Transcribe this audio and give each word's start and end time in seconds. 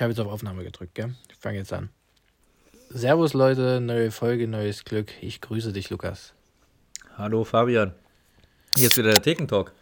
Ich 0.00 0.02
habe 0.02 0.12
jetzt 0.12 0.20
auf 0.20 0.32
Aufnahme 0.32 0.64
gedrückt, 0.64 0.94
gell? 0.94 1.14
Ich 1.30 1.36
fange 1.36 1.58
jetzt 1.58 1.74
an. 1.74 1.90
Servus 2.88 3.34
Leute, 3.34 3.82
neue 3.82 4.10
Folge, 4.10 4.48
neues 4.48 4.86
Glück. 4.86 5.12
Ich 5.20 5.42
grüße 5.42 5.74
dich, 5.74 5.90
Lukas. 5.90 6.32
Hallo 7.18 7.44
Fabian. 7.44 7.92
Hier 8.78 8.88
ist 8.88 8.96
wieder 8.96 9.10
der 9.12 9.20
Thekentalk. 9.22 9.74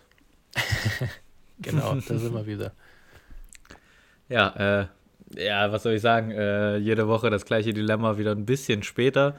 genau, 1.60 1.94
da 1.94 2.18
sind 2.18 2.34
wir 2.34 2.44
wieder. 2.46 2.72
Ja, 4.28 4.48
äh, 4.80 4.86
ja, 5.36 5.70
was 5.70 5.84
soll 5.84 5.92
ich 5.92 6.02
sagen? 6.02 6.32
Äh, 6.32 6.78
jede 6.78 7.06
Woche 7.06 7.30
das 7.30 7.44
gleiche 7.44 7.72
Dilemma, 7.72 8.18
wieder 8.18 8.32
ein 8.32 8.44
bisschen 8.44 8.82
später. 8.82 9.36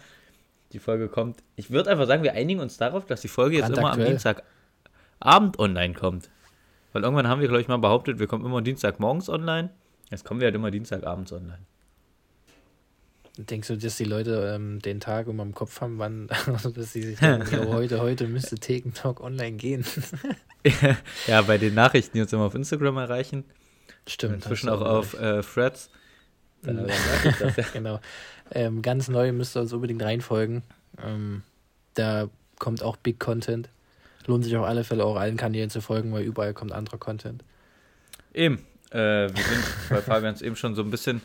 Die 0.72 0.80
Folge 0.80 1.10
kommt. 1.10 1.44
Ich 1.58 1.72
würde 1.72 1.90
einfach 1.90 2.08
sagen, 2.08 2.24
wir 2.24 2.36
einigen 2.36 2.62
uns 2.62 2.78
darauf, 2.78 3.06
dass 3.06 3.20
die 3.20 3.28
Folge 3.28 3.58
jetzt 3.58 3.78
immer 3.78 3.92
am 3.92 4.00
Dienstagabend 4.00 5.60
online 5.60 5.94
kommt. 5.94 6.30
Weil 6.94 7.04
irgendwann 7.04 7.28
haben 7.28 7.42
wir, 7.42 7.50
glaube 7.50 7.60
ich, 7.62 7.68
mal 7.68 7.80
behauptet, 7.80 8.18
wir 8.20 8.28
kommen 8.28 8.46
immer 8.46 8.62
Dienstagmorgens 8.62 9.28
online. 9.28 9.72
Jetzt 10.10 10.26
kommen 10.26 10.40
wir 10.40 10.46
halt 10.46 10.56
immer 10.56 10.72
Dienstagabends 10.72 11.32
online. 11.32 11.60
Denkst 13.38 13.70
du, 13.70 13.78
dass 13.78 13.96
die 13.96 14.04
Leute 14.04 14.54
ähm, 14.54 14.82
den 14.82 15.00
Tag 15.00 15.28
immer 15.28 15.44
im 15.44 15.54
Kopf 15.54 15.80
haben, 15.80 15.98
wann, 15.98 16.28
dass 16.76 16.94
sie 16.94 17.04
sich 17.04 17.20
denken, 17.20 17.48
ja, 17.52 17.68
heute, 17.68 18.02
heute 18.02 18.28
müsste 18.28 18.56
Thekentalk 18.56 19.22
online 19.22 19.56
gehen? 19.56 19.86
ja, 21.28 21.42
bei 21.44 21.58
den 21.58 21.74
Nachrichten, 21.74 22.18
die 22.18 22.22
uns 22.22 22.34
immer 22.34 22.44
auf 22.44 22.56
Instagram 22.56 22.98
erreichen. 22.98 23.46
Stimmt. 24.08 24.36
Inzwischen 24.36 24.70
auch 24.70 24.82
auf 24.82 25.14
äh, 25.14 25.42
Threads. 25.42 25.90
Das, 26.64 27.56
ja. 27.56 27.66
genau. 27.72 28.00
Ähm, 28.52 28.82
ganz 28.82 29.08
neu 29.08 29.32
müsst 29.32 29.56
ihr 29.56 29.62
uns 29.62 29.72
unbedingt 29.72 30.02
reinfolgen. 30.02 30.64
Ähm, 31.02 31.44
da 31.94 32.30
kommt 32.58 32.84
auch 32.84 32.98
Big 32.98 33.20
Content. 33.20 33.70
Lohnt 34.26 34.44
sich 34.44 34.56
auf 34.58 34.66
alle 34.66 34.84
Fälle 34.84 35.06
auch 35.06 35.16
allen 35.16 35.38
Kanälen 35.38 35.70
zu 35.70 35.82
folgen, 35.82 36.12
weil 36.12 36.24
überall 36.24 36.54
kommt 36.54 36.72
anderer 36.72 36.98
Content. 36.98 37.44
Eben. 38.34 38.66
Äh, 38.92 39.30
wir 39.34 39.44
sind, 39.44 39.64
weil 39.90 40.02
Fabian 40.02 40.34
es 40.34 40.42
eben 40.42 40.56
schon 40.56 40.76
so 40.76 40.82
ein 40.82 40.92
bisschen 40.92 41.22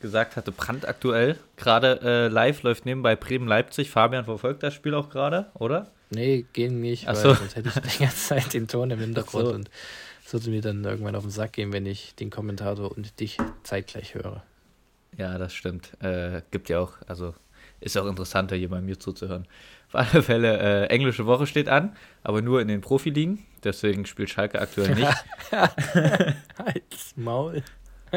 gesagt 0.00 0.36
hatte, 0.36 0.52
brandaktuell. 0.52 1.38
Gerade 1.56 2.00
äh, 2.02 2.28
live 2.28 2.62
läuft 2.62 2.84
nebenbei 2.86 3.16
Bremen-Leipzig. 3.16 3.90
Fabian 3.90 4.24
verfolgt 4.24 4.62
das 4.62 4.74
Spiel 4.74 4.94
auch 4.94 5.08
gerade, 5.10 5.50
oder? 5.54 5.90
Nee, 6.10 6.44
ging 6.52 6.80
nicht, 6.80 7.08
Ach 7.08 7.14
weil 7.14 7.22
so. 7.22 7.34
sonst 7.34 7.56
hätte 7.56 7.68
ich 7.68 7.92
die 7.92 7.98
ganze 8.02 8.28
Zeit 8.28 8.52
den 8.52 8.68
Ton 8.68 8.90
im 8.90 8.98
Hintergrund 8.98 9.46
so. 9.46 9.54
und 9.54 9.70
es 10.26 10.32
würde 10.32 10.50
mir 10.50 10.60
dann 10.60 10.84
irgendwann 10.84 11.14
auf 11.14 11.22
den 11.22 11.30
Sack 11.30 11.54
gehen, 11.54 11.72
wenn 11.72 11.86
ich 11.86 12.14
den 12.14 12.30
Kommentator 12.30 12.90
und 12.94 13.18
dich 13.20 13.38
zeitgleich 13.62 14.14
höre. 14.14 14.42
Ja, 15.16 15.38
das 15.38 15.54
stimmt. 15.54 15.92
Äh, 16.02 16.42
gibt 16.50 16.68
ja 16.68 16.80
auch, 16.80 16.94
also 17.06 17.34
ist 17.80 17.96
auch 17.96 18.06
interessanter, 18.06 18.56
hier 18.56 18.68
bei 18.68 18.80
mir 18.80 18.98
zuzuhören. 18.98 19.46
Auf 19.92 20.12
alle 20.14 20.22
Fälle, 20.22 20.58
äh, 20.58 20.86
englische 20.86 21.26
Woche 21.26 21.46
steht 21.46 21.68
an, 21.68 21.94
aber 22.22 22.40
nur 22.42 22.60
in 22.60 22.68
den 22.68 22.80
Profiligen. 22.80 23.44
Deswegen 23.62 24.06
spielt 24.06 24.30
Schalke 24.30 24.60
aktuell 24.60 24.94
nicht. 24.94 25.24
Halt's 26.58 27.14
Maul. 27.16 27.62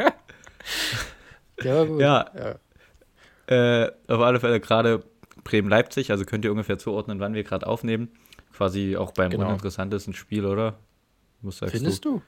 ja, 1.63 1.83
gut. 1.83 2.01
Ja. 2.01 2.25
ja. 3.47 3.83
Äh, 3.83 3.91
auf 4.07 4.21
alle 4.21 4.39
Fälle 4.39 4.59
gerade 4.59 5.03
Bremen-Leipzig, 5.43 6.11
also 6.11 6.25
könnt 6.25 6.45
ihr 6.45 6.51
ungefähr 6.51 6.77
zuordnen, 6.77 7.19
wann 7.19 7.33
wir 7.33 7.43
gerade 7.43 7.67
aufnehmen. 7.67 8.09
Quasi 8.53 8.95
auch 8.97 9.11
beim 9.11 9.29
Genau. 9.31 9.47
uninteressantesten 9.47 10.13
Spiel, 10.13 10.45
oder? 10.45 10.79
Was 11.41 11.57
sagst 11.57 11.75
Findest 11.75 12.05
du? 12.05 12.21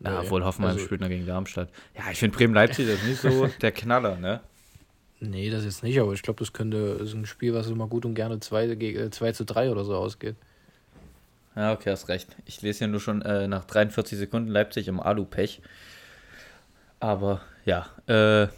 Ja, 0.00 0.10
Nee, 0.10 0.26
obwohl 0.26 0.44
Hoffenheim 0.44 0.72
also- 0.74 0.84
spielt 0.84 1.00
noch 1.00 1.08
gegen 1.08 1.24
Darmstadt. 1.26 1.70
Ja, 1.96 2.10
ich 2.10 2.18
finde 2.18 2.36
Bremen-Leipzig 2.36 2.86
das 2.86 2.96
ist 2.96 3.04
nicht 3.06 3.20
so 3.20 3.46
der 3.62 3.72
Knaller, 3.72 4.16
ne? 4.16 4.40
Nee, 5.20 5.48
das 5.50 5.64
jetzt 5.64 5.82
nicht, 5.82 5.98
aber 5.98 6.12
ich 6.12 6.22
glaube, 6.22 6.40
das 6.40 6.52
könnte 6.52 6.98
das 6.98 7.08
ist 7.08 7.14
ein 7.14 7.26
Spiel, 7.26 7.54
was 7.54 7.68
immer 7.68 7.86
gut 7.86 8.04
und 8.04 8.14
gerne 8.14 8.38
2, 8.40 8.74
ge- 8.74 8.96
äh, 9.06 9.10
2 9.10 9.32
zu 9.32 9.44
3 9.44 9.70
oder 9.70 9.84
so 9.84 9.94
ausgeht. 9.96 10.36
Ja, 11.54 11.72
okay, 11.72 11.90
hast 11.90 12.08
recht. 12.08 12.36
Ich 12.44 12.60
lese 12.60 12.82
ja 12.84 12.86
nur 12.88 13.00
schon 13.00 13.22
äh, 13.22 13.48
nach 13.48 13.64
43 13.64 14.18
Sekunden 14.18 14.48
Leipzig 14.50 14.88
im 14.88 15.00
Alu-Pech. 15.00 15.62
Aber 17.00 17.40
ja, 17.64 17.86
äh, 18.06 18.48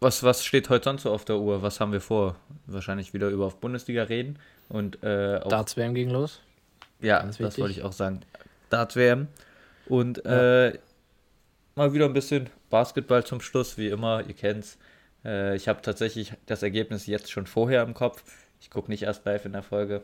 was, 0.00 0.22
was 0.22 0.44
steht 0.44 0.68
heute 0.70 0.84
sonst 0.84 1.02
so 1.02 1.10
auf 1.12 1.24
der 1.24 1.38
Uhr? 1.38 1.60
Was 1.62 1.80
haben 1.80 1.90
wir 1.92 2.00
vor? 2.00 2.36
Wahrscheinlich 2.66 3.14
wieder 3.14 3.28
über 3.30 3.46
auf 3.46 3.56
Bundesliga 3.60 4.04
reden. 4.04 4.38
Und 4.68 5.02
äh, 5.02 5.40
Darts 5.48 5.76
WM 5.76 5.94
ging 5.94 6.10
los. 6.10 6.40
ja, 7.00 7.18
ganz 7.20 7.38
das 7.38 7.46
wichtig. 7.46 7.62
wollte 7.62 7.72
ich 7.78 7.82
auch 7.82 7.92
sagen. 7.92 8.20
Darts 8.70 8.94
WM. 8.94 9.26
Und 9.86 10.24
äh, 10.24 10.78
mal 11.74 11.92
wieder 11.92 12.04
ein 12.04 12.12
bisschen 12.12 12.48
Basketball 12.70 13.24
zum 13.24 13.40
Schluss, 13.40 13.76
wie 13.76 13.88
immer, 13.88 14.24
ihr 14.26 14.34
kennt's. 14.34 14.78
Äh, 15.24 15.56
ich 15.56 15.68
habe 15.68 15.82
tatsächlich 15.82 16.34
das 16.46 16.62
Ergebnis 16.62 17.06
jetzt 17.06 17.30
schon 17.30 17.46
vorher 17.46 17.82
im 17.82 17.94
Kopf. 17.94 18.24
Ich 18.60 18.70
gucke 18.70 18.90
nicht 18.90 19.02
erst 19.02 19.24
live 19.24 19.44
in 19.44 19.52
der 19.52 19.62
Folge. 19.62 20.02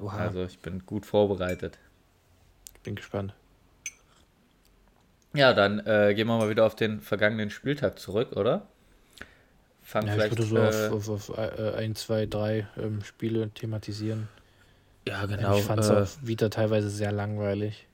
Oha, 0.00 0.16
Also 0.18 0.44
ich 0.44 0.60
bin 0.60 0.86
gut 0.86 1.04
vorbereitet. 1.06 1.78
bin 2.84 2.94
gespannt. 2.94 3.34
Ja, 5.34 5.52
dann 5.52 5.80
äh, 5.86 6.14
gehen 6.14 6.28
wir 6.28 6.38
mal 6.38 6.48
wieder 6.48 6.64
auf 6.64 6.76
den 6.76 7.00
vergangenen 7.00 7.50
Spieltag 7.50 7.98
zurück, 7.98 8.32
oder? 8.36 8.68
Fangen 9.82 10.08
Ja, 10.08 10.16
ich 10.16 10.22
vielleicht. 10.22 10.38
würde 10.38 10.42
so 10.44 10.56
äh, 10.56 10.88
auf, 10.88 11.08
auf, 11.08 11.30
auf 11.30 11.38
äh, 11.38 11.74
ein, 11.76 11.94
zwei, 11.96 12.26
drei 12.26 12.66
ähm, 12.76 13.02
Spiele 13.04 13.50
thematisieren. 13.50 14.28
ja, 15.06 15.26
genau. 15.26 15.58
ich 15.58 15.62
fand 15.64 15.80
es 15.80 15.90
äh, 15.90 15.92
auch 15.92 16.08
wieder 16.22 16.50
teilweise 16.50 16.90
sehr 16.90 17.12
langweilig. 17.12 17.86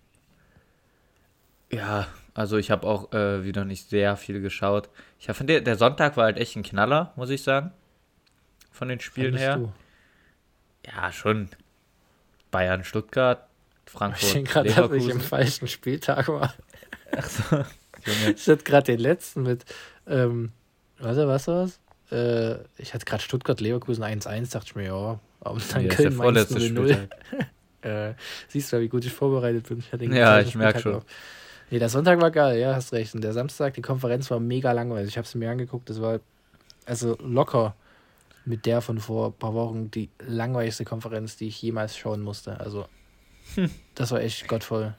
ja, 1.71 2.09
also 2.35 2.57
ich 2.57 2.71
habe 2.71 2.87
auch 2.87 3.13
äh, 3.13 3.45
wieder 3.45 3.65
nicht 3.65 3.89
sehr 3.89 4.17
viel 4.17 4.41
geschaut. 4.41 4.89
Ich 5.19 5.27
finde, 5.27 5.63
der, 5.63 5.77
Sonntag 5.77 6.17
war 6.17 6.25
halt 6.25 6.37
echt 6.39 6.57
ein 6.57 6.63
Knaller, 6.63 7.13
muss 7.17 7.31
ich 7.31 7.43
sagen. 7.43 7.73
Von 8.71 8.89
den 8.89 9.01
Spielen 9.01 9.37
Fandest 9.37 9.45
her. 9.45 9.57
du? 9.57 9.73
Ja, 10.87 11.13
schon. 11.13 11.49
Bayern, 12.51 12.85
Stuttgart, 12.85 13.47
Ich 13.87 13.93
Frankfurt, 13.93 14.35
denke 14.35 14.53
gerade, 14.53 14.69
dass 14.71 14.93
ich 14.93 15.09
im 15.09 15.21
falschen 15.21 15.69
Spieltag 15.69 16.29
war. 16.29 16.55
Achso, 17.13 17.43
Junge. 18.07 18.35
Ich 18.37 18.49
hatte 18.49 18.65
gerade 18.65 18.87
den 18.93 19.01
letzten 19.01 19.43
mit, 19.43 19.65
ähm, 20.07 20.53
warte, 20.99 21.29
was 21.29 21.47
war's? 21.49 21.81
Äh, 22.11 22.55
ich 22.79 22.95
hatte 22.95 23.05
gerade 23.05 23.23
Stuttgart-Leverkusen 23.23 24.03
1-1, 24.03 24.53
dachte 24.53 24.67
ich 24.67 24.75
mir, 24.75 24.85
ja, 24.87 25.21
aber 25.41 25.61
dann 25.73 25.83
der 25.85 25.95
Köln 25.97 26.17
Mainz 26.17 26.47
vorletzte 26.49 26.59
0-0. 26.59 26.67
Spieltag. 26.69 27.09
Äh, 27.83 28.13
siehst 28.49 28.75
du, 28.75 28.81
wie 28.83 28.91
gut 28.91 29.07
ich 29.07 29.13
vorbereitet 29.15 29.67
bin? 29.67 29.79
Ich 29.79 29.87
hatte 29.87 30.05
den 30.05 30.13
Ja, 30.13 30.39
ich 30.41 30.55
merk 30.55 30.81
Spieltag 30.81 30.83
schon. 30.83 30.95
auf. 30.97 31.05
Nee, 31.71 31.79
der 31.79 31.89
Sonntag 31.89 32.21
war 32.21 32.31
geil, 32.31 32.59
ja, 32.59 32.75
hast 32.75 32.93
recht. 32.93 33.15
Und 33.15 33.23
der 33.23 33.33
Samstag, 33.33 33.75
die 33.75 33.83
Konferenz 33.83 34.31
war 34.31 34.41
mega 34.41 34.73
langweilig. 34.73 35.11
Ich 35.11 35.19
habe 35.19 35.27
sie 35.29 35.39
mir 35.39 35.51
angeguckt, 35.51 35.89
das 35.89 36.01
war 36.01 36.21
also 36.87 37.17
locker 37.21 37.75
mit 38.45 38.67
der 38.67 38.81
von 38.81 38.99
vor 38.99 39.29
ein 39.29 39.33
paar 39.35 39.55
Wochen 39.55 39.91
die 39.91 40.09
langweiligste 40.27 40.85
Konferenz, 40.85 41.37
die 41.37 41.49
ich 41.49 41.61
jemals 41.63 41.97
schauen 41.97 42.21
musste. 42.23 42.59
Also, 42.59 42.87
Hm. 43.55 43.71
das 43.95 44.11
war 44.11 44.21
echt 44.21 44.49
gottvoll. 44.49 44.95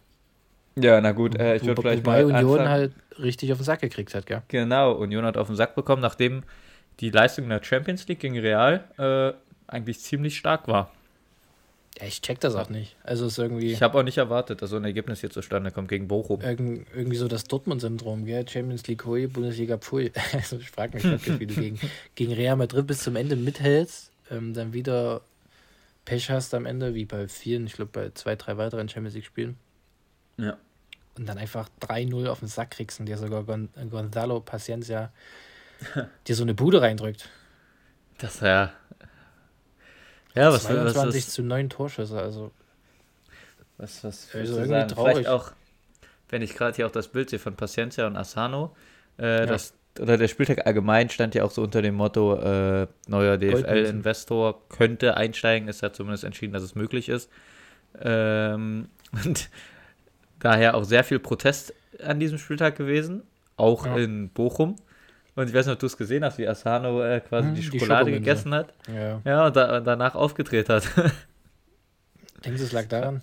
Ja, 0.76 1.02
na 1.02 1.12
gut, 1.12 1.38
äh, 1.38 1.56
ich 1.58 1.66
würde 1.66 1.82
vielleicht 1.82 2.06
Wobei 2.06 2.24
mal 2.24 2.26
Union 2.26 2.52
anfangen. 2.60 2.70
halt 2.70 2.94
richtig 3.20 3.52
auf 3.52 3.58
den 3.60 3.66
Sack 3.66 3.82
gekriegt 3.82 4.14
hat, 4.16 4.26
gell? 4.26 4.42
Genau, 4.48 4.94
Union 4.94 5.26
hat 5.26 5.38
auf 5.38 5.48
den 5.48 5.56
Sack 5.58 5.76
bekommen, 5.76 6.02
nachdem 6.02 6.44
die 7.02 7.10
Leistung 7.10 7.46
in 7.46 7.50
der 7.50 7.64
Champions 7.64 8.08
League 8.08 8.20
gegen 8.20 8.40
Real 8.40 8.84
äh, 8.98 9.34
eigentlich 9.68 10.00
ziemlich 10.00 10.38
stark 10.38 10.68
war. 10.68 10.92
Ja, 12.00 12.08
ich 12.08 12.22
check 12.22 12.40
das 12.40 12.56
auch 12.56 12.70
nicht. 12.70 12.96
Also 13.04 13.26
es 13.26 13.34
ist 13.34 13.40
irgendwie, 13.40 13.74
Ich 13.74 13.82
habe 13.82 13.98
auch 14.00 14.04
nicht 14.04 14.18
erwartet, 14.18 14.62
dass 14.62 14.70
so 14.70 14.78
ein 14.78 14.86
Ergebnis 14.86 15.20
hier 15.20 15.30
zustande 15.30 15.72
kommt 15.72 15.90
gegen 15.90 16.08
Bochum. 16.08 16.42
irgend, 16.42 16.88
irgendwie 16.96 17.18
so 17.18 17.28
das 17.28 17.44
Dortmund-Syndrom, 17.46 18.26
gell? 18.26 18.48
Champions 18.48 18.88
League 18.88 19.06
hui, 19.06 19.28
Bundesliga 19.28 19.78
pfui. 19.78 20.12
Also 20.34 20.58
ich 20.58 20.72
frage 20.72 20.96
mich 20.96 21.04
wirklich, 21.04 21.40
wie 21.40 21.48
du 21.48 21.56
gegen, 21.56 21.80
gegen 22.16 22.34
Real 22.34 22.56
Madrid 22.56 22.88
bis 22.88 23.04
zum 23.04 23.16
Ende 23.16 23.36
mithältst, 23.36 24.12
ähm, 24.30 24.54
dann 24.54 24.74
wieder 24.74 25.22
Pech 26.06 26.30
hast 26.30 26.54
am 26.54 26.66
Ende, 26.66 26.96
wie 26.96 27.06
bei 27.06 27.28
vielen, 27.28 27.68
ich 27.68 27.74
glaube 27.74 27.92
bei 27.92 28.10
zwei, 28.14 28.36
drei 28.36 28.58
weiteren 28.58 28.90
Champions 28.90 29.16
League-Spielen. 29.16 29.58
Ja. 30.38 30.58
Und 31.18 31.28
dann 31.28 31.38
einfach 31.38 31.70
3-0 31.82 32.28
auf 32.28 32.40
den 32.40 32.48
Sack 32.48 32.72
kriegst 32.72 33.00
und 33.00 33.06
dir 33.06 33.18
sogar 33.18 33.44
Gon 33.44 33.70
Gonzalo 33.90 34.40
Paciencia 34.40 35.12
dir 36.28 36.36
so 36.36 36.44
eine 36.44 36.54
Bude 36.54 36.82
reindrückt. 36.82 37.30
Das 38.18 38.40
ja. 38.40 38.72
Ja, 40.36 40.48
was, 40.52 40.64
was, 40.66 40.72
22 40.72 41.28
was, 41.28 41.34
zu 41.34 41.44
9 41.44 41.70
Torschüsse, 41.70 42.20
also 42.22 42.52
was, 43.78 44.04
was 44.04 44.28
Also 44.28 44.38
willst 44.40 44.52
du 44.54 44.56
irgendwie 44.58 44.68
sagen? 44.80 44.88
traurig. 44.90 45.14
Vielleicht 45.14 45.30
auch, 45.30 45.52
wenn 46.30 46.42
ich 46.42 46.54
gerade 46.56 46.76
hier 46.76 46.88
auch 46.88 46.92
das 46.92 47.08
Bild 47.10 47.30
sehe 47.30 47.40
von 47.40 47.56
Paciencia 47.56 48.08
und 48.08 48.16
Asano, 48.16 48.76
äh, 49.20 49.40
Ja. 49.42 49.46
das, 49.46 49.74
oder 50.00 50.18
der 50.18 50.28
Spieltag 50.30 50.66
allgemein 50.66 51.10
stand 51.10 51.36
ja 51.36 51.44
auch 51.44 51.52
so 51.52 51.62
unter 51.62 51.82
dem 51.82 51.96
Motto, 51.96 52.36
äh, 52.36 52.88
neuer. 53.08 53.38
DFL-Investor 53.38 54.62
könnte 54.70 55.18
einsteigen, 55.18 55.68
ist 55.68 55.82
ja 55.82 55.92
zumindest 55.92 56.24
entschieden, 56.24 56.54
dass 56.54 56.64
es 56.64 56.76
möglich 56.76 57.10
ist. 57.10 57.30
Ähm, 58.02 58.88
und 59.26 59.50
daher 60.40 60.76
auch 60.76 60.86
sehr 60.86 61.04
viel 61.04 61.20
Protest 61.20 61.74
an 62.02 62.20
diesem 62.20 62.38
Spieltag 62.38 62.78
gewesen, 62.78 63.24
auch 63.58 63.86
Ja. 63.86 63.98
in 63.98 64.30
Bochum. 64.30 64.78
Und 65.36 65.48
ich 65.48 65.54
weiß 65.54 65.66
nicht, 65.66 65.74
ob 65.74 65.80
du 65.80 65.86
es 65.86 65.96
gesehen 65.98 66.24
hast, 66.26 66.38
wie 66.38 66.48
Asano 66.48 67.02
äh, 67.04 67.22
quasi 67.22 67.48
Hm, 67.50 67.56
die 67.56 67.62
die 67.62 67.68
Schokolade 67.68 68.00
Schokomünze. 68.12 68.20
gegessen 68.20 68.54
hat. 68.54 68.74
ja. 68.94 69.22
Ja, 69.24 69.48
und, 69.48 69.56
da, 69.56 69.78
und 69.78 69.86
danach 69.86 70.16
aufgedreht 70.16 70.68
hat. 70.70 70.84
Denkst 72.46 72.60
du, 72.60 72.66
es 72.66 72.72
lag 72.72 72.88
daran? 72.88 73.22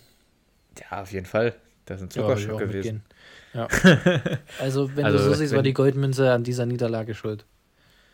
ja, 0.90 1.02
auf 1.02 1.12
jeden 1.12 1.26
Fall. 1.26 1.54
Das 1.86 2.00
ist 2.00 2.04
ein 2.04 2.20
Ja, 2.20 2.22
Zuckerschock 2.28 2.54
auch 2.54 2.58
gewesen. 2.58 3.02
Ja. 3.54 3.66
Also, 4.60 4.94
wenn 4.96 5.04
Also, 5.04 5.18
du 5.18 5.24
so 5.24 5.34
siehst, 5.34 5.54
war 5.54 5.62
die 5.62 5.72
Goldmünze 5.72 6.30
an 6.32 6.44
dieser 6.44 6.66
Niederlage 6.66 7.14
schuld. 7.14 7.44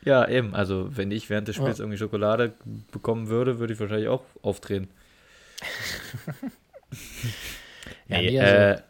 Ja, 0.03 0.27
eben. 0.29 0.55
Also, 0.55 0.97
wenn 0.97 1.11
ich 1.11 1.29
während 1.31 1.49
des 1.49 1.57
Spiels 1.57 1.79
Ja. 1.79 1.85
irgendwie 1.85 1.99
Schokolade 1.99 2.53
bekommen 2.93 3.29
würde, 3.29 3.59
würde 3.59 3.73
ich 3.75 3.81
wahrscheinlich 3.81 4.09
auch 4.09 4.23
aufdrehen. 4.43 4.89
Ja, 8.09 8.19
nee, 8.19 8.31
nee, 8.31 8.41
also- 8.41 8.55
äh, 8.55 8.83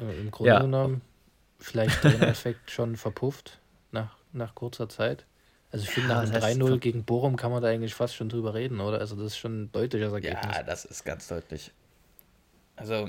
Äh, 0.00 0.20
Im 0.20 0.30
Grunde 0.30 0.52
Ja. 0.52 0.60
genommen 0.60 1.02
vielleicht 1.60 2.02
der 2.02 2.22
Effekt 2.22 2.70
schon 2.70 2.96
verpufft 2.96 3.58
nach, 3.92 4.16
nach 4.32 4.54
kurzer 4.54 4.88
Zeit. 4.88 5.26
Also 5.70 5.84
ich 5.84 5.90
finde, 5.90 6.10
nach 6.10 6.24
dem 6.24 6.34
3-0 6.34 6.78
gegen 6.78 7.04
Bochum 7.04 7.36
kann 7.36 7.50
man 7.50 7.62
da 7.62 7.68
eigentlich 7.68 7.94
fast 7.94 8.14
schon 8.14 8.28
drüber 8.28 8.52
reden, 8.52 8.80
oder? 8.80 8.98
Also 8.98 9.16
das 9.16 9.26
ist 9.26 9.38
schon 9.38 9.62
ein 9.62 9.72
deutliches 9.72 10.12
Ergebnis. 10.12 10.54
Ja, 10.54 10.62
das 10.62 10.84
ist 10.84 11.04
ganz 11.04 11.28
deutlich. 11.28 11.72
Also, 12.76 13.08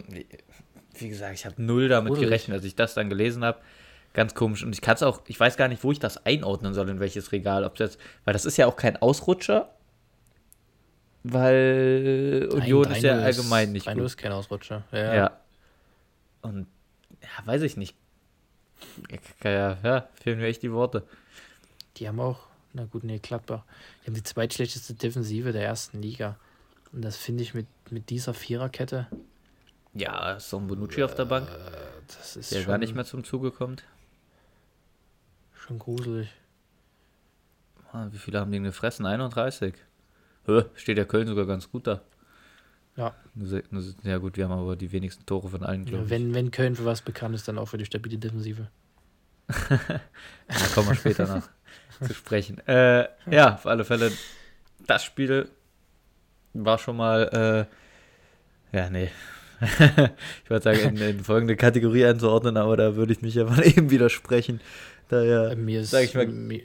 wie, 0.93 1.09
gesagt, 1.09 1.33
ich 1.33 1.45
habe 1.45 1.61
null 1.61 1.89
damit 1.89 2.09
Gruselig. 2.09 2.29
gerechnet, 2.29 2.57
als 2.57 2.65
ich 2.65 2.75
das 2.75 2.93
dann 2.93 3.09
gelesen 3.09 3.43
habe. 3.43 3.59
Ganz 4.13 4.35
komisch. 4.35 4.63
Und 4.63 4.73
ich 4.73 4.81
kann 4.81 4.95
es 4.95 5.03
auch, 5.03 5.21
ich 5.27 5.39
weiß 5.39 5.57
gar 5.57 5.67
nicht, 5.67 5.83
wo 5.83 5.91
ich 5.91 5.99
das 5.99 6.25
einordnen 6.25 6.73
soll, 6.73 6.87
in 6.89 6.99
welches 6.99 7.31
Regal. 7.31 7.63
Ob 7.63 7.75
das, 7.75 7.97
weil 8.23 8.33
das 8.33 8.45
ist 8.45 8.57
ja 8.57 8.67
auch 8.67 8.75
kein 8.75 9.01
Ausrutscher, 9.01 9.69
weil 11.23 12.49
Union 12.51 12.91
ist 12.91 13.01
ja 13.01 13.17
allgemein 13.17 13.71
nicht 13.71 13.87
gut. 13.87 14.03
ist 14.03 14.17
kein 14.17 14.31
Ausrutscher. 14.31 14.83
Ja. 14.91 15.15
ja. 15.15 15.37
Und 16.41 16.67
ja, 17.21 17.45
weiß 17.45 17.61
ich 17.61 17.77
nicht. 17.77 17.95
Ja, 19.43 19.77
ja, 19.83 20.09
fehlen 20.15 20.39
mir 20.39 20.47
echt 20.47 20.63
die 20.63 20.71
Worte. 20.71 21.03
Die 21.97 22.07
haben 22.07 22.19
auch, 22.19 22.39
na 22.73 22.85
gut, 22.85 23.03
nee, 23.03 23.19
Gladbach. 23.19 23.63
Die 24.01 24.07
haben 24.07 24.15
die 24.15 24.23
zweitschlechteste 24.23 24.93
Defensive 24.93 25.51
der 25.51 25.63
ersten 25.63 26.01
Liga. 26.01 26.37
Und 26.91 27.03
das 27.03 27.17
finde 27.17 27.43
ich 27.43 27.53
mit, 27.53 27.67
mit 27.91 28.09
dieser 28.09 28.33
Viererkette. 28.33 29.07
Ja, 29.93 30.39
so 30.39 30.57
ein 30.57 30.67
Bonucci 30.67 31.01
äh, 31.01 31.03
auf 31.03 31.15
der 31.15 31.25
Bank. 31.25 31.47
Das 32.07 32.35
ist 32.35 32.51
der 32.51 32.59
schon, 32.59 32.67
gar 32.67 32.77
nicht 32.77 32.95
mehr 32.95 33.05
zum 33.05 33.23
Zuge 33.23 33.51
kommt. 33.51 33.83
Schon 35.53 35.79
gruselig. 35.79 36.29
Mann, 37.93 38.11
wie 38.11 38.17
viele 38.17 38.39
haben 38.39 38.51
die 38.51 38.59
gefressen? 38.59 39.05
31. 39.05 39.75
Hö, 40.45 40.63
steht 40.75 40.97
der 40.97 41.05
Köln 41.05 41.27
sogar 41.27 41.45
ganz 41.45 41.69
gut 41.69 41.87
da. 41.87 42.01
Ja. 42.95 43.15
Ja 44.03 44.17
gut, 44.17 44.37
wir 44.37 44.43
haben 44.47 44.51
aber 44.51 44.75
die 44.75 44.91
wenigsten 44.91 45.25
Tore 45.25 45.49
von 45.49 45.63
allen, 45.63 45.85
glaube 45.85 46.03
ja, 46.03 46.09
wenn, 46.09 46.33
wenn 46.33 46.51
Köln 46.51 46.75
für 46.75 46.85
was 46.85 47.01
bekannt 47.01 47.33
ist, 47.33 47.47
dann 47.47 47.57
auch 47.57 47.67
für 47.67 47.77
die 47.77 47.85
stabile 47.85 48.17
Defensive. 48.17 48.67
da 49.47 49.99
kommen 50.73 50.89
wir 50.89 50.95
später 50.95 51.27
noch 51.27 51.49
zu 52.07 52.13
sprechen. 52.13 52.59
Äh, 52.67 53.07
ja, 53.29 53.55
auf 53.55 53.65
alle 53.65 53.83
Fälle, 53.83 54.11
das 54.85 55.03
Spiel 55.03 55.49
war 56.53 56.77
schon 56.77 56.97
mal, 56.97 57.67
äh, 58.71 58.77
ja, 58.77 58.89
nee. 58.89 59.09
ich 60.43 60.49
würde 60.49 60.63
sagen, 60.63 60.97
in, 60.97 60.97
in, 60.97 61.23
folgende 61.23 61.55
Kategorie 61.55 62.05
einzuordnen, 62.05 62.57
aber 62.57 62.77
da 62.77 62.95
würde 62.95 63.13
ich 63.13 63.21
mich 63.21 63.35
ja 63.35 63.45
mal 63.45 63.65
eben 63.65 63.89
widersprechen. 63.89 64.61
Daher, 65.09 65.55
mir, 65.55 65.81
ist, 65.81 65.93
mal, 65.93 66.27
mir, 66.27 66.63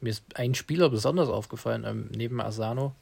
mir, 0.00 0.10
ist 0.10 0.24
ein 0.34 0.54
Spieler 0.54 0.88
besonders 0.88 1.28
aufgefallen, 1.28 1.84
ähm, 1.84 2.08
neben 2.14 2.40
Asano, 2.40 2.94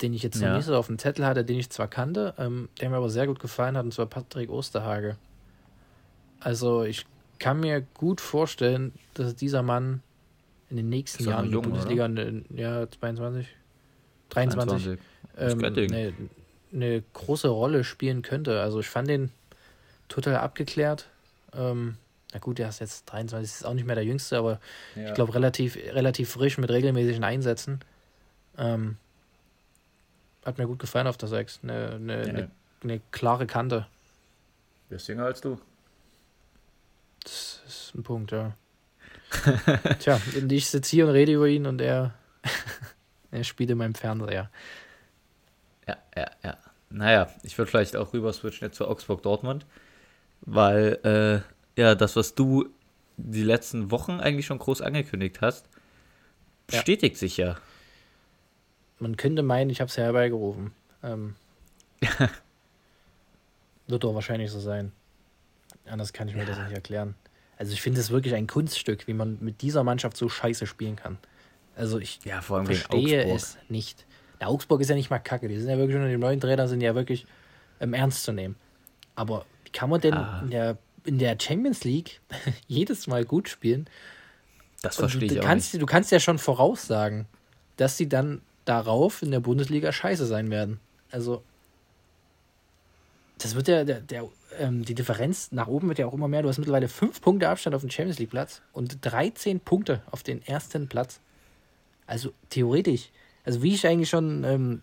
den 0.00 0.14
ich 0.14 0.22
jetzt 0.22 0.36
noch 0.40 0.48
ja. 0.48 0.56
nicht 0.56 0.66
so 0.66 0.76
auf 0.76 0.86
dem 0.86 0.98
Zettel 0.98 1.26
hatte, 1.26 1.44
den 1.44 1.58
ich 1.58 1.70
zwar 1.70 1.88
kannte, 1.88 2.34
ähm, 2.38 2.68
der 2.80 2.90
mir 2.90 2.96
aber 2.96 3.10
sehr 3.10 3.26
gut 3.26 3.40
gefallen 3.40 3.76
hat, 3.76 3.84
und 3.84 3.92
zwar 3.92 4.06
Patrick 4.06 4.50
Osterhage. 4.50 5.16
Also 6.40 6.84
ich 6.84 7.06
kann 7.38 7.60
mir 7.60 7.80
gut 7.94 8.20
vorstellen, 8.20 8.92
dass 9.14 9.34
dieser 9.34 9.62
Mann 9.62 10.02
in 10.70 10.76
den 10.76 10.88
nächsten 10.88 11.24
Jahren 11.24 11.46
in 11.46 11.52
der 11.52 11.60
Bundesliga, 11.60 12.04
eine, 12.04 12.44
ja, 12.54 12.88
22, 12.90 13.46
23, 14.30 14.98
23. 14.98 14.98
Ähm, 15.38 15.64
eine, 15.64 16.12
eine, 16.72 17.02
große 17.14 17.48
Rolle 17.48 17.84
spielen 17.84 18.22
könnte. 18.22 18.60
Also 18.60 18.80
ich 18.80 18.88
fand 18.88 19.08
den 19.08 19.30
total 20.08 20.36
abgeklärt. 20.36 21.08
Ähm, 21.54 21.96
na 22.32 22.38
gut, 22.40 22.58
der 22.58 22.68
ist 22.68 22.80
jetzt 22.80 23.06
23, 23.06 23.60
ist 23.60 23.66
auch 23.66 23.74
nicht 23.74 23.86
mehr 23.86 23.94
der 23.94 24.04
Jüngste, 24.04 24.36
aber 24.36 24.60
ja. 24.94 25.08
ich 25.08 25.14
glaube 25.14 25.34
relativ, 25.34 25.76
relativ 25.76 26.30
frisch 26.30 26.58
mit 26.58 26.70
regelmäßigen 26.70 27.24
Einsätzen. 27.24 27.80
Ähm, 28.58 28.96
hat 30.48 30.58
mir 30.58 30.66
gut 30.66 30.78
gefallen 30.78 31.06
auf 31.06 31.16
der 31.16 31.28
6. 31.28 31.60
Eine, 31.62 31.90
eine, 31.92 32.16
ja. 32.16 32.28
eine, 32.28 32.50
eine 32.82 33.00
klare 33.10 33.46
Kante. 33.46 33.86
Wer 34.88 34.96
ist 34.96 35.06
jünger 35.06 35.26
als 35.26 35.40
du? 35.40 35.58
Das 37.22 37.62
ist 37.66 37.94
ein 37.94 38.02
Punkt, 38.02 38.32
ja. 38.32 38.54
Tja, 39.98 40.20
ich 40.48 40.70
sitze 40.70 40.90
hier 40.90 41.06
und 41.06 41.12
rede 41.12 41.32
über 41.32 41.46
ihn 41.46 41.66
und 41.66 41.80
er, 41.80 42.14
er 43.30 43.44
spielt 43.44 43.70
in 43.70 43.78
meinem 43.78 43.94
Fernseher. 43.94 44.50
Ja, 45.86 45.96
ja, 46.16 46.30
ja. 46.42 46.56
Naja, 46.90 47.28
ich 47.42 47.58
würde 47.58 47.70
vielleicht 47.70 47.96
auch 47.96 48.14
rüber 48.14 48.32
switchen 48.32 48.68
jetzt 48.68 48.76
zu 48.76 48.88
Augsburg 48.88 49.22
Dortmund, 49.22 49.66
weil 50.40 51.44
äh, 51.76 51.80
ja, 51.80 51.94
das, 51.94 52.16
was 52.16 52.34
du 52.34 52.70
die 53.18 53.42
letzten 53.42 53.90
Wochen 53.90 54.20
eigentlich 54.20 54.46
schon 54.46 54.58
groß 54.58 54.80
angekündigt 54.80 55.42
hast, 55.42 55.68
bestätigt 56.66 57.16
ja. 57.16 57.18
sich 57.18 57.36
ja. 57.36 57.56
Man 58.98 59.16
könnte 59.16 59.42
meinen, 59.42 59.70
ich 59.70 59.80
habe 59.80 59.88
es 59.88 59.96
herbeigerufen. 59.96 60.72
Ähm, 61.02 61.36
wird 63.86 64.04
doch 64.04 64.14
wahrscheinlich 64.14 64.50
so 64.50 64.60
sein. 64.60 64.92
Anders 65.86 66.12
kann 66.12 66.28
ich 66.28 66.34
mir 66.34 66.42
ja. 66.42 66.48
das 66.48 66.58
nicht 66.58 66.72
erklären. 66.72 67.14
Also 67.56 67.72
ich 67.72 67.82
finde 67.82 68.00
es 68.00 68.10
wirklich 68.10 68.34
ein 68.34 68.46
Kunststück, 68.46 69.06
wie 69.06 69.14
man 69.14 69.38
mit 69.40 69.62
dieser 69.62 69.82
Mannschaft 69.82 70.16
so 70.16 70.28
scheiße 70.28 70.66
spielen 70.66 70.96
kann. 70.96 71.18
Also 71.76 71.98
ich 71.98 72.20
ja, 72.24 72.40
verstehe 72.40 73.24
es 73.24 73.56
nicht. 73.68 74.04
Der 74.40 74.48
Augsburg 74.48 74.80
ist 74.80 74.90
ja 74.90 74.94
nicht 74.94 75.10
mal 75.10 75.18
kacke. 75.18 75.48
Die 75.48 75.58
sind 75.58 75.68
ja 75.68 75.78
wirklich 75.78 75.96
schon, 75.96 76.08
die 76.08 76.16
neuen 76.16 76.40
Trainer 76.40 76.68
sind 76.68 76.80
ja 76.80 76.94
wirklich 76.94 77.26
ähm, 77.80 77.94
ernst 77.94 78.22
zu 78.22 78.32
nehmen. 78.32 78.56
Aber 79.16 79.44
wie 79.64 79.70
kann 79.70 79.90
man 79.90 80.00
denn 80.00 80.14
ah. 80.14 80.40
in, 80.42 80.50
der, 80.50 80.78
in 81.04 81.18
der 81.18 81.36
Champions 81.40 81.84
League 81.84 82.20
jedes 82.68 83.06
Mal 83.06 83.24
gut 83.24 83.48
spielen? 83.48 83.88
Das 84.82 84.96
verstehe 84.96 85.24
ich 85.24 85.34
du 85.34 85.40
auch 85.40 85.44
kannst, 85.44 85.74
nicht. 85.74 85.82
Du 85.82 85.86
kannst 85.86 86.12
ja 86.12 86.20
schon 86.20 86.38
voraussagen, 86.38 87.26
dass 87.76 87.96
sie 87.96 88.08
dann 88.08 88.42
darauf 88.68 89.22
in 89.22 89.30
der 89.30 89.40
Bundesliga 89.40 89.92
scheiße 89.92 90.26
sein 90.26 90.50
werden. 90.50 90.80
Also 91.10 91.42
das 93.38 93.54
wird 93.54 93.68
ja, 93.68 93.84
der, 93.84 94.00
der 94.00 94.28
ähm, 94.58 94.84
die 94.84 94.94
Differenz 94.94 95.52
nach 95.52 95.68
oben 95.68 95.88
wird 95.88 95.98
ja 95.98 96.06
auch 96.06 96.14
immer 96.14 96.28
mehr. 96.28 96.42
Du 96.42 96.48
hast 96.48 96.58
mittlerweile 96.58 96.88
fünf 96.88 97.20
Punkte 97.20 97.48
Abstand 97.48 97.74
auf 97.74 97.82
den 97.82 97.90
Champions 97.90 98.18
League 98.18 98.30
Platz 98.30 98.62
und 98.72 98.98
13 99.02 99.60
Punkte 99.60 100.02
auf 100.10 100.22
den 100.22 100.46
ersten 100.46 100.88
Platz. 100.88 101.20
Also 102.06 102.32
theoretisch, 102.50 103.10
also 103.44 103.62
wie 103.62 103.74
ich 103.74 103.86
eigentlich 103.86 104.08
schon, 104.08 104.44
ähm, 104.44 104.82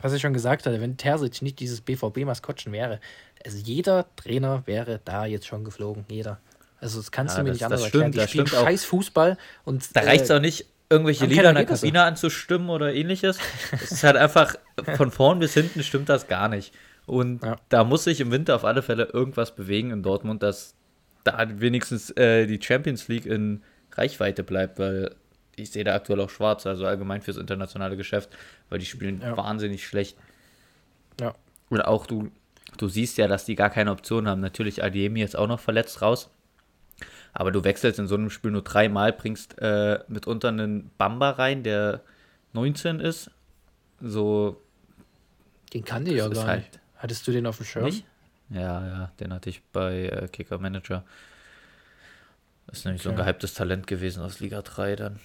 was 0.00 0.12
ich 0.12 0.20
schon 0.20 0.32
gesagt 0.32 0.66
hatte, 0.66 0.80
wenn 0.80 0.96
Terzic 0.96 1.40
nicht 1.42 1.58
dieses 1.60 1.80
BVB-Maskottchen 1.80 2.72
wäre, 2.72 3.00
also 3.44 3.58
jeder 3.58 4.06
Trainer 4.16 4.62
wäre 4.66 5.00
da 5.04 5.24
jetzt 5.24 5.46
schon 5.46 5.64
geflogen, 5.64 6.04
jeder. 6.08 6.40
Also 6.80 6.98
das 6.98 7.10
kannst 7.10 7.36
ja, 7.36 7.42
du 7.42 7.44
mir 7.44 7.50
das, 7.50 7.56
nicht 7.56 7.64
anders 7.64 7.84
erklären. 7.84 8.12
Die 8.12 8.20
spielen 8.20 8.46
scheiß 8.46 8.84
Fußball 8.84 9.38
und 9.64 9.96
da 9.96 10.00
reicht 10.00 10.24
es 10.24 10.30
äh, 10.30 10.34
auch 10.34 10.40
nicht, 10.40 10.66
irgendwelche 10.90 11.26
Lieder 11.26 11.50
in 11.50 11.56
der 11.56 11.66
Kabine 11.66 12.02
anzustimmen 12.02 12.70
oder 12.70 12.94
ähnliches. 12.94 13.38
Es 13.72 13.92
ist 13.92 14.04
halt 14.04 14.16
einfach 14.16 14.56
von 14.96 15.10
vorn 15.10 15.38
bis 15.38 15.54
hinten 15.54 15.82
stimmt 15.82 16.08
das 16.08 16.28
gar 16.28 16.48
nicht. 16.48 16.74
Und 17.06 17.42
ja. 17.42 17.56
da 17.68 17.84
muss 17.84 18.04
sich 18.04 18.20
im 18.20 18.30
Winter 18.30 18.54
auf 18.56 18.64
alle 18.64 18.82
Fälle 18.82 19.04
irgendwas 19.04 19.54
bewegen 19.54 19.90
in 19.90 20.02
Dortmund, 20.02 20.42
dass 20.42 20.74
da 21.24 21.46
wenigstens 21.60 22.10
äh, 22.10 22.46
die 22.46 22.60
Champions 22.62 23.08
League 23.08 23.26
in 23.26 23.62
Reichweite 23.92 24.42
bleibt, 24.42 24.78
weil 24.78 25.14
ich 25.56 25.70
sehe 25.70 25.84
da 25.84 25.94
aktuell 25.94 26.20
auch 26.20 26.30
schwarz, 26.30 26.66
also 26.66 26.86
allgemein 26.86 27.22
fürs 27.22 27.36
internationale 27.36 27.96
Geschäft, 27.96 28.30
weil 28.68 28.78
die 28.78 28.86
spielen 28.86 29.20
ja. 29.20 29.36
wahnsinnig 29.36 29.86
schlecht. 29.86 30.16
Ja. 31.20 31.34
Und 31.68 31.80
auch 31.82 32.06
du, 32.06 32.30
du 32.76 32.88
siehst 32.88 33.18
ja, 33.18 33.26
dass 33.26 33.44
die 33.44 33.56
gar 33.56 33.70
keine 33.70 33.90
Option 33.90 34.28
haben. 34.28 34.40
Natürlich 34.40 34.82
Adiemi 34.82 35.20
jetzt 35.20 35.36
auch 35.36 35.48
noch 35.48 35.60
verletzt 35.60 36.00
raus. 36.02 36.30
Aber 37.32 37.50
du 37.50 37.64
wechselst 37.64 37.98
in 37.98 38.06
so 38.06 38.14
einem 38.14 38.30
Spiel 38.30 38.50
nur 38.50 38.62
dreimal, 38.62 39.12
bringst 39.12 39.58
äh, 39.58 40.00
mitunter 40.08 40.48
einen 40.48 40.90
Bamba 40.98 41.30
rein, 41.30 41.62
der 41.62 42.02
19 42.52 43.00
ist. 43.00 43.30
So. 44.00 44.60
Den 45.72 45.84
kann 45.84 46.04
die 46.04 46.14
ja 46.14 46.28
gar 46.28 46.46
halt, 46.46 46.60
nicht. 46.60 46.80
Hattest 46.96 47.26
du 47.26 47.32
den 47.32 47.46
auf 47.46 47.58
dem 47.58 47.66
Schirm? 47.66 47.84
Nicht? 47.84 48.04
Ja, 48.50 48.86
ja, 48.86 49.12
den 49.20 49.32
hatte 49.32 49.50
ich 49.50 49.62
bei 49.72 50.06
äh, 50.06 50.28
Kicker 50.28 50.58
Manager. 50.58 51.04
Das 52.66 52.78
ist 52.78 52.84
nämlich 52.84 53.02
okay. 53.02 53.14
so 53.14 53.20
ein 53.20 53.24
gehyptes 53.24 53.54
Talent 53.54 53.86
gewesen 53.86 54.22
aus 54.22 54.40
Liga 54.40 54.62
3 54.62 54.96
dann. 54.96 55.20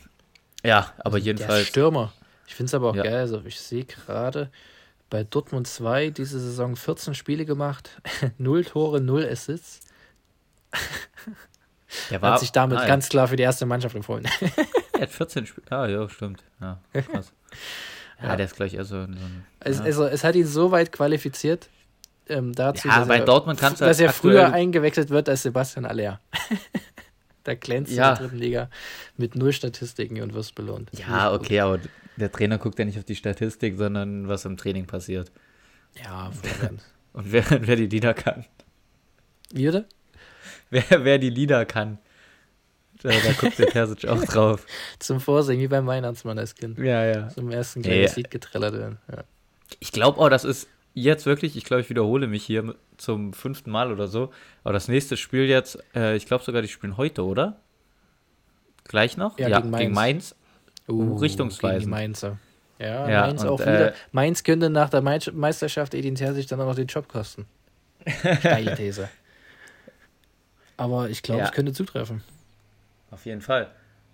Ja, 0.64 0.94
aber 1.00 1.16
also 1.16 1.26
jedenfalls. 1.26 1.66
Der 1.66 1.66
Stürmer. 1.66 2.14
Ich 2.48 2.56
finde 2.56 2.68
es 2.68 2.74
aber 2.74 2.90
auch 2.90 2.96
ja. 2.96 3.04
geil. 3.04 3.16
Also 3.16 3.42
ich 3.46 3.60
sehe 3.60 3.86
gerade 3.86 4.50
bei 5.10 5.24
Dortmund 5.24 5.68
2 5.68 6.10
diese 6.10 6.40
Saison 6.40 6.76
14 6.76 7.16
Spiele 7.16 7.46
gemacht, 7.46 8.02
0 8.38 8.66
Tore, 8.66 9.02
0 9.02 9.28
Assists. 9.30 9.80
Der 12.10 12.22
war, 12.22 12.34
hat 12.34 12.40
sich 12.40 12.52
damit 12.52 12.80
ah, 12.80 12.88
ganz 12.88 13.10
klar 13.10 13.28
für 13.28 13.36
die 13.36 13.44
erste 13.44 13.66
Mannschaft 13.66 13.96
empfohlen. 13.96 14.28
er 14.94 15.02
hat 15.02 15.10
14 15.10 15.46
Spiele. 15.46 15.68
Ah, 15.70 15.88
ja, 15.88 16.08
stimmt. 16.10 16.44
Ja, 16.62 16.80
krass. 16.94 17.32
Ja, 18.22 18.30
ja, 18.30 18.36
der 18.38 18.46
ist 18.46 18.56
gleich 18.56 18.74
eher 18.74 18.86
so. 18.86 19.02
so 19.02 19.04
ein, 19.04 19.46
es, 19.60 19.80
ja. 19.80 19.84
also, 19.84 20.06
es 20.06 20.24
hat 20.24 20.36
ihn 20.36 20.46
so 20.46 20.72
weit 20.72 20.94
qualifiziert, 20.94 21.68
ähm, 22.30 22.54
dazu, 22.54 22.88
ja, 22.88 23.00
dass, 23.00 23.08
bei 23.08 23.18
er, 23.18 23.26
Dortmund 23.26 23.60
kannst 23.60 23.82
dass 23.82 24.00
er 24.00 24.14
früher 24.14 24.54
eingewechselt 24.54 25.10
wird 25.10 25.28
als 25.28 25.44
Sebastian 25.44 25.86
Aller. 25.86 26.22
da 27.44 27.56
glänzt 27.56 27.92
ja. 27.92 28.12
in 28.12 28.16
der 28.16 28.28
dritten 28.28 28.38
Liga 28.38 28.70
mit 29.18 29.36
null 29.36 29.52
Statistiken 29.52 30.22
und 30.22 30.34
wirst 30.34 30.56
belohnt. 30.56 30.90
Ja, 30.94 31.34
okay, 31.34 31.60
aber 31.60 31.80
der 32.16 32.32
Trainer 32.32 32.58
guckt 32.58 32.80
ja 32.80 32.86
nicht 32.86 32.98
auf 32.98 33.04
die 33.04 33.16
Statistik, 33.16 33.78
sondern 33.78 34.28
was 34.30 34.46
im 34.46 34.56
Training 34.56 34.86
passiert. 34.86 35.32
Ja, 36.02 36.32
Und 37.14 37.32
wer, 37.32 37.44
wer 37.50 37.76
die 37.76 37.88
Lieder 37.88 38.14
kann. 38.14 38.46
Wie 39.52 39.68
oder? 39.68 39.86
Wer, 40.74 41.06
wer 41.06 41.20
die 41.20 41.30
Lieder 41.30 41.66
kann. 41.66 42.00
Da, 43.04 43.10
da 43.10 43.32
guckt 43.40 43.60
der 43.60 43.68
Terzic 43.68 44.10
auch 44.10 44.24
drauf. 44.24 44.66
Zum 44.98 45.20
Vorsingen, 45.20 45.62
wie 45.62 45.68
beim 45.68 45.86
Weihnachtsmann 45.86 46.40
als 46.40 46.56
Kind. 46.56 46.80
Ja, 46.80 47.06
ja. 47.06 47.30
Zum 47.30 47.52
ersten 47.52 47.82
kleines 47.84 48.16
Lied 48.16 48.32
getrellert 48.32 48.74
werden. 48.74 48.98
Ja. 49.12 49.24
Ich 49.80 49.92
glaube 49.92 50.20
auch, 50.20 50.30
das 50.30 50.46
ist 50.46 50.68
jetzt 50.94 51.26
wirklich, 51.26 51.56
ich 51.56 51.66
glaube, 51.66 51.82
ich 51.82 51.90
wiederhole 51.90 52.28
mich 52.28 52.44
hier 52.44 52.76
zum 52.98 53.34
fünften 53.34 53.72
Mal 53.72 53.92
oder 53.92 54.08
so, 54.08 54.32
aber 54.64 54.74
das 54.74 54.88
nächste 54.88 55.18
Spiel 55.18 55.46
jetzt, 55.46 55.78
äh, 55.96 56.16
ich 56.16 56.26
glaube 56.26 56.44
sogar, 56.44 56.62
die 56.62 56.68
spielen 56.68 56.98
heute, 56.98 57.24
oder? 57.24 57.60
Gleich 58.86 59.18
noch? 59.18 59.38
Ja, 59.38 59.48
ja 59.48 59.60
gegen 59.60 59.70
Mainz. 59.70 59.82
Gegen 59.82 59.94
Mainz. 59.94 60.36
Uh, 60.88 61.16
Richtungsweisen. 61.18 61.80
Gegen 61.80 61.86
die 61.86 61.90
Mainzer. 61.90 62.38
Ja, 62.80 63.10
ja 63.10 63.22
Mainz 63.22 63.44
auch 63.44 63.60
wieder. 63.60 63.90
Äh, 63.90 63.94
Mainz 64.12 64.44
könnte 64.44 64.70
nach 64.70 64.90
der 64.90 65.02
Meisterschaft 65.02 65.94
Edin 65.94 66.16
sich 66.16 66.48
dann 66.48 66.60
auch 66.62 66.68
noch 66.68 66.76
den 66.76 66.88
Job 66.88 67.08
kosten. 67.08 67.46
Steile 68.40 68.76
These. 68.76 69.10
Aber 70.78 71.10
ich 71.10 71.22
glaube, 71.22 71.42
ja. 71.42 71.46
es 71.46 71.52
könnte 71.52 71.74
zutreffen. 71.74 72.24
Auf 73.12 73.26
jeden 73.26 73.42
Fall. 73.42 73.72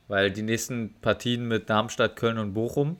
Weil 0.07 0.31
die 0.31 0.41
nächsten 0.41 0.93
Partien 1.01 1.47
mit 1.47 1.69
Darmstadt, 1.69 2.15
Köln 2.15 2.37
und 2.37 2.53
Bochum, 2.53 2.97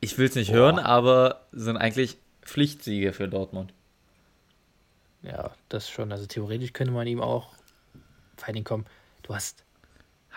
ich 0.00 0.16
will 0.18 0.26
es 0.26 0.34
nicht 0.34 0.52
Boah. 0.52 0.56
hören, 0.56 0.78
aber 0.78 1.46
sind 1.52 1.76
eigentlich 1.76 2.16
Pflichtsiege 2.42 3.12
für 3.12 3.28
Dortmund. 3.28 3.72
Ja, 5.22 5.50
das 5.68 5.90
schon. 5.90 6.12
Also 6.12 6.26
theoretisch 6.26 6.72
könnte 6.72 6.92
man 6.92 7.06
ihm 7.06 7.20
auch 7.20 7.52
allem 8.42 8.64
kommen. 8.64 8.86
Du 9.22 9.34
hast 9.34 9.64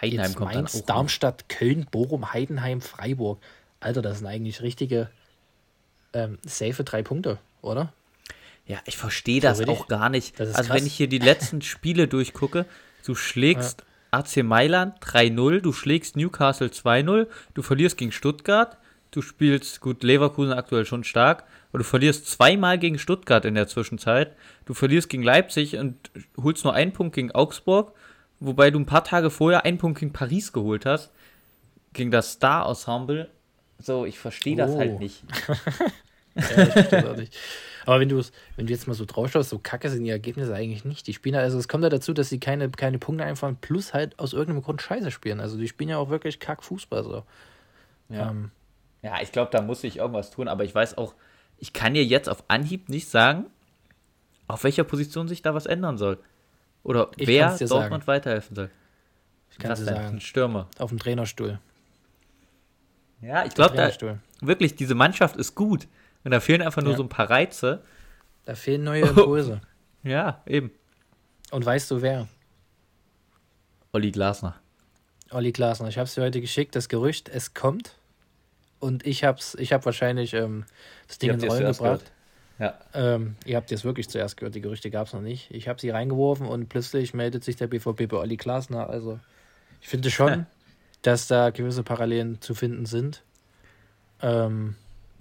Heidenheim 0.02 0.34
kommt 0.34 0.54
Mainz, 0.54 0.84
Darmstadt, 0.86 1.48
Köln, 1.48 1.86
Bochum, 1.92 2.34
Heidenheim, 2.34 2.82
Freiburg. 2.82 3.40
Alter, 3.80 4.02
das 4.02 4.20
sind 4.20 4.28
eigentlich 4.28 4.62
richtige 4.62 5.10
ähm, 6.14 6.40
safe 6.44 6.84
drei 6.84 7.04
Punkte, 7.04 7.38
oder? 7.62 7.94
Ja, 8.72 8.80
ich 8.86 8.96
verstehe 8.96 9.42
das 9.42 9.68
auch 9.68 9.90
gar 9.90 10.08
nicht. 10.08 10.40
Also 10.40 10.54
krass. 10.54 10.70
wenn 10.70 10.86
ich 10.86 10.94
hier 10.94 11.08
die 11.08 11.20
letzten 11.20 11.62
Spiele 11.62 12.08
durchgucke, 12.08 12.66
du 13.06 13.16
schlägst 13.16 13.84
ja. 14.14 14.20
AC 14.20 14.46
Mailand 14.46 15.04
3-0, 15.04 15.60
du 15.60 15.74
schlägst 15.74 16.16
Newcastle 16.16 16.68
2-0, 16.68 17.28
du 17.54 17.62
verlierst 17.64 17.98
gegen 17.98 18.14
Stuttgart, 18.14 18.78
du 19.12 19.22
spielst, 19.22 19.82
gut, 19.82 20.04
Leverkusen 20.04 20.54
aktuell 20.54 20.86
schon 20.86 21.04
stark, 21.04 21.44
aber 21.72 21.80
du 21.80 21.84
verlierst 21.84 22.28
zweimal 22.28 22.80
gegen 22.80 22.98
Stuttgart 22.98 23.44
in 23.44 23.56
der 23.56 23.68
Zwischenzeit, 23.68 24.38
du 24.64 24.74
verlierst 24.74 25.10
gegen 25.10 25.24
Leipzig 25.24 25.76
und 25.76 26.10
holst 26.42 26.64
nur 26.64 26.74
einen 26.74 26.94
Punkt 26.94 27.14
gegen 27.14 27.34
Augsburg, 27.34 27.94
wobei 28.40 28.72
du 28.72 28.80
ein 28.80 28.86
paar 28.86 29.04
Tage 29.04 29.32
vorher 29.32 29.66
einen 29.66 29.80
Punkt 29.80 30.00
gegen 30.00 30.14
Paris 30.14 30.54
geholt 30.54 30.86
hast, 30.86 31.12
gegen 31.92 32.10
das 32.10 32.32
Star-Ensemble. 32.32 33.30
So, 33.80 34.06
ich 34.06 34.18
verstehe 34.18 34.56
das 34.56 34.72
halt 34.78 34.78
oh. 34.78 34.92
halt 34.92 35.00
nicht. 35.02 35.24
ja, 36.36 36.66
das. 36.66 37.28
Aber 37.86 38.00
wenn 38.00 38.10
du 38.10 38.24
wenn 38.56 38.68
du 38.68 38.74
jetzt 38.74 38.88
mal 38.88 38.94
so 38.94 39.06
drauf 39.06 39.32
schaust, 39.32 39.50
so 39.50 39.60
kacke 39.60 39.90
sind 39.90 40.04
die 40.04 40.12
Ergebnisse 40.12 40.54
eigentlich 40.54 40.86
nicht. 40.86 41.08
Die 41.08 41.14
spielen 41.14 41.36
also 41.36 41.58
es 41.58 41.68
kommt 41.68 41.84
ja 41.84 41.90
dazu, 41.90 42.14
dass 42.14 42.30
sie 42.30 42.40
keine, 42.40 42.70
keine 42.70 43.00
Punkte 43.00 43.24
einfahren, 43.24 43.58
plus 43.60 43.94
halt 43.94 44.18
aus 44.20 44.34
irgendeinem 44.34 44.64
Grund 44.64 44.82
Scheiße 44.82 45.12
spielen. 45.12 45.40
Also 45.40 45.58
die 45.58 45.68
spielen 45.68 45.90
ja 45.90 45.98
auch 45.98 46.10
wirklich 46.10 46.40
kack 46.40 46.64
Fußball 46.64 47.04
so. 47.04 47.24
Ja. 48.10 48.30
Ähm, 48.30 48.52
ja, 49.02 49.20
ich 49.22 49.32
glaube, 49.32 49.50
da 49.52 49.62
muss 49.62 49.84
ich 49.84 49.98
irgendwas 49.98 50.30
tun, 50.30 50.48
aber 50.48 50.64
ich 50.64 50.76
weiß 50.76 50.98
auch, 50.98 51.16
ich 51.58 51.74
kann 51.74 51.94
dir 51.94 52.06
jetzt 52.06 52.30
auf 52.30 52.44
Anhieb 52.50 52.90
nicht 52.90 53.10
sagen, 53.10 53.46
auf 54.48 54.64
welcher 54.64 54.84
Position 54.84 55.28
sich 55.28 55.42
da 55.42 55.56
was 55.56 55.66
ändern 55.66 55.98
soll. 55.98 56.20
Oder 56.84 57.10
ich 57.16 57.28
wer 57.28 57.50
Dortmund 57.58 57.70
sagen. 57.70 58.08
weiterhelfen 58.08 58.56
soll. 58.56 58.70
Ich 59.52 59.58
kann 59.58 59.72
es 59.72 59.80
sagen. 59.80 60.16
Ein 60.16 60.22
Stürmer. 60.22 60.68
Auf 60.78 60.90
dem 60.90 61.00
Trainerstuhl. 61.00 61.60
Ja, 63.22 63.46
ich 63.46 63.54
glaube, 63.54 63.94
wirklich, 64.42 64.76
diese 64.76 64.96
Mannschaft 64.96 65.36
ist 65.38 65.56
gut. 65.56 65.88
Und 66.24 66.32
da 66.32 66.40
fehlen 66.40 66.62
einfach 66.62 66.82
nur 66.82 66.92
ja. 66.92 66.98
so 66.98 67.04
ein 67.04 67.10
paar 67.10 67.30
Reize. 67.30 67.84
Da 68.46 68.56
fehlen 68.56 68.84
neue 68.84 69.02
Impulse. 69.02 69.62
ja, 70.04 70.42
eben. 70.46 70.72
Und 71.52 71.66
weißt 71.66 71.92
du 71.92 72.02
wer? 72.02 72.28
Olli 73.92 74.12
Glasner. 74.12 74.56
Olli 75.32 75.52
Glasner. 75.52 75.88
Ich 75.90 75.98
habe 75.98 76.06
es 76.06 76.16
dir 76.16 76.22
heute 76.22 76.42
geschickt, 76.42 76.76
das 76.76 76.90
Gerücht, 76.90 77.30
es 77.30 77.54
kommt. 77.54 77.96
Und 78.80 79.06
ich 79.06 79.24
hab's, 79.24 79.56
ich 79.56 79.74
habe 79.74 79.86
wahrscheinlich 79.86 80.34
ähm, 80.34 80.66
das 81.08 81.20
Ding 81.20 81.32
ins 81.32 81.44
Rollen 81.44 81.72
gebracht. 81.72 82.12
Ja. 82.58 82.80
Ähm, 82.94 83.36
ihr 83.46 83.58
habt 83.58 83.72
es 83.72 83.84
wirklich 83.84 84.10
zuerst 84.10 84.38
gehört, 84.38 84.56
die 84.56 84.62
Gerüchte 84.62 84.92
gab 84.92 85.08
es 85.08 85.14
noch 85.14 85.22
nicht. 85.22 85.50
Ich 85.52 85.68
habe 85.68 85.82
sie 85.82 85.90
reingeworfen 85.90 86.48
und 86.48 86.70
plötzlich 86.70 87.14
meldet 87.14 87.44
sich 87.44 87.56
der 87.56 87.68
BVB 87.68 88.08
bei 88.08 88.18
Olli 88.18 88.38
Glasner. 88.38 88.90
Also 88.90 89.20
ich 89.82 89.88
finde 89.88 90.12
schon, 90.12 90.46
dass 91.02 91.28
da 91.28 91.50
gewisse 91.50 91.84
Parallelen 91.84 92.40
zu 92.42 92.54
finden 92.54 92.86
sind. 92.86 93.24
Ähm, 94.22 94.76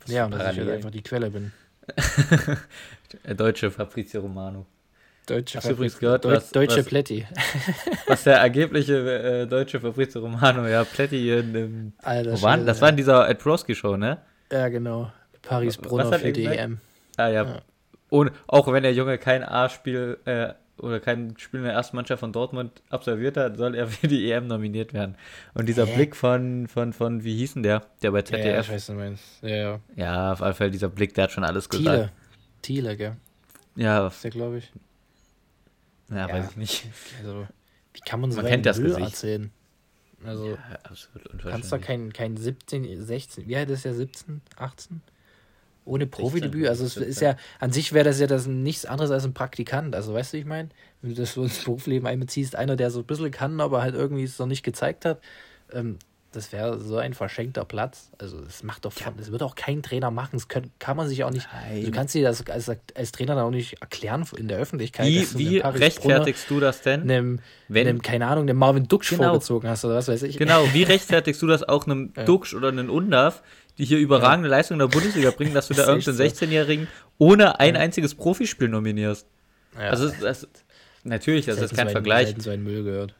ja, 0.06 0.24
und 0.24 0.32
dass 0.32 0.52
ich 0.52 0.58
halt 0.60 0.70
einfach 0.70 0.90
die 0.90 1.02
Quelle 1.02 1.30
bin. 1.30 1.52
deutsche 3.36 3.70
Fabrizio 3.70 4.20
Romano. 4.20 4.66
Deutsche 5.26 5.58
Hast 5.58 5.68
du 5.68 5.72
übrigens 5.72 5.98
gehört, 5.98 6.24
Deu 6.24 6.32
was, 6.32 6.50
deutsche 6.50 6.78
was, 6.78 6.86
Pletti. 6.86 7.26
was 8.06 8.24
der 8.24 8.40
angebliche 8.40 9.42
äh, 9.42 9.46
deutsche 9.46 9.80
Fabrizio 9.80 10.22
Romano, 10.22 10.66
ja, 10.66 10.84
Pletti 10.84 11.30
in 11.30 11.52
dem. 11.52 11.92
Alter, 12.02 12.32
wo 12.32 12.42
waren, 12.42 12.66
das 12.66 12.78
ja. 12.78 12.82
war 12.82 12.88
in 12.90 12.96
dieser 12.96 13.28
Ed 13.28 13.38
Broski 13.38 13.74
Show, 13.74 13.96
ne? 13.96 14.18
Ja, 14.50 14.68
genau. 14.68 15.12
Paris 15.42 15.76
Brunner 15.76 16.18
für 16.18 16.32
die 16.32 16.46
EM. 16.46 16.78
Ah, 17.16 17.28
ja. 17.28 17.44
ja. 17.44 17.62
Ohne, 18.10 18.32
auch 18.46 18.70
wenn 18.72 18.82
der 18.82 18.92
Junge 18.92 19.18
kein 19.18 19.44
A-Spiel 19.44 20.18
äh, 20.24 20.54
oder 20.80 21.00
kein 21.00 21.34
Spiel 21.38 21.60
in 21.60 21.64
der 21.64 21.74
ersten 21.74 21.96
Mannschaft 21.96 22.20
von 22.20 22.32
Dortmund 22.32 22.82
absolviert 22.90 23.36
hat, 23.36 23.56
soll 23.56 23.74
er 23.74 23.86
für 23.88 24.08
die 24.08 24.30
EM 24.30 24.46
nominiert 24.46 24.92
werden. 24.92 25.16
Und 25.54 25.68
dieser 25.68 25.86
Hä? 25.86 25.94
Blick 25.94 26.16
von, 26.16 26.66
von, 26.68 26.92
von, 26.92 27.24
wie 27.24 27.36
hieß 27.36 27.54
denn 27.54 27.62
der? 27.62 27.86
Der 28.02 28.10
bei 28.10 28.22
ZDF. 28.22 28.44
Ja, 28.44 28.60
ich 28.60 28.70
weiß, 28.70 28.88
meinst. 28.90 29.24
Ja, 29.42 29.48
ja. 29.48 29.80
ja, 29.96 30.32
auf 30.32 30.40
jeden 30.40 30.54
Fall 30.54 30.70
dieser 30.70 30.88
Blick, 30.88 31.14
der 31.14 31.24
hat 31.24 31.32
schon 31.32 31.44
alles 31.44 31.68
gesagt. 31.68 31.84
Thiele. 31.96 32.12
Thiele, 32.62 32.96
gell? 32.96 33.16
Ja. 33.76 34.06
Ist 34.06 34.24
der, 34.24 34.30
glaube 34.30 34.58
ich. 34.58 34.72
Ja, 36.10 36.28
ja, 36.28 36.32
weiß 36.32 36.50
ich 36.50 36.56
nicht. 36.56 36.86
Also, 37.18 37.46
wie 37.94 38.00
kann 38.00 38.20
man 38.20 38.32
so 38.32 38.42
man 38.42 38.50
kennt 38.50 38.66
das 38.66 38.78
Müll 38.78 38.88
Gesicht. 38.88 39.06
erzählen? 39.06 39.50
Also, 40.24 40.50
ja, 40.50 40.58
absolut 40.82 41.42
kannst 41.42 41.72
du 41.72 41.78
kein, 41.78 42.12
kein 42.12 42.36
17, 42.36 43.02
16, 43.02 43.48
wie 43.48 43.56
alt 43.56 43.70
ist 43.70 43.84
der, 43.84 43.94
17, 43.94 44.42
18? 44.56 45.00
Ohne 45.84 46.06
Profidebüt, 46.06 46.68
also 46.68 46.84
es 46.84 46.96
ist 46.96 47.20
ja, 47.20 47.36
an 47.58 47.72
sich 47.72 47.92
wäre 47.92 48.04
das 48.04 48.20
ja 48.20 48.26
das 48.26 48.46
nichts 48.46 48.84
anderes 48.84 49.10
als 49.10 49.24
ein 49.24 49.34
Praktikant, 49.34 49.94
also 49.94 50.14
weißt 50.14 50.34
du, 50.34 50.36
ich 50.36 50.44
meine, 50.44 50.68
wenn 51.00 51.14
du 51.14 51.16
das 51.16 51.32
so 51.32 51.42
ins 51.42 51.64
Berufsleben 51.64 52.06
einbeziehst, 52.06 52.54
einer, 52.54 52.76
der 52.76 52.90
so 52.90 53.00
ein 53.00 53.06
bisschen 53.06 53.30
kann, 53.30 53.60
aber 53.60 53.82
halt 53.82 53.94
irgendwie 53.94 54.24
es 54.24 54.38
noch 54.38 54.46
nicht 54.46 54.62
gezeigt 54.62 55.04
hat, 55.04 55.20
ähm, 55.72 55.98
das 56.32 56.52
wäre 56.52 56.78
so 56.78 56.96
ein 56.96 57.12
verschenkter 57.14 57.64
Platz. 57.64 58.10
Also 58.18 58.40
das 58.40 58.62
macht 58.62 58.84
doch, 58.84 58.92
ja. 59.00 59.12
das 59.16 59.32
wird 59.32 59.42
auch 59.42 59.56
kein 59.56 59.82
Trainer 59.82 60.10
machen. 60.10 60.30
Das 60.34 60.46
kann, 60.46 60.70
kann 60.78 60.96
man 60.96 61.08
sich 61.08 61.24
auch 61.24 61.30
nicht. 61.30 61.48
Nein. 61.52 61.84
Du 61.84 61.90
kannst 61.90 62.14
dir 62.14 62.22
das 62.22 62.46
als, 62.46 62.68
als 62.68 63.12
Trainer 63.12 63.34
dann 63.34 63.44
auch 63.44 63.50
nicht 63.50 63.80
erklären 63.80 64.24
in 64.36 64.46
der 64.46 64.58
Öffentlichkeit. 64.58 65.06
Wie, 65.06 65.26
wie 65.38 65.58
rechtfertigst 65.58 66.46
Brunner, 66.46 66.60
du 66.60 66.66
das 66.66 66.82
denn? 66.82 67.04
Nem, 67.04 67.40
wenn, 67.68 67.86
nem, 67.86 68.02
keine 68.02 68.26
Ahnung, 68.28 68.44
einem 68.44 68.58
Marvin 68.58 68.86
Duksch 68.86 69.10
genau. 69.10 69.24
vorgezogen 69.24 69.68
hast 69.68 69.84
oder 69.84 69.96
was 69.96 70.06
weiß 70.06 70.22
ich. 70.22 70.36
Genau, 70.36 70.64
wie 70.72 70.82
rechtfertigst 70.84 71.42
du 71.42 71.48
das 71.48 71.68
auch 71.68 71.86
einem 71.86 72.12
ja. 72.16 72.24
Duksch 72.24 72.54
oder 72.54 72.68
einem 72.68 72.90
Undarf, 72.90 73.42
die 73.78 73.84
hier 73.84 73.98
überragende 73.98 74.48
ja. 74.48 74.56
Leistungen 74.56 74.80
in 74.80 74.88
der 74.88 74.96
Bundesliga 74.96 75.32
bringen, 75.32 75.54
dass 75.54 75.66
du 75.66 75.74
da 75.74 75.86
irgendeinen 75.86 76.16
so. 76.16 76.22
16-Jährigen 76.22 76.86
ohne 77.18 77.58
ein 77.58 77.76
einziges 77.76 78.14
Profispiel 78.14 78.68
nominierst? 78.68 79.26
Also 79.74 80.10
das, 80.20 80.46
natürlich, 81.02 81.46
das, 81.46 81.56
das 81.56 81.72
ist 81.72 81.76
kein 81.76 81.88
Vergleich. 81.88 82.34
So 82.38 82.50
einen 82.50 82.62
Müll 82.62 82.84
gehört. 82.84 83.14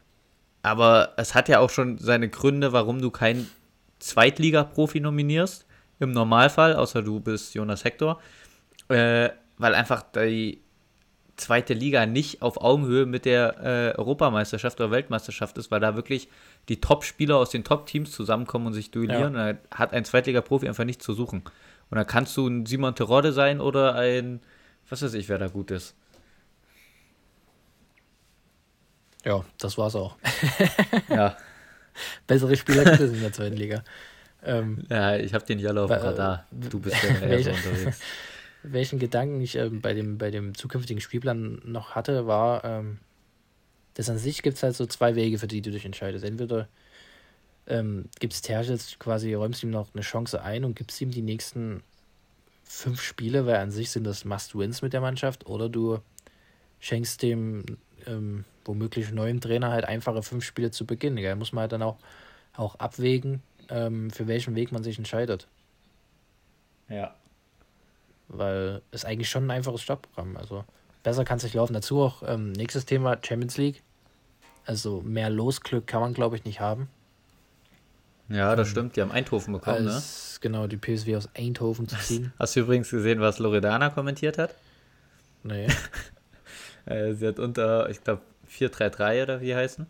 Aber 0.63 1.15
es 1.17 1.35
hat 1.35 1.49
ja 1.49 1.61
auch 1.61 1.71
schon 1.71 1.99
seine 1.99 2.29
Gründe, 2.29 2.73
warum 2.73 3.01
du 3.01 3.11
keinen 3.11 3.51
Zweitliga-Profi 3.99 5.01
nominierst. 5.01 5.67
Im 5.99 6.13
Normalfall, 6.13 6.75
außer 6.75 7.03
du 7.03 7.21
bist 7.21 7.55
Jonas 7.55 7.85
Hector. 7.85 8.21
Äh, 8.89 9.31
weil 9.59 9.75
einfach 9.75 10.03
die 10.03 10.63
zweite 11.37 11.75
Liga 11.75 12.07
nicht 12.07 12.43
auf 12.43 12.61
Augenhöhe 12.61 13.07
mit 13.07 13.25
der 13.25 13.95
äh, 13.95 13.99
Europameisterschaft 13.99 14.81
oder 14.81 14.91
Weltmeisterschaft 14.91 15.59
ist, 15.59 15.71
weil 15.71 15.81
da 15.81 15.97
wirklich 15.97 16.29
die 16.69 16.81
Top-Spieler 16.81 17.37
aus 17.37 17.51
den 17.51 17.65
Top-Teams 17.65 18.13
zusammenkommen 18.13 18.69
und 18.69 18.73
sich 18.75 18.91
duellieren. 18.91 19.35
Ja. 19.35 19.51
Und 19.51 19.59
da 19.71 19.77
hat 19.77 19.93
ein 19.93 20.05
Zweitliga-Profi 20.05 20.69
einfach 20.69 20.85
nichts 20.85 21.05
zu 21.05 21.15
suchen. 21.15 21.43
Und 21.91 21.97
da 21.97 22.05
kannst 22.05 22.37
du 22.37 22.47
ein 22.47 22.67
Simon 22.67 22.95
Terodde 22.95 23.33
sein 23.33 23.61
oder 23.61 23.95
ein, 23.95 24.41
was 24.89 25.03
weiß 25.03 25.15
ich, 25.15 25.29
wer 25.29 25.39
da 25.39 25.49
gut 25.49 25.71
ist. 25.71 25.95
Ja, 29.25 29.45
das 29.59 29.77
war's 29.77 29.95
auch. 29.95 30.17
ja. 31.09 31.37
Bessere 32.27 32.57
Spieler 32.57 32.85
gibt 32.85 33.01
es 33.01 33.13
in 33.13 33.21
der 33.21 33.33
zweiten 33.33 33.57
Liga. 33.57 33.83
Ähm, 34.43 34.85
ja, 34.89 35.17
ich 35.17 35.35
habe 35.35 35.45
den 35.45 35.65
alle 35.67 35.83
auf 35.83 35.91
dem 35.91 36.01
Radar. 36.01 36.47
Du 36.51 36.81
bist 36.81 36.97
ja 37.03 37.19
eher 37.21 37.43
so 37.43 37.51
unterwegs. 37.51 38.01
Welchen 38.63 38.99
Gedanken 38.99 39.41
ich 39.41 39.57
ähm, 39.57 39.81
bei, 39.81 39.95
dem, 39.95 40.19
bei 40.19 40.31
dem 40.31 40.55
zukünftigen 40.55 41.01
Spielplan 41.01 41.61
noch 41.65 41.95
hatte, 41.95 42.27
war, 42.27 42.65
ähm, 42.65 42.99
dass 43.95 44.11
an 44.11 44.19
sich 44.19 44.43
gibt 44.43 44.57
es 44.57 44.63
halt 44.63 44.77
so 44.77 44.87
zwei 44.87 45.15
Wege, 45.15 45.39
für 45.39 45.47
die 45.47 45.63
du 45.63 45.71
dich 45.71 45.85
entscheidest. 45.85 46.25
Entweder 46.25 46.69
ähm, 47.67 48.07
gibst 48.19 48.47
Terzic 48.47 48.99
quasi, 48.99 49.35
räumst 49.35 49.63
ihm 49.63 49.71
noch 49.71 49.95
eine 49.95 50.03
Chance 50.03 50.43
ein 50.43 50.65
und 50.65 50.77
gibst 50.77 51.01
ihm 51.01 51.11
die 51.11 51.23
nächsten 51.23 51.83
fünf 52.65 53.03
Spiele, 53.03 53.47
weil 53.47 53.57
an 53.57 53.71
sich 53.71 53.91
sind 53.91 54.05
das 54.05 54.25
Must-Wins 54.25 54.83
mit 54.83 54.93
der 54.93 55.01
Mannschaft, 55.01 55.47
oder 55.47 55.69
du 55.69 55.99
schenkst 56.79 57.23
dem 57.23 57.65
ähm, 58.07 58.45
womöglich 58.65 59.11
neuen 59.13 59.41
Trainer 59.41 59.71
halt 59.71 59.85
einfache 59.85 60.23
fünf 60.23 60.45
Spiele 60.45 60.71
zu 60.71 60.87
beginnen. 60.87 61.23
Da 61.23 61.35
muss 61.35 61.53
man 61.53 61.63
halt 61.63 61.73
dann 61.73 61.83
auch, 61.83 61.97
auch 62.55 62.75
abwägen, 62.77 63.43
ähm, 63.69 64.11
für 64.11 64.27
welchen 64.27 64.55
Weg 64.55 64.73
man 64.73 64.83
sich 64.83 64.99
entscheidet. 64.99 65.47
Ja. 66.89 67.15
Weil 68.29 68.83
es 68.91 69.05
eigentlich 69.05 69.31
schon 69.31 69.47
ein 69.47 69.51
einfaches 69.51 69.83
Startprogramm. 69.83 70.37
Also 70.37 70.65
besser 71.03 71.25
kann 71.25 71.39
es 71.39 71.45
nicht 71.45 71.55
laufen. 71.55 71.73
Dazu 71.73 72.01
auch 72.01 72.23
ähm, 72.27 72.53
nächstes 72.53 72.85
Thema 72.85 73.19
Champions 73.23 73.57
League. 73.57 73.83
Also 74.67 75.03
mehr 75.03 75.31
Losglück 75.31 75.87
kann 75.87 76.01
man, 76.01 76.15
glaube 76.15 76.37
ich, 76.37 76.45
nicht 76.45 76.61
haben. 76.61 76.89
Ja, 78.29 78.55
das 78.55 78.69
ähm, 78.69 78.73
stimmt. 78.73 78.97
Die 78.97 79.03
haben 79.03 79.11
Eindhoven 79.11 79.53
bekommen, 79.53 79.85
ne? 79.85 79.95
als, 79.95 80.35
ne? 80.35 80.39
Genau, 80.43 80.67
die 80.67 80.77
PSW 80.77 81.17
aus 81.17 81.29
Eindhoven 81.35 81.89
zu 81.89 81.97
ziehen. 81.97 82.33
Hast 82.39 82.55
du 82.55 82.61
übrigens 82.61 82.91
gesehen, 82.91 83.21
was 83.21 83.39
Loredana 83.39 83.91
kommentiert 83.91 84.39
hat? 84.39 84.55
Nee. 85.43 85.69
Äh, 86.87 87.13
sie 87.13 87.29
hat 87.29 87.39
unter, 87.39 87.91
ich 87.91 88.03
glaube, 88.03 88.23
433 88.61 89.23
oder 89.23 89.41
wie 89.41 89.55
heißen? 89.55 89.87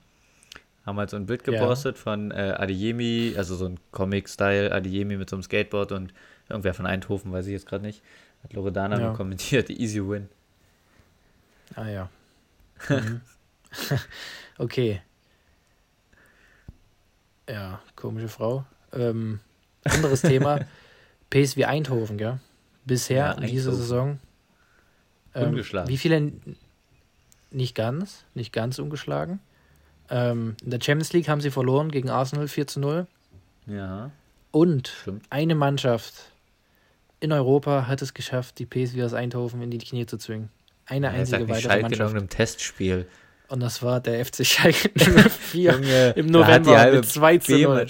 Haben 0.87 0.99
halt 0.99 1.11
so 1.11 1.17
ein 1.17 1.27
Bild 1.27 1.45
gepostet 1.45 1.97
ja. 1.97 2.03
von 2.03 2.31
äh, 2.31 2.55
Adeyemi, 2.57 3.35
also 3.37 3.57
so 3.57 3.67
ein 3.67 3.79
Comic-Style 3.91 4.73
Adeyemi 4.73 5.17
mit 5.17 5.29
so 5.29 5.37
einem 5.37 5.43
Skateboard 5.43 5.93
und 5.93 6.15
irgendwer 6.49 6.73
von 6.73 6.87
Eindhoven, 6.87 7.33
weiß 7.33 7.47
ich 7.47 7.53
jetzt 7.53 7.67
gerade 7.67 7.85
nicht. 7.85 8.03
Hat 8.43 8.53
Loredana 8.53 8.99
ja. 9.01 9.13
kommentiert, 9.13 9.69
easy 9.71 10.01
win. 10.01 10.29
Ah 11.75 11.89
ja. 11.89 12.09
Mhm. 12.89 13.21
okay. 14.59 15.03
Ja, 17.49 17.81
komische 17.95 18.29
Frau. 18.29 18.65
Ähm, 18.93 19.39
anderes 19.85 20.23
Thema. 20.23 20.61
PSV 21.31 21.65
Eindhoven, 21.67 22.19
gell? 22.19 22.41
Bisher 22.85 23.17
ja, 23.17 23.33
in 23.33 23.47
dieser 23.47 23.73
Saison. 23.73 24.19
Ähm, 25.35 25.51
ungeschlagen. 25.51 25.89
Wie 25.89 25.99
viele? 25.99 26.33
Nicht 27.51 27.75
ganz, 27.75 28.25
nicht 28.35 28.53
ganz 28.53 28.79
ungeschlagen. 28.79 29.41
Ähm, 30.09 30.57
in 30.63 30.71
der 30.71 30.81
Champions 30.81 31.13
League 31.13 31.29
haben 31.29 31.41
sie 31.41 31.51
verloren 31.51 31.91
gegen 31.91 32.11
Arsenal 32.11 32.49
4 32.49 32.67
zu 32.67 32.81
0. 32.81 33.07
Ja. 33.67 34.11
Und 34.51 34.89
Stimmt. 34.89 35.25
eine 35.31 35.55
Mannschaft 35.55 36.31
in 37.21 37.33
Europa 37.33 37.87
hat 37.87 38.03
es 38.03 38.15
geschafft, 38.15 38.59
die 38.59 38.67
PSV 38.67 38.99
aus 39.03 39.15
Eindhoven 39.15 39.63
in 39.63 39.71
die 39.71 39.79
Knie 39.79 40.07
zu 40.07 40.17
zwingen. 40.17 40.49
Eine 40.87 41.09
ja, 41.09 41.13
einzige 41.13 41.49
weitere 41.49 41.61
Schalke 41.61 41.83
Mannschaft. 41.83 42.11
in 42.11 42.17
einem 42.17 42.29
Testspiel. 42.29 43.07
Und 43.49 43.61
das 43.61 43.83
war 43.83 44.01
der 44.01 44.25
FC 44.25 44.47
Schalke 44.47 44.91
04 45.51 46.13
im 46.17 46.27
November 46.27 46.93
mit 46.93 47.05
2 47.05 47.39
zu 47.39 47.59
0. 47.59 47.87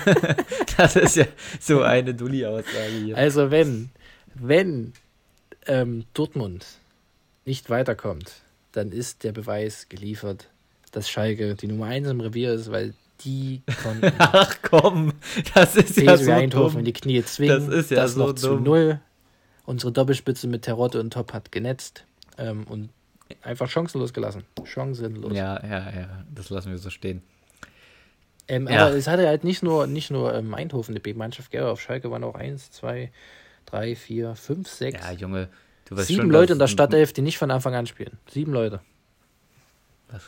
das 0.76 0.96
ist 0.96 1.16
ja 1.16 1.26
so 1.60 1.82
eine 1.82 2.14
Dulli-Aussage 2.14 3.04
hier. 3.04 3.16
Also 3.16 3.50
wenn, 3.50 3.90
wenn 4.34 4.92
ähm, 5.66 6.04
Dortmund 6.14 6.66
nicht 7.44 7.70
weiterkommt, 7.70 8.32
dann 8.72 8.92
ist 8.92 9.24
der 9.24 9.32
Beweis 9.32 9.88
geliefert, 9.88 10.48
dass 10.92 11.08
Schalke 11.08 11.54
die 11.54 11.66
Nummer 11.66 11.86
1 11.86 12.08
im 12.08 12.20
Revier 12.20 12.52
ist, 12.52 12.70
weil 12.70 12.94
die 13.24 13.62
konnten 13.82 14.12
Ach 14.18 14.56
komm, 14.62 15.12
das 15.54 15.76
ist 15.76 15.96
ja 15.96 16.16
so 16.16 16.30
Eindhoven 16.30 16.70
dumm. 16.70 16.78
in 16.80 16.84
die 16.84 16.92
Knie 16.92 17.22
zwingen. 17.24 17.66
Das 17.66 17.74
ist 17.74 17.90
ja 17.90 18.02
das 18.02 18.12
so 18.14 18.20
noch 18.20 18.28
dumm. 18.28 18.36
zu 18.36 18.54
null. 18.56 19.00
Unsere 19.64 19.92
Doppelspitze 19.92 20.46
mit 20.46 20.62
Terotte 20.62 21.00
und 21.00 21.12
Top 21.12 21.32
hat 21.32 21.52
genetzt 21.52 22.04
ähm, 22.38 22.64
und 22.64 22.90
einfach 23.42 23.68
chancenlos 23.68 24.12
gelassen. 24.12 24.44
Chancenlos. 24.64 25.36
Ja, 25.36 25.62
ja, 25.62 25.90
ja, 25.90 26.24
das 26.34 26.48
lassen 26.50 26.70
wir 26.70 26.78
so 26.78 26.90
stehen. 26.90 27.22
Ähm, 28.46 28.66
ja. 28.66 28.86
Aber 28.86 28.96
es 28.96 29.06
hatte 29.06 29.26
halt 29.28 29.44
nicht 29.44 29.62
nur, 29.62 29.86
nicht 29.86 30.10
nur 30.10 30.34
ähm, 30.34 30.54
Eindhoven 30.54 30.92
eine 30.92 31.00
B-Mannschaft, 31.00 31.50
gell? 31.50 31.64
Auf 31.64 31.82
Schalke 31.82 32.10
waren 32.10 32.24
auch 32.24 32.34
1, 32.34 32.70
2, 32.70 33.10
3, 33.66 33.94
4, 33.94 34.34
5, 34.34 34.68
6. 34.68 35.00
Ja, 35.04 35.12
Junge, 35.12 35.48
Sieben 35.90 36.22
schon, 36.22 36.30
Leute 36.30 36.52
in 36.54 36.58
der 36.58 36.66
Stadtelf, 36.66 37.12
die 37.12 37.22
nicht 37.22 37.38
von 37.38 37.50
Anfang 37.50 37.74
an 37.74 37.86
spielen. 37.86 38.18
Sieben 38.30 38.52
Leute. 38.52 38.80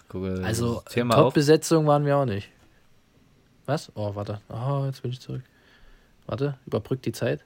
Gucke, 0.08 0.42
also 0.44 0.82
Top-Besetzung 0.92 1.86
waren 1.86 2.04
wir 2.04 2.16
auch 2.16 2.26
nicht. 2.26 2.50
Was? 3.66 3.90
Oh, 3.94 4.14
warte. 4.14 4.40
Oh, 4.48 4.84
jetzt 4.86 5.02
bin 5.02 5.10
ich 5.10 5.20
zurück. 5.20 5.42
Warte, 6.26 6.56
überbrückt 6.66 7.06
die 7.06 7.12
Zeit. 7.12 7.44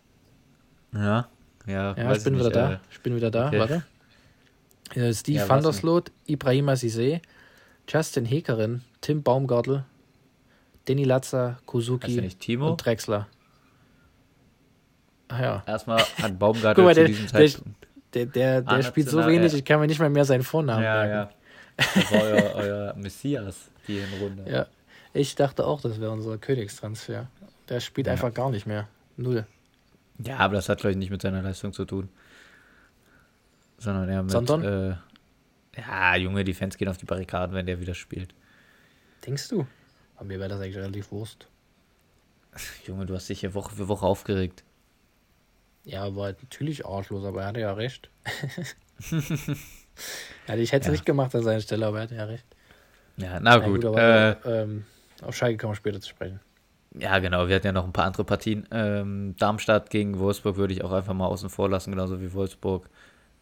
Ja, 0.92 1.28
ja. 1.66 1.97
Ja, 1.97 2.12
ich 2.12 2.25
bin 2.25 2.38
wieder 2.38 2.50
da. 2.50 2.73
Äh, 2.73 2.78
ich 2.90 3.00
bin 3.00 3.16
wieder 3.16 3.30
da. 3.30 3.49
Okay. 3.49 3.59
Warte. 3.59 3.85
Ja, 4.94 5.12
Steve 5.12 5.38
ja, 5.38 5.49
van 5.49 5.62
der 5.62 5.73
Sloot, 5.73 6.11
Ibrahima 6.26 6.75
Sissé, 6.75 7.21
Justin 7.88 8.26
Hekerin, 8.26 8.83
Tim 9.00 9.23
Baumgartel, 9.23 9.85
Danny 10.85 11.04
Latza, 11.04 11.59
Kuzuki 11.66 12.30
und 12.59 12.85
Drexler. 12.85 13.26
Ach 15.28 15.40
ja. 15.40 15.62
Erstmal 15.66 16.02
hat 16.21 16.38
Baumgartel 16.38 16.85
mal, 16.85 16.94
zu 16.94 17.04
diesem 17.06 17.28
Zeitpunkt. 17.28 17.84
Der, 18.14 18.26
der, 18.26 18.62
der, 18.62 18.76
der 18.76 18.83
spielt 18.83 19.09
so 19.09 19.26
wenig, 19.26 19.52
ja. 19.52 19.59
ich 19.59 19.64
kann 19.64 19.80
mir 19.80 19.87
nicht 19.87 19.99
mal 19.99 20.11
mehr 20.11 20.25
seinen 20.25 20.44
Vornamen 20.44 20.83
ja, 20.83 21.04
merken. 21.04 21.12
Ja, 21.12 21.30
Das 21.76 22.12
war 22.12 22.23
euer, 22.23 22.54
euer 22.54 22.94
Messias, 22.97 23.71
die 23.88 24.00
Runde. 24.21 24.50
Ja, 24.50 24.66
ich 25.12 25.35
dachte 25.35 25.66
auch, 25.66 25.80
das 25.80 26.00
wäre 26.00 26.11
unser 26.11 26.38
Königstransfer. 26.38 27.28
Der 27.68 27.81
spielt 27.81 28.07
ja. 28.07 28.12
einfach 28.12 28.33
gar 28.33 28.50
nicht 28.50 28.66
mehr. 28.66 28.88
Null. 29.16 29.46
Ja, 30.18 30.38
aber 30.38 30.55
das 30.55 30.68
hat, 30.68 30.79
glaube 30.79 30.92
ich, 30.92 30.96
nicht 30.96 31.11
mit 31.11 31.22
seiner 31.22 31.42
Leistung 31.42 31.72
zu 31.72 31.85
tun. 31.85 32.09
Sondern 33.79 34.09
eher 34.09 34.22
mit. 34.22 34.31
Sondern? 34.31 34.64
Äh, 34.64 34.96
ja, 35.77 36.16
Junge, 36.16 36.44
die 36.44 36.55
Fans 36.55 36.77
gehen 36.77 36.88
auf 36.88 36.98
die 36.98 37.05
Barrikaden, 37.05 37.55
wenn 37.55 37.66
der 37.66 37.81
wieder 37.81 37.94
spielt. 37.94 38.35
Denkst 39.27 39.48
du? 39.48 39.66
Aber 40.16 40.27
mir 40.27 40.38
wäre 40.38 40.48
das 40.48 40.61
eigentlich 40.61 40.77
relativ 40.77 41.11
Wurst. 41.11 41.48
Junge, 42.87 43.07
du 43.07 43.14
hast 43.14 43.29
dich 43.29 43.40
hier 43.40 43.55
Woche 43.55 43.74
für 43.74 43.88
Woche 43.88 44.07
aufgeregt. 44.07 44.62
Ja, 45.85 46.14
war 46.16 46.29
natürlich 46.29 46.87
arschlos, 46.87 47.25
aber 47.25 47.42
er 47.42 47.49
hatte 47.49 47.61
ja 47.61 47.73
recht. 47.75 48.11
ja, 50.49 50.55
ich 50.57 50.73
hätte 50.73 50.81
es 50.81 50.87
ja. 50.87 50.92
nicht 50.92 51.07
gemacht 51.07 51.35
an 51.35 51.42
seiner 51.42 51.61
Stelle, 51.61 51.87
aber 51.87 51.99
er 51.99 52.03
hatte 52.05 52.14
ja 52.14 52.25
recht. 52.25 52.47
Ja, 53.16 53.38
na 53.40 53.59
gut. 53.59 53.83
gut 53.83 53.97
äh, 53.97 54.33
ähm, 54.62 54.85
auf 55.23 55.37
Schalke 55.37 55.59
kommen 55.59 55.73
wir 55.73 55.77
später 55.77 56.01
zu 56.01 56.09
sprechen. 56.09 56.40
Ja, 56.99 57.18
genau. 57.18 57.49
Wir 57.49 57.57
hatten 57.57 57.66
ja 57.66 57.73
noch 57.73 57.85
ein 57.85 57.92
paar 57.92 58.07
andere 58.07 58.25
Partien. 58.25 58.66
Ähm, 58.70 59.35
Darmstadt 59.38 59.90
gegen 59.90 60.18
Wolfsburg 60.18 60.57
würde 60.57 60.73
ich 60.73 60.85
auch 60.85 60.92
einfach 60.92 61.12
mal 61.12 61.27
außen 61.27 61.51
vor 61.51 61.68
lassen, 61.68 61.90
genauso 61.90 62.20
wie 62.20 62.33
Wolfsburg. 62.33 62.88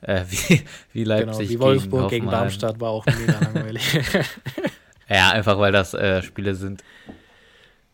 Äh, 0.01 0.25
wie, 0.29 0.63
wie 0.93 1.05
Leipzig 1.05 1.49
genau, 1.49 1.51
wie 1.51 1.61
Wolfsburg 1.61 2.11
gegen, 2.11 2.25
gegen 2.25 2.31
Darmstadt 2.31 2.81
war 2.81 2.91
auch 2.91 3.07
mega 3.07 3.39
langweilig. 3.39 3.83
ja, 5.09 5.31
einfach 5.31 5.59
weil 5.59 5.73
das 5.73 5.95
äh, 5.95 6.23
Spiele 6.23 6.55
sind, 6.55 6.83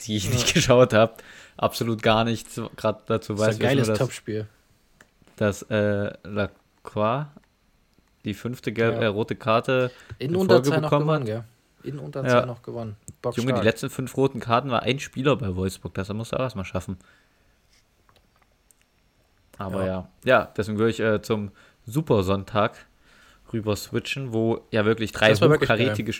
die 0.02 0.16
ich 0.16 0.26
ja. 0.26 0.30
nicht 0.30 0.54
geschaut 0.54 0.94
habe. 0.94 1.14
Absolut 1.58 2.02
gar 2.02 2.24
nichts 2.24 2.60
gerade 2.76 3.02
dazu 3.06 3.36
weiß. 3.36 3.46
Das 3.46 3.54
ist 3.56 3.60
ein 3.60 3.62
geiles 3.62 3.98
Topspiel. 3.98 4.46
Dass 5.36 5.62
äh, 5.62 6.12
Lacroix 6.22 7.26
die 8.24 8.34
fünfte 8.34 8.72
gelb, 8.72 8.94
ja. 8.94 9.02
äh, 9.02 9.06
rote 9.06 9.36
Karte 9.36 9.90
in, 10.18 10.30
in 10.30 10.36
Unterzahl 10.36 10.80
noch 10.80 10.90
gewonnen, 10.90 11.24
gell? 11.24 11.44
In 11.82 11.98
Unterzahl 11.98 12.40
ja. 12.40 12.46
noch 12.46 12.62
gewonnen. 12.62 12.96
Bock 13.22 13.36
Junge, 13.36 13.54
die 13.54 13.60
letzten 13.60 13.90
fünf 13.90 14.16
roten 14.16 14.40
Karten 14.40 14.70
war 14.70 14.82
ein 14.82 14.98
Spieler 14.98 15.36
bei 15.36 15.54
Wolfsburg. 15.54 15.94
Das 15.94 16.08
musst 16.10 16.32
du 16.32 16.36
auch 16.36 16.40
erstmal 16.42 16.64
schaffen. 16.64 16.96
Aber 19.58 19.80
ja, 19.80 19.86
ja, 19.86 20.08
ja 20.24 20.52
deswegen 20.56 20.78
würde 20.78 20.90
ich 20.90 21.00
äh, 21.00 21.20
zum 21.22 21.50
Super 21.86 22.22
Sonntag 22.22 22.86
rüber 23.52 23.74
switchen, 23.76 24.32
wo 24.32 24.60
ja 24.70 24.84
wirklich 24.84 25.12
drei 25.12 25.34
hochkarätige, 25.34 26.12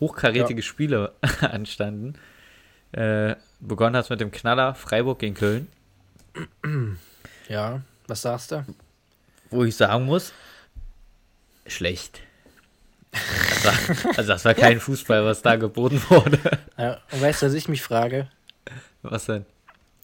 hochkarätige 0.00 0.60
ja. 0.60 0.66
Spiele 0.66 1.12
anstanden. 1.40 2.14
Äh, 2.92 3.36
begonnen 3.60 3.96
hat 3.96 4.10
mit 4.10 4.20
dem 4.20 4.30
Knaller 4.30 4.74
Freiburg 4.74 5.18
gegen 5.18 5.34
Köln. 5.34 5.68
Ja, 7.48 7.82
was 8.06 8.22
sagst 8.22 8.52
du? 8.52 8.64
Wo 9.50 9.64
ich 9.64 9.76
sagen 9.76 10.04
muss, 10.04 10.32
schlecht. 11.66 12.20
Das 13.12 13.64
war, 13.64 14.06
also 14.18 14.32
das 14.32 14.44
war 14.44 14.54
kein 14.54 14.80
Fußball, 14.80 15.24
was 15.24 15.42
da 15.42 15.56
geboten 15.56 16.02
wurde. 16.08 16.38
Ja, 16.76 17.00
und 17.12 17.22
weißt 17.22 17.42
du, 17.42 17.46
was 17.46 17.54
ich 17.54 17.68
mich 17.68 17.82
frage? 17.82 18.28
Was 19.02 19.26
denn? 19.26 19.46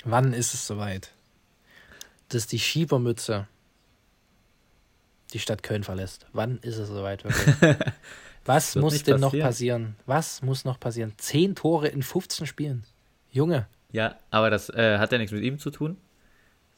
Wann 0.05 0.33
ist 0.33 0.55
es 0.55 0.67
soweit, 0.67 1.11
dass 2.29 2.47
die 2.47 2.59
Schiebermütze 2.59 3.47
die 5.33 5.39
Stadt 5.39 5.63
Köln 5.63 5.85
verlässt. 5.85 6.27
Wann 6.33 6.59
ist 6.59 6.77
es 6.77 6.89
soweit 6.89 7.25
wirklich? 7.25 7.77
Was 8.45 8.75
muss 8.75 9.03
denn 9.03 9.21
noch 9.21 9.33
passieren? 9.33 9.97
Was 10.05 10.43
muss 10.43 10.65
noch 10.65 10.81
passieren? 10.81 11.13
Zehn 11.17 11.55
Tore 11.55 11.89
in 11.89 12.03
15 12.03 12.47
Spielen. 12.47 12.85
Junge. 13.33 13.67
Ja, 13.91 14.17
aber 14.31 14.51
das 14.51 14.71
äh, 14.71 14.99
hat 14.99 15.11
ja 15.13 15.19
nichts 15.19 15.33
mit 15.33 15.43
ihm 15.43 15.59
zu 15.59 15.71
tun, 15.71 15.97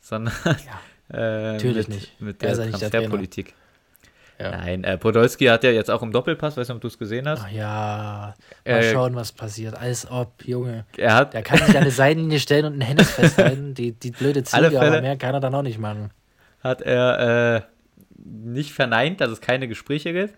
sondern 0.01 0.35
ja, 0.45 1.17
äh, 1.17 1.53
natürlich 1.53 1.89
mit, 1.89 1.97
nicht. 1.97 2.21
mit 2.21 2.43
der, 2.43 2.55
Transferpolitik. 2.55 3.55
Ja. 4.39 4.51
Nein, 4.51 4.83
äh, 4.83 4.99
Podolski 4.99 5.47
hat 5.47 5.63
ja 5.63 5.71
jetzt 5.71 5.91
auch 5.91 6.03
im 6.03 6.11
Doppelpass, 6.11 6.57
weißt 6.57 6.71
du, 6.71 6.75
ob 6.75 6.81
du 6.81 6.89
es 6.89 6.99
gesehen 6.99 7.29
hast? 7.29 7.43
Ach 7.45 7.51
ja, 7.53 8.35
mal 8.65 8.73
äh, 8.73 8.93
schauen, 8.93 9.15
was 9.15 9.31
passiert. 9.31 9.77
Als 9.77 10.11
ob, 10.11 10.45
Junge. 10.45 10.87
Er 10.97 11.15
hat, 11.15 11.35
der 11.35 11.43
kann 11.43 11.59
sich 11.59 11.77
eine 11.77 11.93
Seitenlinie 11.93 12.41
stellen 12.41 12.65
und 12.65 12.79
ein 12.79 12.81
Hennes 12.81 13.13
festhalten. 13.13 13.75
Die, 13.75 13.93
die 13.93 14.11
blöde 14.11 14.43
Ziege, 14.45 14.81
aber 14.81 15.01
mehr 15.01 15.17
kann 15.17 15.35
er 15.35 15.41
dann 15.41 15.55
auch 15.55 15.63
nicht 15.63 15.79
machen. 15.79 16.11
Hat 16.65 16.83
er 16.83 17.57
äh, 17.57 17.63
nicht 18.25 18.73
verneint, 18.73 19.21
dass 19.21 19.31
es 19.31 19.41
keine 19.41 19.69
Gespräche 19.69 20.13
gibt. 20.13 20.35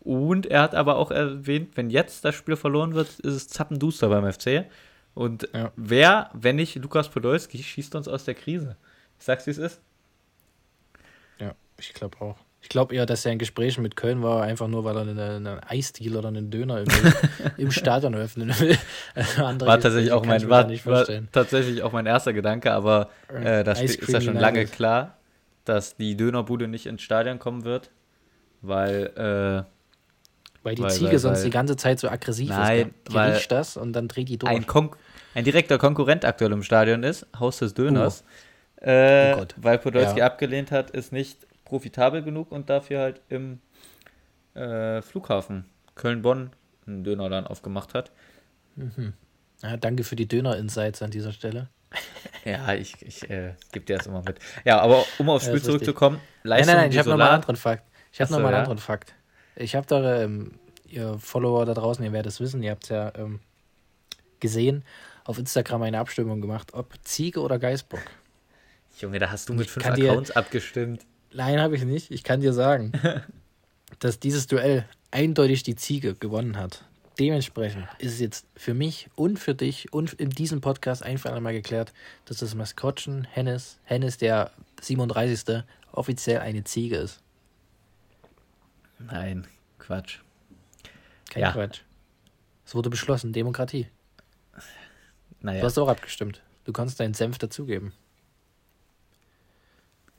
Und 0.00 0.46
er 0.46 0.62
hat 0.62 0.74
aber 0.74 0.96
auch 0.96 1.12
erwähnt, 1.12 1.76
wenn 1.76 1.90
jetzt 1.90 2.24
das 2.24 2.34
Spiel 2.34 2.56
verloren 2.56 2.94
wird, 2.94 3.08
ist 3.20 3.34
es 3.34 3.48
zappenduster 3.48 4.08
beim 4.08 4.30
FC. 4.32 4.64
Und 5.16 5.48
ja. 5.52 5.72
wer, 5.74 6.30
wenn 6.34 6.54
nicht 6.54 6.76
Lukas 6.76 7.08
Podolski, 7.08 7.60
schießt 7.60 7.96
uns 7.96 8.06
aus 8.06 8.24
der 8.24 8.34
Krise? 8.34 8.76
Ich 9.18 9.24
sag's, 9.24 9.46
wie 9.46 9.50
es 9.50 9.58
ist. 9.58 9.80
Ja, 11.40 11.54
ich 11.80 11.92
glaube 11.92 12.20
auch. 12.20 12.36
Ich 12.62 12.68
glaube 12.68 12.94
eher, 12.94 13.06
dass 13.06 13.24
er 13.24 13.32
in 13.32 13.38
Gesprächen 13.38 13.82
mit 13.82 13.96
Köln 13.96 14.22
war, 14.22 14.42
einfach 14.42 14.68
nur, 14.68 14.84
weil 14.84 14.96
er 14.96 15.02
einen, 15.02 15.18
einen 15.18 15.60
Eisdeal 15.60 16.16
oder 16.16 16.28
einen 16.28 16.50
Döner 16.50 16.80
im, 16.80 16.86
im 17.56 17.70
Stadion 17.72 18.14
öffnen 18.14 18.48
will. 18.60 18.78
war 19.36 19.80
tatsächlich 19.80 20.12
auch 20.12 20.24
mein 20.24 20.48
war, 20.48 20.68
war 20.68 21.06
tatsächlich 21.32 21.82
auch 21.82 21.92
mein 21.92 22.06
erster 22.06 22.32
Gedanke, 22.32 22.72
aber 22.72 23.10
äh, 23.28 23.64
das 23.64 23.80
ist 23.80 24.08
ja 24.08 24.20
schon 24.20 24.36
lange 24.36 24.66
klar 24.66 25.16
dass 25.66 25.96
die 25.96 26.16
Dönerbude 26.16 26.68
nicht 26.68 26.86
ins 26.86 27.02
Stadion 27.02 27.38
kommen 27.38 27.64
wird, 27.64 27.90
weil, 28.62 29.06
äh, 29.16 30.62
Weil 30.62 30.74
die 30.74 30.82
weil, 30.82 30.90
Ziege 30.90 31.10
weil, 31.10 31.18
sonst 31.18 31.38
weil, 31.38 31.44
die 31.44 31.50
ganze 31.50 31.76
Zeit 31.76 32.00
so 32.00 32.08
aggressiv 32.08 32.48
nein, 32.48 32.94
ist. 33.04 33.14
Weil 33.14 33.32
riecht 33.32 33.52
das 33.52 33.76
und 33.76 33.92
dann 33.92 34.08
dreht 34.08 34.28
die 34.28 34.38
durch. 34.38 34.50
Ein, 34.50 34.66
Kon 34.66 34.90
ein 35.36 35.44
direkter 35.44 35.76
Konkurrent 35.76 36.24
aktuell 36.24 36.52
im 36.52 36.62
Stadion 36.62 37.02
ist, 37.02 37.26
Haus 37.38 37.58
des 37.58 37.74
Döners. 37.74 38.24
Uh. 38.80 38.88
Äh, 38.88 39.36
oh 39.38 39.44
weil 39.56 39.78
Podolski 39.78 40.20
ja. 40.20 40.26
abgelehnt 40.26 40.70
hat, 40.70 40.90
ist 40.90 41.12
nicht 41.12 41.46
profitabel 41.64 42.22
genug 42.22 42.52
und 42.52 42.70
dafür 42.70 43.00
halt 43.00 43.20
im 43.28 43.60
äh, 44.54 45.02
Flughafen 45.02 45.66
Köln-Bonn 45.94 46.50
einen 46.86 47.04
Dönerladen 47.04 47.46
aufgemacht 47.46 47.94
hat. 47.94 48.12
Mhm. 48.76 49.12
Ja, 49.62 49.76
danke 49.76 50.04
für 50.04 50.16
die 50.16 50.26
Döner-Insights 50.26 51.02
an 51.02 51.10
dieser 51.10 51.32
Stelle. 51.32 51.68
Ja, 52.44 52.74
ich, 52.74 53.02
ich 53.02 53.28
äh, 53.28 53.54
gebe 53.72 53.86
dir 53.86 53.96
das 53.96 54.06
immer 54.06 54.22
mit. 54.22 54.38
Ja, 54.64 54.78
aber 54.78 55.04
um 55.18 55.28
aufs 55.30 55.46
Spiel 55.46 55.60
zurückzukommen, 55.60 56.20
Leistung 56.44 56.66
Nein, 56.66 56.76
nein, 56.76 56.84
nein, 56.84 56.92
ich 56.92 56.98
habe 56.98 57.08
nochmal 57.08 57.26
einen 57.26 57.34
anderen 57.36 57.56
Fakt. 57.56 57.82
Ich 58.12 58.20
habe 58.20 58.30
nochmal 58.30 58.54
einen 58.54 58.60
anderen 58.60 58.78
Fakt. 58.78 59.14
Ich 59.56 59.74
habe 59.74 59.84
da, 59.88 60.22
ähm, 60.22 60.52
ihr 60.86 61.18
Follower 61.18 61.66
da 61.66 61.74
draußen, 61.74 62.04
ihr 62.04 62.12
werdet 62.12 62.30
es 62.30 62.38
wissen, 62.38 62.62
ihr 62.62 62.70
habt 62.70 62.84
es 62.84 62.90
ja 62.90 63.10
ähm, 63.16 63.40
gesehen, 64.38 64.84
auf 65.26 65.38
Instagram 65.38 65.82
eine 65.82 65.98
Abstimmung 65.98 66.40
gemacht, 66.40 66.72
ob 66.74 66.94
Ziege 67.02 67.40
oder 67.40 67.58
Geißbock. 67.58 68.00
Junge, 68.98 69.18
da 69.18 69.30
hast 69.30 69.48
du 69.48 69.54
mit 69.54 69.68
fünf 69.68 69.86
Accounts 69.86 70.30
dir, 70.30 70.36
abgestimmt. 70.36 71.04
Nein, 71.32 71.60
habe 71.60 71.76
ich 71.76 71.84
nicht. 71.84 72.10
Ich 72.10 72.22
kann 72.22 72.40
dir 72.40 72.52
sagen, 72.52 72.92
dass 73.98 74.20
dieses 74.20 74.46
Duell 74.46 74.88
eindeutig 75.10 75.62
die 75.64 75.76
Ziege 75.76 76.14
gewonnen 76.14 76.56
hat. 76.56 76.84
Dementsprechend 77.18 77.86
ist 77.98 78.14
es 78.14 78.20
jetzt 78.20 78.46
für 78.56 78.74
mich 78.74 79.08
und 79.14 79.38
für 79.38 79.54
dich 79.54 79.92
und 79.92 80.12
in 80.14 80.30
diesem 80.30 80.60
Podcast 80.60 81.02
einfach 81.02 81.32
einmal 81.32 81.54
geklärt, 81.54 81.92
dass 82.26 82.38
das 82.38 82.54
Maskottchen 82.54 83.26
Hennes, 83.30 83.78
Hennes 83.84 84.18
der 84.18 84.52
37. 84.80 85.64
offiziell 85.92 86.40
eine 86.40 86.64
Ziege 86.64 86.96
ist. 86.96 87.20
Nein, 88.98 89.46
Quatsch. 89.78 90.18
Kein 91.30 91.42
ja. 91.42 91.52
Quatsch. 91.52 91.80
Es 92.66 92.74
wurde 92.74 92.90
beschlossen, 92.90 93.32
Demokratie. 93.32 93.86
Naja. 95.46 95.60
Du 95.60 95.66
hast 95.66 95.78
auch 95.78 95.86
abgestimmt. 95.86 96.42
Du 96.64 96.72
kannst 96.72 96.98
deinen 96.98 97.14
Senf 97.14 97.38
dazugeben. 97.38 97.92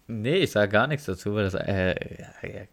Nee, 0.07 0.37
ich 0.37 0.51
sage 0.51 0.71
gar 0.71 0.87
nichts 0.87 1.05
dazu, 1.05 1.35
weil 1.35 1.43
das 1.43 1.53
äh, 1.53 2.67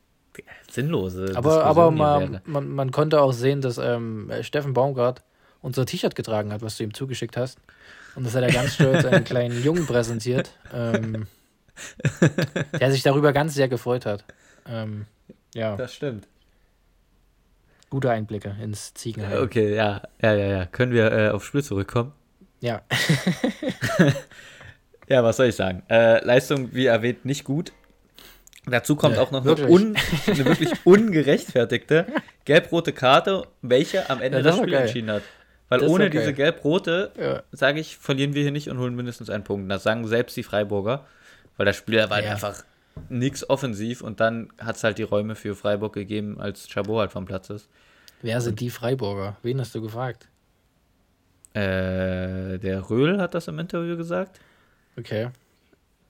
sinnlose 0.71 1.33
Aber, 1.35 1.65
aber 1.65 1.91
man, 1.91 2.41
man, 2.45 2.69
man, 2.69 2.93
konnte 2.93 3.21
auch 3.21 3.33
sehen, 3.33 3.61
dass 3.61 3.77
ähm, 3.79 4.31
Steffen 4.43 4.73
Baumgart 4.73 5.25
unser 5.63 5.85
T-Shirt 5.85 6.15
getragen 6.15 6.53
hat, 6.53 6.63
was 6.63 6.77
du 6.77 6.85
ihm 6.85 6.95
zugeschickt 6.95 7.37
hast. 7.37 7.59
Und 8.15 8.25
das 8.25 8.37
hat 8.37 8.45
er 8.45 8.53
ganz 8.53 8.75
stolz 8.75 9.05
einen 9.05 9.25
kleinen 9.25 9.61
Jungen 9.61 9.85
präsentiert, 9.85 10.53
ähm, 10.73 11.27
der 12.79 12.93
sich 12.93 13.03
darüber 13.03 13.33
ganz 13.33 13.55
sehr 13.55 13.67
gefreut 13.67 14.07
hat. 14.07 14.25
Ähm, 14.69 15.07
ja. 15.57 15.75
Das 15.75 15.93
stimmt. 15.93 16.29
Gute 17.91 18.13
Einblicke 18.13 18.55
ins 18.63 18.95
Ziegenheim. 18.95 19.43
Okay, 19.43 19.75
ja, 19.75 20.03
ja, 20.23 20.35
ja, 20.35 20.47
ja. 20.47 20.67
Können 20.67 20.93
wir 20.93 21.11
äh, 21.11 21.31
aufs 21.31 21.47
Spiel 21.47 21.65
zurückkommen? 21.65 22.13
Ja. 22.65 22.81
ja, 25.09 25.23
was 25.23 25.37
soll 25.37 25.49
ich 25.49 25.55
sagen? 25.55 25.83
Äh, 25.91 26.25
Leistung, 26.25 26.75
wie 26.75 26.87
erwähnt, 26.87 27.27
nicht 27.27 27.45
gut. 27.45 27.73
Dazu 28.65 28.97
kommt 28.97 29.17
ja, 29.17 29.23
auch 29.23 29.31
noch 29.31 29.45
wirklich. 29.45 29.67
Eine, 29.67 29.75
un, 29.75 29.97
eine, 30.27 30.45
wirklich 30.47 30.71
ungerechtfertigte 30.85 32.07
gelb-rote 32.47 32.95
Karte, 32.95 33.47
welche 33.61 34.09
am 34.09 34.23
Ende 34.23 34.39
ja, 34.39 34.45
das, 34.45 34.57
das 34.57 34.63
Spiel 34.63 34.73
geil. 34.73 34.83
entschieden 34.87 35.11
hat. 35.11 35.23
Weil 35.69 35.81
das 35.81 35.91
ohne 35.91 36.09
diese 36.09 36.33
gelb-rote, 36.33 37.13
ja. 37.21 37.43
sage 37.53 37.81
ich, 37.81 37.99
verlieren 37.99 38.33
wir 38.33 38.41
hier 38.41 38.51
nicht 38.51 38.71
und 38.71 38.79
holen 38.79 38.95
mindestens 38.95 39.29
einen 39.29 39.45
Punkt. 39.45 39.71
Das 39.71 39.83
sagen 39.83 40.07
selbst 40.07 40.35
die 40.35 40.43
Freiburger, 40.43 41.05
weil 41.59 41.67
das 41.67 41.77
Spiel 41.77 41.99
war 41.99 42.17
halt 42.17 42.27
einfach 42.27 42.65
nichts 43.11 43.49
offensiv 43.51 44.01
und 44.01 44.21
dann 44.21 44.49
hat 44.57 44.77
es 44.77 44.85
halt 44.85 44.97
die 44.97 45.03
Räume 45.03 45.35
für 45.35 45.55
Freiburg 45.55 45.93
gegeben, 45.93 46.41
als 46.41 46.67
Chabot 46.69 47.01
halt 47.01 47.13
vom 47.13 47.27
Platz 47.27 47.51
ist. 47.51 47.69
Wer 48.23 48.41
sind 48.41 48.61
die 48.61 48.71
Freiburger? 48.71 49.37
Wen 49.43 49.61
hast 49.61 49.75
du 49.75 49.83
gefragt? 49.83 50.29
Äh, 51.55 52.59
der 52.59 52.91
Röhl 52.91 53.21
hat 53.21 53.35
das 53.35 53.49
im 53.49 53.59
Interview 53.59 53.97
gesagt. 53.97 54.41
Okay. 54.99 55.31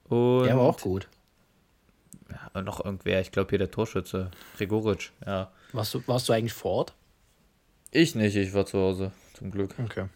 Und 0.09 0.45
der 0.45 0.57
war 0.57 0.65
auch 0.65 0.81
gut 0.81 1.09
ja, 2.55 2.63
noch 2.63 2.85
irgendwer, 2.85 3.21
ich 3.21 3.33
glaube 3.33 3.51
hier 3.51 3.59
der 3.59 3.71
Torschütze, 3.71 4.31
Gregoric, 4.57 5.13
ja. 5.27 5.51
Warst 5.73 5.95
du, 5.95 6.03
warst 6.07 6.29
du 6.29 6.33
eigentlich 6.33 6.53
vor 6.53 6.73
Ort? 6.73 6.95
Ich 7.91 8.15
nicht, 8.15 8.37
ich 8.37 8.53
war 8.55 8.67
zu 8.67 8.79
Hause, 8.79 9.13
zum 9.35 9.51
Glück. 9.51 9.75
Okay. 9.83 10.07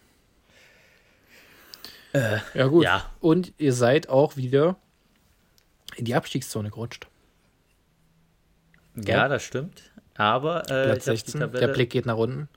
Äh, 2.13 2.39
ja, 2.53 2.67
gut. 2.67 2.83
Ja. 2.83 3.09
Und 3.19 3.53
ihr 3.57 3.73
seid 3.73 4.09
auch 4.09 4.35
wieder 4.35 4.77
in 5.95 6.05
die 6.05 6.15
Abstiegszone 6.15 6.69
gerutscht. 6.69 7.07
Ja, 8.95 9.27
das 9.27 9.43
stimmt. 9.43 9.91
Aber 10.15 10.63
äh, 10.69 10.85
Platz 10.85 11.05
16, 11.05 11.51
der 11.51 11.67
Blick 11.67 11.91
geht 11.91 12.05
nach 12.05 12.17
unten. 12.17 12.49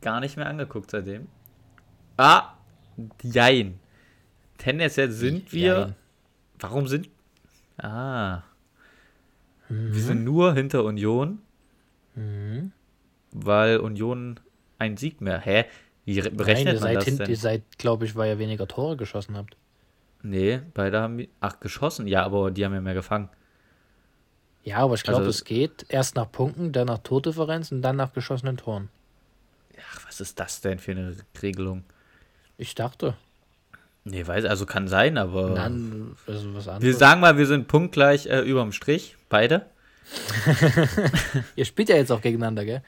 Gar 0.00 0.20
nicht 0.20 0.36
mehr 0.36 0.46
angeguckt 0.46 0.90
seitdem. 0.90 1.28
Ah, 2.18 2.54
jein. 3.22 3.78
Tendenziell 4.58 5.10
sind 5.10 5.52
wir. 5.52 5.78
Jein. 5.78 5.94
Warum 6.58 6.88
sind. 6.88 7.08
Ah. 7.78 8.42
Mhm. 9.68 9.94
Wir 9.94 10.02
sind 10.02 10.24
nur 10.24 10.54
hinter 10.54 10.84
Union, 10.84 11.38
mhm. 12.16 12.72
weil 13.30 13.78
Union 13.78 14.40
einen 14.78 14.96
Sieg 14.96 15.20
mehr. 15.20 15.38
Hä? 15.40 15.64
Wie 16.04 16.20
berechnet 16.20 16.80
Nein, 16.80 16.82
man 16.82 16.94
das 16.94 17.04
hin, 17.04 17.18
denn? 17.18 17.30
Ihr 17.30 17.36
seid, 17.36 17.62
glaube 17.78 18.04
ich, 18.04 18.16
weil 18.16 18.30
ihr 18.30 18.38
weniger 18.38 18.66
Tore 18.66 18.96
geschossen 18.96 19.36
habt. 19.36 19.56
Nee, 20.22 20.60
beide 20.74 21.00
haben. 21.00 21.28
Ach, 21.40 21.60
geschossen? 21.60 22.08
Ja, 22.08 22.24
aber 22.24 22.50
die 22.50 22.64
haben 22.64 22.74
ja 22.74 22.80
mehr 22.80 22.94
gefangen. 22.94 23.28
Ja, 24.64 24.78
aber 24.78 24.94
ich 24.94 25.02
glaube, 25.02 25.18
also, 25.18 25.30
es 25.30 25.44
geht 25.44 25.86
erst 25.88 26.16
nach 26.16 26.30
Punkten, 26.30 26.72
dann 26.72 26.88
nach 26.88 26.98
Tordifferenz 26.98 27.70
und 27.70 27.82
dann 27.82 27.96
nach 27.96 28.12
geschossenen 28.12 28.56
Toren. 28.56 28.88
Ach, 29.92 30.06
was 30.06 30.20
ist 30.20 30.40
das 30.40 30.60
denn 30.60 30.78
für 30.78 30.90
eine 30.90 31.16
Regelung? 31.40 31.84
Ich 32.58 32.74
dachte. 32.74 33.16
Nee, 34.04 34.26
weiß, 34.26 34.44
also 34.44 34.66
kann 34.66 34.88
sein, 34.88 35.16
aber. 35.16 35.54
Dann, 35.54 36.16
also 36.26 36.54
was 36.54 36.68
anderes. 36.68 36.82
Wir 36.82 36.94
sagen 36.94 37.20
mal, 37.20 37.38
wir 37.38 37.46
sind 37.46 37.68
punktgleich 37.68 38.26
äh, 38.26 38.40
überm 38.40 38.72
Strich, 38.72 39.16
beide. 39.28 39.66
Ihr 41.56 41.64
spielt 41.64 41.88
ja 41.88 41.96
jetzt 41.96 42.10
auch 42.10 42.20
gegeneinander, 42.20 42.64
gell? 42.64 42.82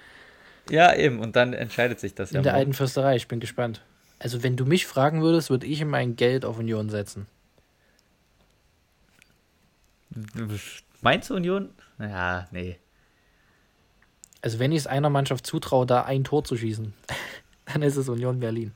Ja, 0.71 0.95
eben, 0.95 1.21
und 1.21 1.37
dann 1.37 1.53
entscheidet 1.53 2.01
sich 2.01 2.15
das 2.15 2.31
In 2.31 2.37
ja. 2.37 2.41
In 2.41 2.45
der 2.45 2.55
alten 2.55 2.73
Fürsterei, 2.73 3.17
ich 3.17 3.29
bin 3.29 3.41
gespannt. 3.41 3.83
Also, 4.19 4.43
wenn 4.43 4.57
du 4.57 4.65
mich 4.65 4.87
fragen 4.87 5.23
würdest, 5.23 5.51
würde 5.51 5.67
ich 5.67 5.85
mein 5.85 6.17
Geld 6.17 6.45
auf 6.45 6.59
Union 6.59 6.89
setzen. 6.91 7.27
Meinst 11.01 11.31
du 11.31 11.35
Union? 11.35 11.71
Ja, 11.99 12.49
nee. 12.51 12.79
Also, 14.43 14.59
wenn 14.59 14.73
ich 14.73 14.79
es 14.79 14.87
einer 14.87 15.11
Mannschaft 15.11 15.47
zutraue, 15.47 15.87
da 15.87 16.03
ein 16.03 16.25
Tor 16.25 16.45
zu 16.45 16.57
schießen, 16.57 16.93
dann 17.73 17.83
ist 17.83 17.97
es 17.97 18.09
Union 18.09 18.41
Berlin. 18.41 18.73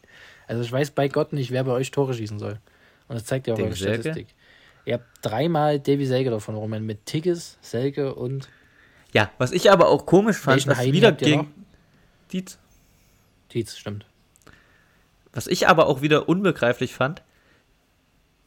Also 0.47 0.63
ich 0.63 0.71
weiß 0.71 0.91
bei 0.91 1.09
Gott 1.09 1.33
nicht, 1.33 1.51
wer 1.51 1.65
bei 1.65 1.73
euch 1.73 1.91
Tore 1.91 2.15
schießen 2.15 2.39
soll. 2.39 2.59
Und 3.09 3.17
das 3.17 3.25
zeigt 3.25 3.47
ja 3.47 3.55
auch 3.55 3.59
eure 3.59 3.77
Statistik. 3.77 4.29
Ihr 4.87 4.95
habt 4.95 5.07
dreimal 5.23 5.81
Davy 5.81 6.07
Selke 6.07 6.31
davon 6.31 6.55
rum, 6.55 6.71
mit 6.71 7.07
Tigges, 7.07 7.59
Selke 7.63 8.15
und. 8.15 8.49
Ja, 9.13 9.31
was 9.39 9.53
ich 9.53 9.71
aber 9.71 9.89
auch 9.89 10.07
komisch 10.07 10.37
fand, 10.37 10.67
dass 10.67 10.85
wieder 10.85 11.13
gegen. 11.13 11.53
Dietz. 12.33 12.59
Dietz, 13.53 13.77
stimmt. 13.77 14.05
Was 15.33 15.47
ich 15.47 15.69
aber 15.69 15.87
auch 15.87 16.03
wieder 16.03 16.29
unbegreiflich 16.29 16.95
fand, 16.95 17.23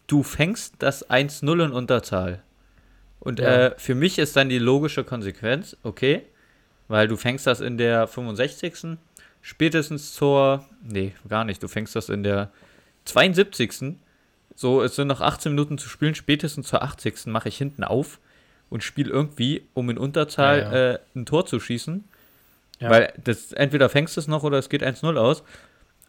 du 0.08 0.24
fängst 0.24 0.76
das 0.80 1.10
1-0 1.10 1.66
in 1.66 1.72
Unterzahl. 1.72 2.44
Und 3.20 3.40
ja. 3.40 3.68
äh, 3.68 3.76
für 3.78 3.96
mich 3.96 4.20
ist 4.20 4.36
dann 4.36 4.50
die 4.50 4.60
logische 4.60 5.04
Konsequenz, 5.04 5.76
okay, 5.84 6.24
weil 6.88 7.08
du 7.08 7.18
fängst 7.18 7.48
das 7.48 7.60
in 7.60 7.78
der 7.78 8.08
65 8.08 8.98
spätestens 9.48 10.14
zur, 10.14 10.66
nee, 10.84 11.14
gar 11.30 11.46
nicht, 11.46 11.64
du 11.64 11.70
fängst 11.70 11.96
das 11.96 12.10
in 12.10 12.22
der 12.22 12.52
72. 13.06 13.96
So, 14.56 14.84
es 14.84 14.98
sind 14.98 15.08
noch 15.08 15.22
18 15.22 15.54
Minuten 15.54 15.78
zu 15.78 15.88
spielen, 15.88 16.16
spätestens 16.16 16.68
zur 16.68 16.84
80. 16.84 17.28
mache 17.28 17.48
ich 17.48 17.58
hinten 17.58 17.86
auf 17.86 18.20
und 18.70 18.84
spiele 18.84 19.10
irgendwie, 19.10 19.66
um 19.74 19.90
in 19.90 19.98
Unterzahl 19.98 20.60
ja, 20.60 20.66
ja. 20.66 20.94
Äh, 20.96 21.00
ein 21.16 21.26
Tor 21.26 21.46
zu 21.46 21.62
schießen. 21.62 22.04
Ja. 22.80 22.90
Weil 22.90 23.14
das 23.24 23.54
entweder 23.54 23.88
fängst 23.88 24.18
du 24.18 24.20
es 24.20 24.28
noch 24.28 24.44
oder 24.44 24.58
es 24.58 24.68
geht 24.68 24.84
1-0 24.84 25.16
aus. 25.16 25.44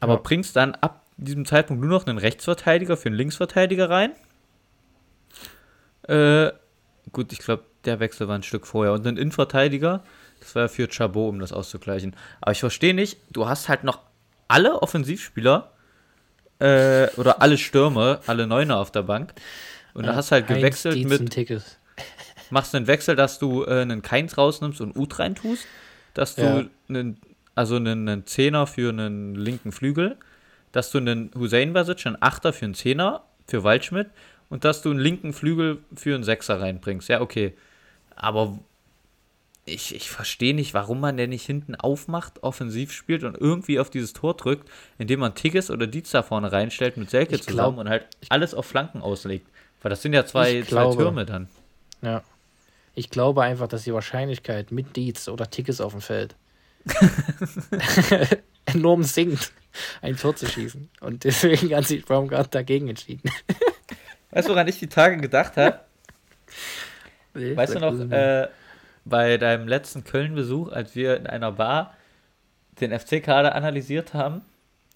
Aber 0.01 0.16
bringst 0.16 0.57
dann 0.57 0.74
ab 0.74 1.07
diesem 1.16 1.44
Zeitpunkt 1.44 1.81
nur 1.81 1.90
noch 1.90 2.07
einen 2.07 2.18
Rechtsverteidiger 2.18 2.96
für 2.96 3.07
einen 3.09 3.16
Linksverteidiger 3.16 3.88
rein. 3.88 4.14
Äh, 6.03 6.51
gut, 7.12 7.33
ich 7.33 7.38
glaube, 7.38 7.62
der 7.85 8.01
Wechsel 8.01 8.27
war 8.27 8.35
ein 8.35 8.42
Stück 8.42 8.66
vorher. 8.66 8.94
Und 8.94 9.07
einen 9.07 9.16
Innenverteidiger 9.16 10.03
das 10.40 10.55
war 10.55 10.68
für 10.68 10.88
Chabot, 10.90 11.29
um 11.29 11.40
das 11.40 11.53
auszugleichen. 11.53 12.14
Aber 12.40 12.53
ich 12.53 12.61
verstehe 12.61 12.94
nicht, 12.94 13.18
du 13.31 13.48
hast 13.48 13.68
halt 13.68 13.85
noch 13.85 14.01
alle 14.48 14.83
Offensivspieler 14.83 15.72
äh, 16.59 17.09
oder 17.16 17.42
alle 17.42 17.59
Stürme, 17.59 18.20
alle 18.27 18.46
Neuner 18.46 18.79
auf 18.79 18.90
der 18.90 19.03
Bank. 19.03 19.35
Und 19.94 20.07
da 20.07 20.14
hast 20.14 20.33
halt 20.33 20.46
gewechselt 20.46 21.05
mit. 21.09 21.31
Tickets. 21.31 21.79
Machst 22.51 22.74
einen 22.74 22.87
Wechsel, 22.87 23.16
dass 23.16 23.38
du 23.38 23.64
äh, 23.64 23.83
einen 23.83 24.03
Keins 24.03 24.38
rausnimmst 24.38 24.81
und 24.81 24.96
Ut 24.96 25.18
rein 25.18 25.35
tust. 25.35 25.66
Dass 26.14 26.35
du 26.37 26.42
ja. 26.42 26.64
einen, 26.88 27.20
also 27.55 27.77
einen, 27.77 28.09
einen 28.09 28.27
Zehner 28.27 28.66
für 28.66 28.90
einen 28.90 29.35
linken 29.35 29.72
Flügel. 29.72 30.16
Dass 30.72 30.90
du 30.90 30.98
einen 30.98 31.31
Hussein 31.35 31.72
Basic, 31.72 32.07
einen 32.07 32.16
Achter 32.20 32.53
für 32.53 32.64
einen 32.64 32.74
Zehner 32.74 33.24
für 33.46 33.64
Waldschmidt. 33.64 34.09
Und 34.48 34.64
dass 34.64 34.83
du 34.83 34.90
einen 34.90 35.01
linken 35.01 35.33
Flügel 35.33 35.79
für 35.94 36.14
einen 36.14 36.24
Sechser 36.24 36.61
reinbringst. 36.61 37.09
Ja, 37.09 37.20
okay. 37.20 37.55
Aber 38.14 38.59
ich, 39.69 39.95
ich 39.95 40.11
verstehe 40.11 40.55
nicht, 40.55 40.75
warum 40.75 41.01
man 41.01 41.17
denn 41.17 41.31
nicht 41.31 41.47
hinten 41.47 41.75
aufmacht, 41.75 42.43
offensiv 42.43 42.93
spielt 42.93 43.25
und 43.25 43.37
irgendwie 43.37 43.79
auf 43.79 43.91
dieses 43.91 44.13
Tor 44.13 44.35
drückt, 44.35 44.69
indem 44.99 45.21
man 45.21 45.35
Tigges 45.35 45.71
oder 45.71 45.87
Dietz 45.87 46.11
da 46.11 46.23
vorne 46.23 46.51
reinstellt 46.51 46.97
mit 46.97 47.11
Selke 47.11 47.37
ich 47.37 47.43
zusammen 47.43 47.75
glaub, 47.75 47.87
und 47.87 47.89
halt 47.89 48.07
alles 48.29 48.55
auf 48.55 48.67
Flanken 48.67 49.01
auslegt. 49.01 49.49
Weil 49.83 49.91
das 49.91 50.03
sind 50.03 50.13
ja 50.13 50.27
zwei, 50.27 50.63
glaube, 50.63 50.95
zwei 50.95 51.03
Türme 51.03 51.27
dann. 51.27 51.49
Ja. 52.03 52.23
Ich 52.95 53.11
glaube 53.11 53.43
einfach, 53.43 53.69
dass 53.69 53.85
die 53.85 53.95
Wahrscheinlichkeit 53.95 54.73
mit 54.73 54.97
Dietz 54.97 55.29
oder 55.29 55.49
Tigges 55.49 55.81
auf 55.81 55.93
dem 55.93 56.01
Feld 56.01 56.35
enorm 58.67 59.03
sinkt, 59.03 59.53
ein 60.03 60.17
Tor 60.17 60.35
zu 60.37 60.47
schießen. 60.47 60.91
Und 61.01 61.25
deswegen 61.25 61.75
hat 61.75 61.87
sich 61.87 62.05
Baumgart 62.05 62.55
dagegen 62.55 62.89
entschieden. 62.89 63.31
Weißt 64.31 64.49
du, 64.49 64.53
woran 64.53 64.69
ich 64.69 64.79
die 64.79 64.89
Tage 64.89 65.17
gedacht 65.19 65.57
habe? 65.57 65.81
Nee, 67.35 67.55
weißt 67.55 67.75
du 67.75 67.79
noch, 67.79 68.11
äh, 68.11 68.49
bei 69.09 69.37
deinem 69.38 69.68
letzten 69.68 70.05
Köln-Besuch, 70.05 70.71
als 70.73 70.94
wir 70.94 71.16
in 71.16 71.27
einer 71.27 71.53
Bar 71.53 71.94
den 72.81 72.99
FC-Kader 72.99 73.55
analysiert 73.55 74.14
haben? 74.14 74.42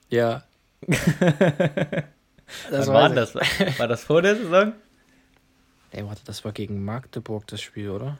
Ja. 0.09 0.43
das 2.71 2.89
war 2.89 3.09
das? 3.11 3.35
War 3.79 3.89
das 3.89 4.05
vor 4.05 4.21
der 4.23 4.37
Saison? 4.37 4.73
Ey, 5.93 6.05
warte, 6.07 6.23
das 6.25 6.45
war 6.45 6.53
gegen 6.53 6.85
Magdeburg 6.85 7.47
das 7.47 7.61
Spiel, 7.61 7.91
oder? 7.91 8.19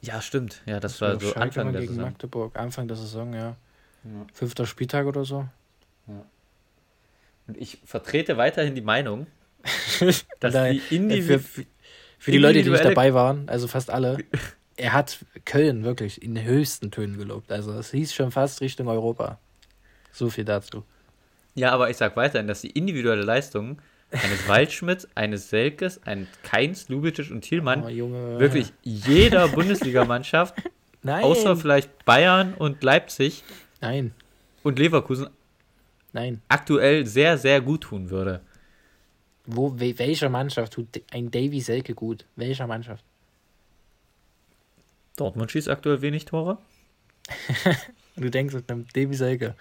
Ja, 0.00 0.20
stimmt. 0.22 0.62
Ja, 0.66 0.80
das, 0.80 0.98
das 0.98 1.00
war 1.00 1.20
so 1.20 1.34
Anfang 1.34 1.72
der 1.72 1.80
gegen 1.82 1.94
Saison. 1.94 2.10
Magdeburg, 2.10 2.56
Anfang 2.56 2.88
der 2.88 2.96
Saison, 2.96 3.32
ja. 3.34 3.56
ja. 4.04 4.26
Fünfter 4.32 4.66
Spieltag 4.66 5.06
oder 5.06 5.24
so. 5.24 5.48
Ja. 6.06 6.24
Und 7.46 7.56
ich 7.56 7.78
vertrete 7.84 8.36
weiterhin 8.36 8.74
die 8.74 8.82
Meinung, 8.82 9.26
dass 10.40 10.52
die 10.52 10.82
Individ 10.90 11.42
für, 11.42 11.64
für 12.18 12.30
die 12.30 12.38
Leute, 12.38 12.62
die 12.62 12.70
nicht 12.70 12.84
dabei 12.84 13.14
waren, 13.14 13.48
also 13.48 13.66
fast 13.66 13.90
alle, 13.90 14.18
er 14.76 14.92
hat 14.92 15.24
Köln 15.44 15.84
wirklich 15.84 16.22
in 16.22 16.34
den 16.34 16.44
höchsten 16.44 16.90
Tönen 16.90 17.16
gelobt. 17.16 17.52
Also 17.52 17.72
es 17.72 17.90
hieß 17.90 18.14
schon 18.14 18.30
fast 18.30 18.60
Richtung 18.60 18.88
Europa. 18.88 19.38
So 20.12 20.30
viel 20.30 20.44
dazu. 20.44 20.84
Ja, 21.54 21.70
aber 21.72 21.90
ich 21.90 21.96
sag 21.96 22.16
weiterhin, 22.16 22.48
dass 22.48 22.60
die 22.60 22.70
individuelle 22.70 23.22
Leistung 23.22 23.80
eines 24.10 24.48
Waldschmidt, 24.48 25.08
eines 25.14 25.50
Selkes, 25.50 26.02
eines 26.04 26.28
Keins, 26.42 26.88
Lubitsch 26.88 27.30
und 27.30 27.42
Thielmann 27.42 27.84
oh, 27.84 28.38
wirklich 28.38 28.72
jeder 28.82 29.48
Bundesligamannschaft, 29.48 30.54
außer 31.04 31.56
vielleicht 31.56 32.04
Bayern 32.04 32.54
und 32.54 32.82
Leipzig 32.82 33.44
Nein. 33.80 34.12
und 34.62 34.78
Leverkusen 34.78 35.28
Nein. 36.12 36.42
aktuell 36.48 37.06
sehr, 37.06 37.38
sehr 37.38 37.60
gut 37.60 37.82
tun 37.82 38.10
würde. 38.10 38.40
Wo, 39.46 39.74
welcher 39.78 40.30
Mannschaft 40.30 40.72
tut 40.72 40.88
ein 41.12 41.30
Davy 41.30 41.60
Selke 41.60 41.94
gut? 41.94 42.24
Welcher 42.34 42.66
Mannschaft? 42.66 43.04
Dortmund 45.16 45.50
schießt 45.50 45.68
aktuell 45.68 46.02
wenig 46.02 46.24
Tore. 46.24 46.58
du 48.16 48.30
denkst, 48.30 48.54
mit 48.54 48.70
einem 48.70 48.86
Davy 48.88 49.14
Selke 49.14 49.54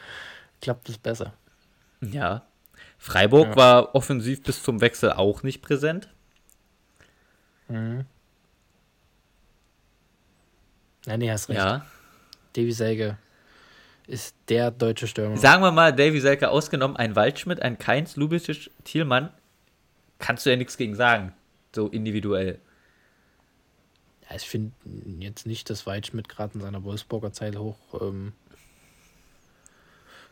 klappt 0.61 0.89
es 0.89 0.97
besser. 0.97 1.33
Ja. 2.01 2.43
Freiburg 2.97 3.49
ja. 3.49 3.55
war 3.55 3.95
offensiv 3.95 4.43
bis 4.43 4.63
zum 4.63 4.81
Wechsel 4.81 5.13
auch 5.13 5.43
nicht 5.43 5.61
präsent. 5.61 6.09
Mhm. 7.67 8.05
Ja, 11.05 11.17
nee, 11.17 11.29
hast 11.29 11.49
recht. 11.49 11.59
Ja. 11.59 11.85
Davy 12.53 12.71
Selke 12.71 13.17
ist 14.07 14.35
der 14.49 14.71
deutsche 14.71 15.07
Stürmer. 15.07 15.37
Sagen 15.37 15.63
wir 15.63 15.71
mal, 15.71 15.93
Davy 15.93 16.19
Selke 16.19 16.49
ausgenommen, 16.49 16.97
ein 16.97 17.15
Waldschmidt, 17.15 17.61
ein 17.61 17.77
Keins, 17.77 18.15
Lubitsch, 18.15 18.69
Thielmann, 18.83 19.29
kannst 20.19 20.45
du 20.45 20.49
ja 20.49 20.55
nichts 20.55 20.77
gegen 20.77 20.95
sagen. 20.95 21.33
So 21.73 21.87
individuell. 21.87 22.59
Ja, 24.29 24.35
ich 24.35 24.43
finde 24.43 24.71
jetzt 25.19 25.45
nicht, 25.45 25.69
dass 25.69 25.85
Waldschmidt 25.85 26.29
gerade 26.29 26.55
in 26.55 26.61
seiner 26.61 26.83
Wolfsburger 26.83 27.33
Zeit 27.33 27.57
hoch 27.57 27.77
ähm, 28.01 28.33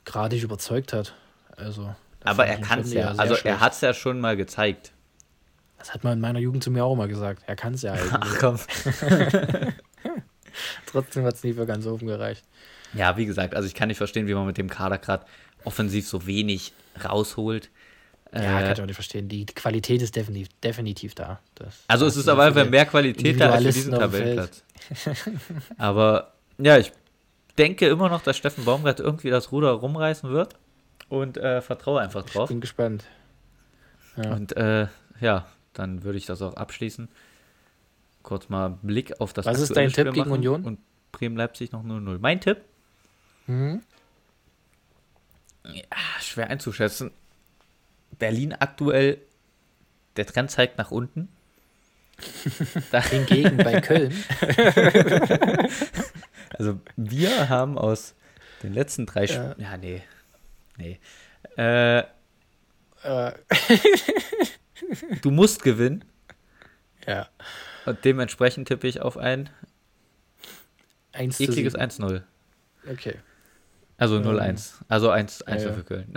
gerade 0.05 0.37
überzeugt 0.37 0.93
hat. 0.93 1.13
Also. 1.57 1.93
Aber 2.23 2.45
er 2.45 2.59
kann 2.59 2.79
es 2.79 2.93
ja. 2.93 3.09
Also 3.09 3.35
schlecht. 3.35 3.45
er 3.45 3.59
hat 3.59 3.73
es 3.73 3.81
ja 3.81 3.93
schon 3.93 4.19
mal 4.19 4.37
gezeigt. 4.37 4.91
Das 5.77 5.93
hat 5.93 6.03
man 6.03 6.13
in 6.13 6.19
meiner 6.21 6.39
Jugend 6.39 6.63
zu 6.63 6.69
mir 6.69 6.85
auch 6.85 6.93
immer 6.93 7.07
gesagt. 7.07 7.43
Er 7.47 7.55
kann 7.55 7.73
es 7.73 7.81
ja 7.81 7.93
eigentlich. 7.93 8.11
Ach 8.13 8.37
komm. 8.39 8.59
Trotzdem 10.85 11.23
hat 11.25 11.35
es 11.35 11.43
nie 11.43 11.53
für 11.53 11.65
ganz 11.65 11.85
oben 11.85 12.07
gereicht. 12.07 12.43
Ja, 12.93 13.17
wie 13.17 13.25
gesagt, 13.25 13.55
also 13.55 13.67
ich 13.67 13.73
kann 13.73 13.87
nicht 13.87 13.97
verstehen, 13.97 14.27
wie 14.27 14.33
man 14.33 14.45
mit 14.45 14.57
dem 14.57 14.69
Kader 14.69 14.97
gerade 14.97 15.25
offensiv 15.63 16.07
so 16.07 16.25
wenig 16.25 16.73
rausholt. 17.03 17.69
Ja, 18.33 18.41
äh, 18.41 18.63
kann 18.63 18.73
ich 18.73 18.81
auch 18.81 18.85
nicht 18.85 18.95
verstehen. 18.95 19.27
Die 19.27 19.45
Qualität 19.45 20.01
ist 20.01 20.15
definitiv, 20.15 20.47
definitiv 20.63 21.15
da. 21.15 21.39
Das, 21.55 21.83
also 21.87 22.05
es 22.05 22.15
ist 22.15 22.29
aber 22.29 22.43
einfach 22.43 22.69
mehr 22.69 22.85
Qualität 22.85 23.39
da 23.39 23.51
als 23.51 23.63
für 23.63 23.71
diesen 23.71 23.93
Tabellenplatz. 23.93 24.63
aber 25.77 26.33
ja, 26.57 26.77
ich 26.77 26.91
denke 27.57 27.87
immer 27.87 28.09
noch, 28.09 28.21
dass 28.21 28.37
Steffen 28.37 28.63
Baumgart 28.63 28.99
irgendwie 28.99 29.29
das 29.29 29.51
Ruder 29.51 29.71
rumreißen 29.71 30.29
wird 30.29 30.55
und 31.09 31.37
äh, 31.37 31.61
vertraue 31.61 31.99
einfach 32.01 32.23
drauf. 32.23 32.49
Ich 32.49 32.53
bin 32.53 32.61
gespannt. 32.61 33.03
Ja. 34.15 34.31
Und 34.31 34.55
äh, 34.55 34.87
ja, 35.19 35.45
dann 35.73 36.03
würde 36.03 36.17
ich 36.17 36.25
das 36.25 36.41
auch 36.41 36.53
abschließen. 36.53 37.09
Kurz 38.23 38.49
mal 38.49 38.77
Blick 38.81 39.19
auf 39.19 39.33
das 39.33 39.45
Was 39.45 39.59
ist 39.59 39.75
dein 39.75 39.91
Tipp 39.91 40.13
gegen 40.13 40.31
Union? 40.31 40.63
Und 40.63 40.79
Bremen-Leipzig 41.11 41.71
noch 41.71 41.83
0-0. 41.83 42.19
Mein 42.19 42.39
Tipp? 42.39 42.61
Mhm. 43.47 43.81
Ja, 45.65 45.83
schwer 46.19 46.49
einzuschätzen. 46.49 47.11
Berlin 48.19 48.53
aktuell, 48.53 49.19
der 50.17 50.25
Trend 50.25 50.51
zeigt 50.51 50.77
nach 50.77 50.91
unten. 50.91 51.29
Hingegen 53.09 53.57
bei 53.57 53.81
Köln. 53.81 54.13
also 56.57 56.79
wir 56.95 57.49
haben 57.49 57.77
aus 57.77 58.15
den 58.61 58.73
letzten 58.73 59.05
drei 59.05 59.27
Spielen. 59.27 59.55
Ja. 59.57 59.71
ja, 59.71 59.77
nee. 59.77 60.03
Nee. 60.77 60.99
Äh, 61.57 61.99
äh. 61.99 63.31
du 65.21 65.31
musst 65.31 65.63
gewinnen. 65.63 66.05
Ja. 67.07 67.27
Und 67.85 68.05
dementsprechend 68.05 68.67
tippe 68.67 68.87
ich 68.87 69.01
auf 69.01 69.17
ein 69.17 69.49
1 71.13 71.39
ekliges 71.39 71.75
1-0. 71.75 72.21
Okay. 72.89 73.15
Also 73.97 74.17
0-1. 74.17 74.39
Ähm, 74.39 74.85
also 74.87 75.09
1, 75.09 75.41
1 75.43 75.63
ja, 75.63 75.73
für 75.73 75.83
Köln. 75.83 76.13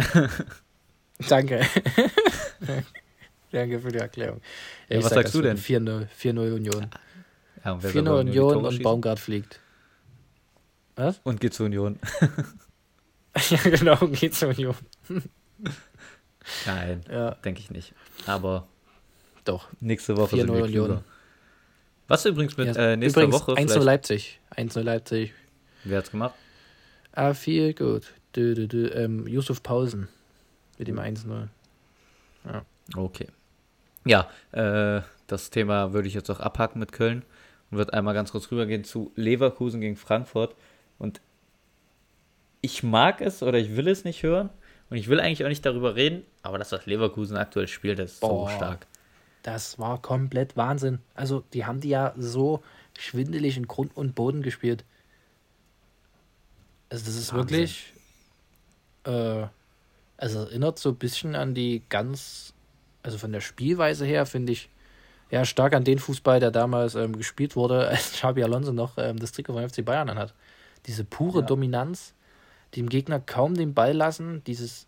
Danke. 1.29 1.61
Danke 3.53 3.79
für 3.79 3.89
die 3.89 3.99
Erklärung. 3.99 4.41
Ja, 4.89 4.99
was 4.99 5.05
sag 5.05 5.15
sagst 5.15 5.35
du 5.35 5.43
denn? 5.43 5.57
4-0 5.57 6.55
Union. 6.55 6.91
Ja, 7.65 7.77
4-0 7.77 8.21
Union 8.21 8.67
und 8.67 8.83
Baumgart 8.83 9.21
fliegt. 9.21 9.61
Was? 10.97 11.21
Und 11.25 11.41
geht 11.41 11.55
zur 11.55 11.67
Union. 11.67 11.99
ja, 13.51 13.59
genau, 13.63 13.97
geht 14.09 14.35
zur 14.35 14.51
Union. 14.51 14.75
Nein, 16.67 17.05
ja. 17.09 17.33
denke 17.37 17.61
ich 17.61 17.71
nicht. 17.71 17.95
Aber 18.27 18.67
doch. 19.45 19.69
Nächste 19.81 20.17
Woche 20.17 20.37
sind 20.37 20.53
wir 20.53 20.65
Union. 20.65 21.05
Was 22.09 22.27
übrigens 22.27 22.57
mit 22.57 22.75
ja, 22.77 22.93
äh, 22.93 22.97
nächster 22.97 23.23
übrigens 23.23 23.43
Woche? 23.43 23.57
1 23.57 23.75
Leipzig. 23.77 24.41
1 24.51 24.75
Leipzig. 24.77 25.33
Wer 25.85 25.99
hat's 25.99 26.11
gemacht? 26.11 26.35
Ah, 27.13 27.35
viel 27.35 27.73
gut. 27.73 28.13
Du, 28.33 28.53
ähm, 28.93 29.27
Yusuf 29.29 29.63
Paulsen 29.63 30.09
mit 30.79 30.89
dem 30.89 30.99
1-0. 30.99 31.49
Ja. 32.45 32.65
Okay. 32.97 33.29
Ja, 34.05 34.29
äh, 34.53 35.03
das 35.27 35.51
Thema 35.51 35.93
würde 35.93 36.09
ich 36.09 36.15
jetzt 36.15 36.31
auch 36.31 36.41
abhaken 36.41 36.79
mit 36.79 36.93
Köln 36.93 37.25
und 37.71 37.79
würde 37.79 37.95
einmal 37.95 38.15
ganz 38.15 38.33
kurz 38.33 38.51
rübergehen 38.51 38.85
zu 38.85 39.13
Leverkusen 39.17 39.81
gegen 39.81 39.97
Frankfurt. 39.97 40.55
Und 40.99 41.21
ich 42.61 42.83
mag 42.83 43.21
es 43.21 43.43
oder 43.43 43.59
ich 43.59 43.77
will 43.77 43.89
es 43.89 44.05
nicht 44.05 44.23
hören 44.23 44.51
und 44.91 44.97
ich 44.97 45.09
will 45.09 45.21
eigentlich 45.21 45.45
auch 45.45 45.49
nicht 45.49 45.65
darüber 45.65 45.97
reden, 45.97 46.25
aber 46.43 46.59
das, 46.59 46.73
was 46.73 46.87
Leverkusen 46.87 47.37
aktuell 47.37 47.69
spielt, 47.69 47.99
das 47.99 48.13
ist 48.13 48.21
Boah, 48.21 48.49
so 48.49 48.57
stark. 48.57 48.87
Das 49.43 49.79
war 49.79 50.01
komplett 50.01 50.57
Wahnsinn. 50.57 51.01
Also, 51.15 51.45
die 51.53 51.67
haben 51.67 51.81
die 51.81 51.91
ja 51.91 52.15
so 52.17 52.63
schwindelig 52.99 53.57
in 53.57 53.67
Grund 53.67 53.95
und 53.97 54.15
Boden 54.15 54.43
gespielt. 54.43 54.85
Also, 56.89 57.05
das 57.05 57.17
ist 57.17 57.33
Wahnsinn. 57.33 57.51
wirklich. 57.51 57.93
Äh, 59.05 59.47
also 60.17 60.41
erinnert 60.41 60.79
so 60.79 60.91
ein 60.91 60.97
bisschen 60.97 61.35
an 61.35 61.55
die 61.55 61.83
ganz, 61.89 62.55
also 63.03 63.19
von 63.19 63.33
der 63.33 63.41
Spielweise 63.41 64.05
her 64.05 64.27
finde 64.27 64.53
ich 64.53 64.69
ja 65.31 65.45
stark 65.45 65.75
an 65.75 65.85
den 65.85 65.99
Fußball, 65.99 66.41
der 66.41 66.51
damals 66.51 66.95
ähm, 66.95 67.17
gespielt 67.17 67.57
wurde, 67.57 67.89
als 67.89 68.13
Xabi 68.13 68.43
Alonso 68.43 68.73
noch 68.73 68.99
ähm, 68.99 69.19
das 69.19 69.33
Trikot 69.33 69.55
von 69.55 69.69
FC 69.69 69.85
Bayern 69.85 70.09
anhat. 70.09 70.35
Diese 70.87 71.05
pure 71.05 71.41
ja. 71.41 71.47
Dominanz, 71.47 72.15
dem 72.77 72.89
Gegner 72.89 73.21
kaum 73.21 73.55
den 73.55 73.75
Ball 73.75 73.93
lassen, 73.93 74.43
dieses, 74.45 74.87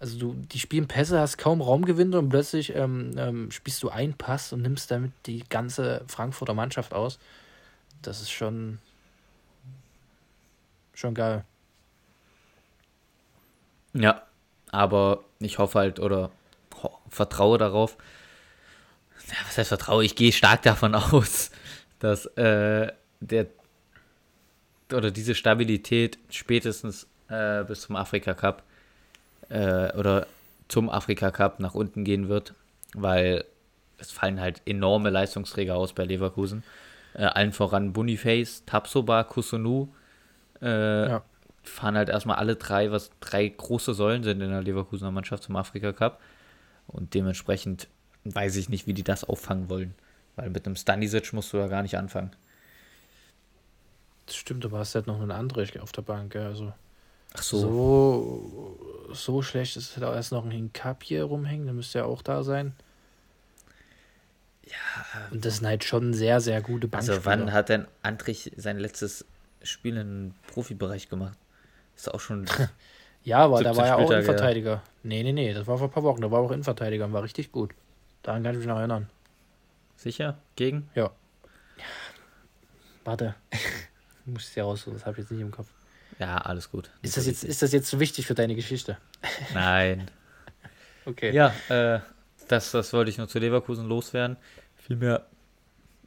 also 0.00 0.18
du, 0.18 0.34
die 0.34 0.58
spielen 0.58 0.88
Pässe, 0.88 1.20
hast 1.20 1.38
kaum 1.38 1.60
Raumgewinn 1.60 2.14
und 2.14 2.28
plötzlich 2.28 2.74
ähm, 2.74 3.12
ähm, 3.16 3.50
spielst 3.50 3.82
du 3.82 3.90
einen 3.90 4.14
Pass 4.14 4.52
und 4.52 4.62
nimmst 4.62 4.90
damit 4.90 5.12
die 5.26 5.44
ganze 5.48 6.02
Frankfurter 6.08 6.54
Mannschaft 6.54 6.94
aus. 6.94 7.18
Das 8.02 8.20
ist 8.20 8.30
schon, 8.30 8.78
schon 10.94 11.14
geil. 11.14 11.44
Ja, 13.96 14.22
aber 14.70 15.24
ich 15.38 15.58
hoffe 15.58 15.78
halt 15.78 16.00
oder 16.00 16.30
ho 16.82 16.98
vertraue 17.08 17.58
darauf. 17.58 17.96
Ja, 19.28 19.36
was 19.46 19.58
heißt 19.58 19.68
vertraue? 19.68 20.04
Ich 20.04 20.16
gehe 20.16 20.32
stark 20.32 20.62
davon 20.62 20.94
aus, 20.94 21.50
dass 21.98 22.26
äh, 22.36 22.92
der 23.20 23.46
oder 24.92 25.10
diese 25.10 25.34
Stabilität 25.34 26.18
spätestens 26.30 27.08
äh, 27.28 27.64
bis 27.64 27.82
zum 27.82 27.96
Afrika 27.96 28.34
Cup 28.34 28.62
äh, 29.48 29.92
oder 29.94 30.26
zum 30.68 30.90
Afrika 30.90 31.30
Cup 31.30 31.58
nach 31.58 31.74
unten 31.74 32.04
gehen 32.04 32.28
wird, 32.28 32.54
weil 32.94 33.44
es 33.98 34.12
fallen 34.12 34.40
halt 34.40 34.62
enorme 34.66 35.10
Leistungsträger 35.10 35.74
aus 35.74 35.92
bei 35.92 36.04
Leverkusen. 36.04 36.62
Äh, 37.14 37.24
allen 37.24 37.52
voran 37.52 37.92
Boniface, 37.92 38.64
Tapsoba, 38.66 39.24
Kusunu. 39.24 39.88
Äh, 40.60 41.08
ja. 41.08 41.24
Fahren 41.68 41.96
halt 41.96 42.08
erstmal 42.08 42.36
alle 42.36 42.56
drei, 42.56 42.90
was 42.90 43.10
drei 43.20 43.48
große 43.48 43.94
Säulen 43.94 44.22
sind 44.22 44.40
in 44.40 44.50
der 44.50 44.62
Leverkusener 44.62 45.10
Mannschaft 45.10 45.42
zum 45.42 45.56
Afrika 45.56 45.92
Cup. 45.92 46.20
Und 46.86 47.14
dementsprechend 47.14 47.88
weiß 48.24 48.56
ich 48.56 48.68
nicht, 48.68 48.86
wie 48.86 48.94
die 48.94 49.04
das 49.04 49.24
auffangen 49.24 49.68
wollen. 49.68 49.94
Weil 50.36 50.50
mit 50.50 50.66
einem 50.66 50.76
Stanisic 50.76 51.32
musst 51.32 51.52
du 51.52 51.58
ja 51.58 51.66
gar 51.66 51.82
nicht 51.82 51.96
anfangen. 51.96 52.30
Das 54.26 54.36
stimmt, 54.36 54.64
aber 54.64 54.78
hast 54.78 54.94
halt 54.94 55.06
noch 55.06 55.20
einen 55.20 55.30
Andrich 55.30 55.78
auf 55.80 55.92
der 55.92 56.02
Bank, 56.02 56.34
ja, 56.34 56.46
also. 56.46 56.72
Ach 57.34 57.42
so. 57.42 57.58
So, 57.58 59.12
so 59.12 59.42
schlecht 59.42 59.76
ist 59.76 59.96
halt 59.96 60.04
auch 60.04 60.14
erst 60.14 60.32
noch 60.32 60.44
ein 60.44 60.50
Hinkap 60.50 61.02
hier 61.02 61.24
rumhängen, 61.24 61.66
der 61.66 61.74
müsste 61.74 61.98
ja 61.98 62.04
auch 62.04 62.22
da 62.22 62.42
sein. 62.42 62.74
Ja. 64.64 64.72
Und 65.30 65.44
das 65.44 65.58
sind 65.58 65.66
halt 65.66 65.84
schon 65.84 66.12
sehr, 66.12 66.40
sehr 66.40 66.60
gute 66.60 66.88
Bankspieler. 66.88 67.18
Also 67.18 67.26
wann 67.26 67.52
hat 67.52 67.68
denn 67.68 67.86
Andrich 68.02 68.52
sein 68.56 68.78
letztes 68.78 69.24
Spiel 69.62 69.96
im 69.96 70.34
Profibereich 70.48 71.08
gemacht? 71.08 71.38
Ist 71.96 72.12
auch 72.12 72.20
schon. 72.20 72.46
ja, 73.24 73.38
aber 73.38 73.62
da 73.62 73.76
war 73.76 73.86
ja 73.86 73.96
auch 73.96 74.10
Innenverteidiger. 74.10 74.82
Nee, 75.02 75.22
nee, 75.22 75.32
nee, 75.32 75.52
das 75.52 75.66
war 75.66 75.78
vor 75.78 75.88
ein 75.88 75.92
paar 75.92 76.02
Wochen. 76.02 76.20
Da 76.20 76.30
war 76.30 76.40
auch 76.40 76.50
Innenverteidiger 76.50 77.06
und 77.06 77.12
war 77.12 77.22
richtig 77.22 77.52
gut. 77.52 77.74
Daran 78.22 78.42
kann 78.42 78.52
ich 78.52 78.58
mich 78.58 78.66
noch 78.66 78.78
erinnern. 78.78 79.08
Sicher? 79.96 80.38
Gegen? 80.56 80.88
Ja. 80.94 81.10
Warte. 83.04 83.34
muss 84.26 84.48
ich 84.48 84.56
ja 84.56 84.64
raussuchen, 84.64 84.94
das 84.94 85.06
habe 85.06 85.12
ich 85.12 85.18
jetzt 85.18 85.30
nicht 85.30 85.40
im 85.40 85.50
Kopf. 85.50 85.68
Ja, 86.18 86.38
alles 86.38 86.70
gut. 86.70 86.90
Ist 87.02 87.16
das, 87.16 87.26
jetzt, 87.26 87.44
ist 87.44 87.62
das 87.62 87.72
jetzt 87.72 87.88
so 87.88 88.00
wichtig 88.00 88.26
für 88.26 88.34
deine 88.34 88.54
Geschichte? 88.54 88.98
Nein. 89.54 90.10
okay. 91.04 91.32
Ja, 91.32 91.54
äh, 91.68 92.00
das, 92.48 92.72
das 92.72 92.92
wollte 92.92 93.10
ich 93.10 93.18
nur 93.18 93.28
zu 93.28 93.38
Leverkusen 93.38 93.86
loswerden. 93.86 94.36
Vielmehr 94.76 95.26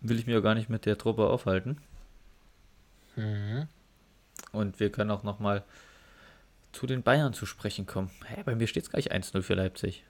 will 0.01 0.19
ich 0.19 0.27
mir 0.27 0.41
gar 0.41 0.55
nicht 0.55 0.69
mit 0.69 0.85
der 0.85 0.97
Truppe 0.97 1.27
aufhalten. 1.27 1.77
Mhm. 3.15 3.67
Und 4.51 4.79
wir 4.79 4.91
können 4.91 5.11
auch 5.11 5.23
nochmal 5.23 5.63
zu 6.71 6.87
den 6.87 7.03
Bayern 7.03 7.33
zu 7.33 7.45
sprechen 7.45 7.85
kommen. 7.85 8.11
Hey, 8.25 8.43
bei 8.43 8.55
mir 8.55 8.67
steht 8.67 8.83
es 8.83 8.89
gleich 8.89 9.11
1-0 9.11 9.41
für 9.41 9.53
Leipzig. 9.53 10.03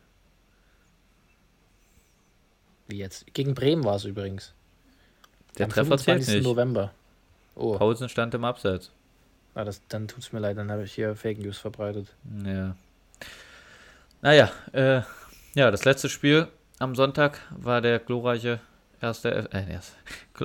Wie 2.88 2.98
jetzt? 2.98 3.34
Gegen 3.34 3.54
Bremen 3.54 3.84
war 3.84 3.96
es 3.96 4.06
übrigens. 4.06 4.54
Der 5.58 5.66
Am 5.66 5.72
Treffer 5.72 5.98
zählt 5.98 6.28
nicht. 6.28 6.44
November. 6.44 6.94
Oh. 7.56 7.78
Pausen 7.78 8.10
stand 8.10 8.34
im 8.34 8.44
Abseits. 8.44 8.92
Ah, 9.54 9.64
das, 9.64 9.82
dann 9.90 10.08
tut 10.08 10.24
es 10.24 10.32
mir 10.32 10.40
leid, 10.40 10.58
dann 10.58 10.72
habe 10.72 10.84
ich 10.84 10.94
hier 10.94 11.16
Fake 11.16 11.40
News 11.40 11.58
verbreitet. 11.58 12.08
Ja. 12.46 12.76
Naja, 14.22 14.52
äh, 14.72 15.02
ja, 15.56 15.72
das 15.72 15.86
letzte 15.86 16.10
Spiel 16.10 16.48
am 16.78 16.96
Sonntag 16.96 17.40
war 17.52 17.82
der 17.82 18.00
glorreiche 18.00 18.60
erste, 19.02 19.50
äh, 19.52 19.72
erste 19.72 19.96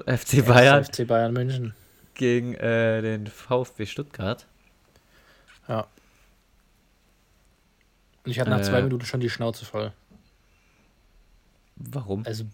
FC 0.07 0.47
Bayern. 0.47 0.85
FC 0.85 1.07
Bayern 1.07 1.33
München. 1.33 1.75
Gegen 2.15 2.55
äh, 2.55 3.03
den 3.03 3.27
VfB 3.27 3.87
Stuttgart. 3.87 4.47
Ja. 5.69 5.87
Und 8.25 8.31
ich 8.31 8.41
hatte 8.41 8.51
nach 8.51 8.61
äh, 8.61 8.63
zwei 8.63 8.83
Minuten 8.83 9.05
schon 9.05 9.21
die 9.21 9.31
Schnauze 9.31 9.65
voll. 9.65 9.93
Warum? 11.77 12.25
Also 12.25 12.45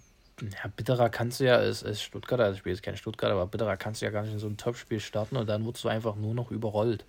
ja, 0.41 0.71
bitterer 0.75 1.11
kannst 1.11 1.41
du 1.41 1.45
ja 1.45 1.57
als, 1.57 1.85
als 1.85 2.03
Stuttgarter, 2.03 2.45
also 2.45 2.59
ich 2.59 2.65
jetzt 2.65 2.83
kein 2.83 2.97
Stuttgarter, 2.97 3.35
aber 3.35 3.47
bitterer 3.47 3.77
kannst 3.77 4.01
du 4.01 4.07
ja 4.07 4.11
gar 4.11 4.23
nicht 4.23 4.33
in 4.33 4.39
so 4.39 4.47
ein 4.47 4.57
Topspiel 4.57 5.01
starten 5.01 5.37
und 5.37 5.47
dann 5.49 5.65
wurdest 5.65 5.85
du 5.85 5.89
einfach 5.89 6.17
nur 6.17 6.35
noch 6.35 6.51
überrollt. 6.51 7.05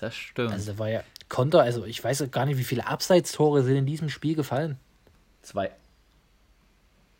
Das 0.00 0.14
stimmt. 0.16 0.52
Also 0.52 0.72
da 0.72 0.78
war 0.78 0.88
ja 0.88 1.04
Konter, 1.28 1.62
also 1.62 1.84
ich 1.84 2.02
weiß 2.02 2.30
gar 2.30 2.46
nicht, 2.46 2.58
wie 2.58 2.64
viele 2.64 2.86
Abseitstore 2.86 3.62
sind 3.62 3.76
in 3.76 3.86
diesem 3.86 4.08
Spiel 4.08 4.34
gefallen. 4.34 4.78
Zwei. 5.42 5.70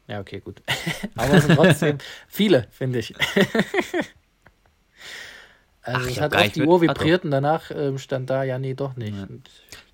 Ja, 0.06 0.20
okay, 0.20 0.40
gut. 0.40 0.62
aber 1.16 1.34
es 1.34 1.44
sind 1.44 1.56
trotzdem 1.56 1.98
viele, 2.28 2.66
finde 2.70 2.98
ich. 2.98 3.14
also 5.82 6.00
Ach, 6.00 6.06
es 6.06 6.20
hat 6.20 6.36
auf 6.36 6.52
die 6.52 6.62
Uhr 6.62 6.80
vibriert 6.80 7.24
und 7.24 7.30
danach 7.30 7.70
ähm, 7.70 7.98
stand 7.98 8.28
da, 8.30 8.42
ja, 8.42 8.58
nee, 8.58 8.74
doch 8.74 8.96
nicht. 8.96 9.14
Ja, 9.14 9.26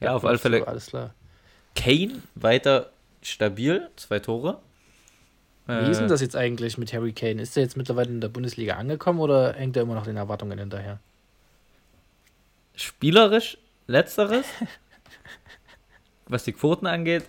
ja 0.00 0.14
auf 0.14 0.24
alle 0.24 0.38
Fälle. 0.38 0.58
So, 0.58 0.66
alles 0.66 0.86
klar. 0.86 1.14
Kane 1.76 2.22
weiter 2.34 2.90
stabil, 3.22 3.88
zwei 3.96 4.18
Tore. 4.18 4.60
Wie 5.66 5.90
ist 5.90 5.98
denn 5.98 6.06
äh. 6.06 6.10
das 6.10 6.20
jetzt 6.20 6.34
eigentlich 6.34 6.78
mit 6.78 6.92
Harry 6.92 7.12
Kane? 7.12 7.40
Ist 7.40 7.56
er 7.56 7.62
jetzt 7.62 7.76
mittlerweile 7.76 8.08
in 8.08 8.20
der 8.20 8.28
Bundesliga 8.28 8.74
angekommen 8.74 9.20
oder 9.20 9.52
hängt 9.52 9.76
er 9.76 9.84
immer 9.84 9.94
noch 9.94 10.04
den 10.04 10.16
Erwartungen 10.16 10.58
hinterher? 10.58 10.98
Spielerisch 12.74 13.56
letzteres. 13.86 14.46
Was 16.26 16.44
die 16.44 16.52
Quoten 16.52 16.86
angeht, 16.86 17.24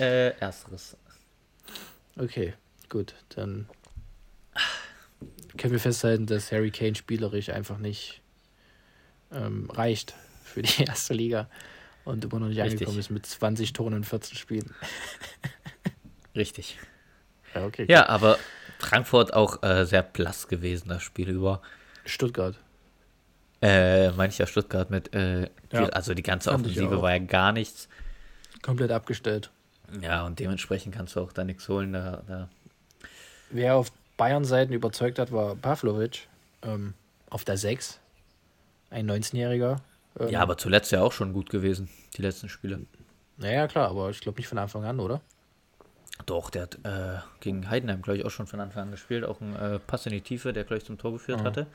äh, 0.00 0.30
ersteres. 0.38 0.96
Okay, 2.18 2.54
gut. 2.88 3.14
Dann 3.30 3.68
können 5.56 5.72
wir 5.72 5.80
festhalten, 5.80 6.26
dass 6.26 6.52
Harry 6.52 6.70
Kane 6.70 6.94
spielerisch 6.94 7.50
einfach 7.50 7.78
nicht 7.78 8.20
ähm, 9.32 9.70
reicht 9.70 10.14
für 10.44 10.62
die 10.62 10.82
erste 10.86 11.14
Liga 11.14 11.48
und 12.04 12.24
immer 12.24 12.40
noch 12.40 12.48
nicht 12.48 12.58
Richtig. 12.58 12.72
angekommen 12.80 12.98
ist 12.98 13.10
mit 13.10 13.26
20 13.26 13.72
Toren 13.72 13.94
in 13.94 14.04
14 14.04 14.36
Spielen. 14.36 14.74
Richtig. 16.34 16.78
Ja, 17.54 17.66
okay. 17.66 17.86
Ja, 17.88 18.08
aber 18.08 18.38
Frankfurt 18.78 19.32
auch 19.32 19.62
äh, 19.62 19.84
sehr 19.84 20.02
blass 20.02 20.48
gewesen, 20.48 20.88
das 20.88 21.02
Spiel 21.02 21.28
über. 21.28 21.62
Stuttgart. 22.04 22.56
Äh, 23.60 24.12
meine 24.12 24.32
ich 24.32 24.38
ja 24.38 24.46
Stuttgart 24.46 24.90
mit, 24.90 25.14
äh, 25.14 25.50
ja, 25.72 25.86
also 25.88 26.14
die 26.14 26.22
ganze 26.22 26.52
Offensive 26.52 27.02
war 27.02 27.12
ja 27.12 27.18
gar 27.18 27.52
nichts. 27.52 27.88
Komplett 28.62 28.92
abgestellt. 28.92 29.50
Ja, 30.00 30.26
und 30.26 30.38
dementsprechend 30.38 30.94
kannst 30.94 31.16
du 31.16 31.20
auch 31.20 31.32
da 31.32 31.44
nichts 31.44 31.68
holen. 31.68 31.92
Da, 31.92 32.22
da. 32.26 32.48
Wer 33.50 33.76
auf 33.76 33.90
Bayern-Seiten 34.16 34.72
überzeugt 34.72 35.18
hat, 35.18 35.32
war 35.32 35.56
Pavlovic 35.56 36.28
ähm, 36.62 36.94
auf 37.30 37.44
der 37.44 37.56
6. 37.56 37.98
Ein 38.90 39.10
19-Jähriger. 39.10 39.78
Ähm, 40.18 40.28
ja, 40.28 40.40
aber 40.40 40.58
zuletzt 40.58 40.92
ja 40.92 41.02
auch 41.02 41.12
schon 41.12 41.32
gut 41.32 41.50
gewesen, 41.50 41.88
die 42.16 42.22
letzten 42.22 42.48
Spiele. 42.48 42.80
Naja, 43.36 43.68
klar, 43.68 43.88
aber 43.90 44.10
ich 44.10 44.20
glaube 44.20 44.38
nicht 44.38 44.48
von 44.48 44.58
Anfang 44.58 44.84
an, 44.84 45.00
oder? 45.00 45.20
Doch, 46.26 46.50
der 46.50 46.62
hat 46.62 46.78
äh, 46.84 47.18
gegen 47.40 47.70
Heidenheim, 47.70 48.02
glaube 48.02 48.18
ich, 48.18 48.24
auch 48.24 48.30
schon 48.30 48.46
von 48.46 48.60
Anfang 48.60 48.84
an 48.84 48.90
gespielt. 48.90 49.24
Auch 49.24 49.40
ein 49.40 49.54
äh, 49.56 49.78
Pass 49.78 50.06
in 50.06 50.12
die 50.12 50.20
Tiefe, 50.20 50.52
der 50.52 50.64
gleich 50.64 50.84
zum 50.84 50.98
Tor 50.98 51.12
geführt 51.12 51.40
mhm. 51.40 51.44
hatte. 51.44 51.66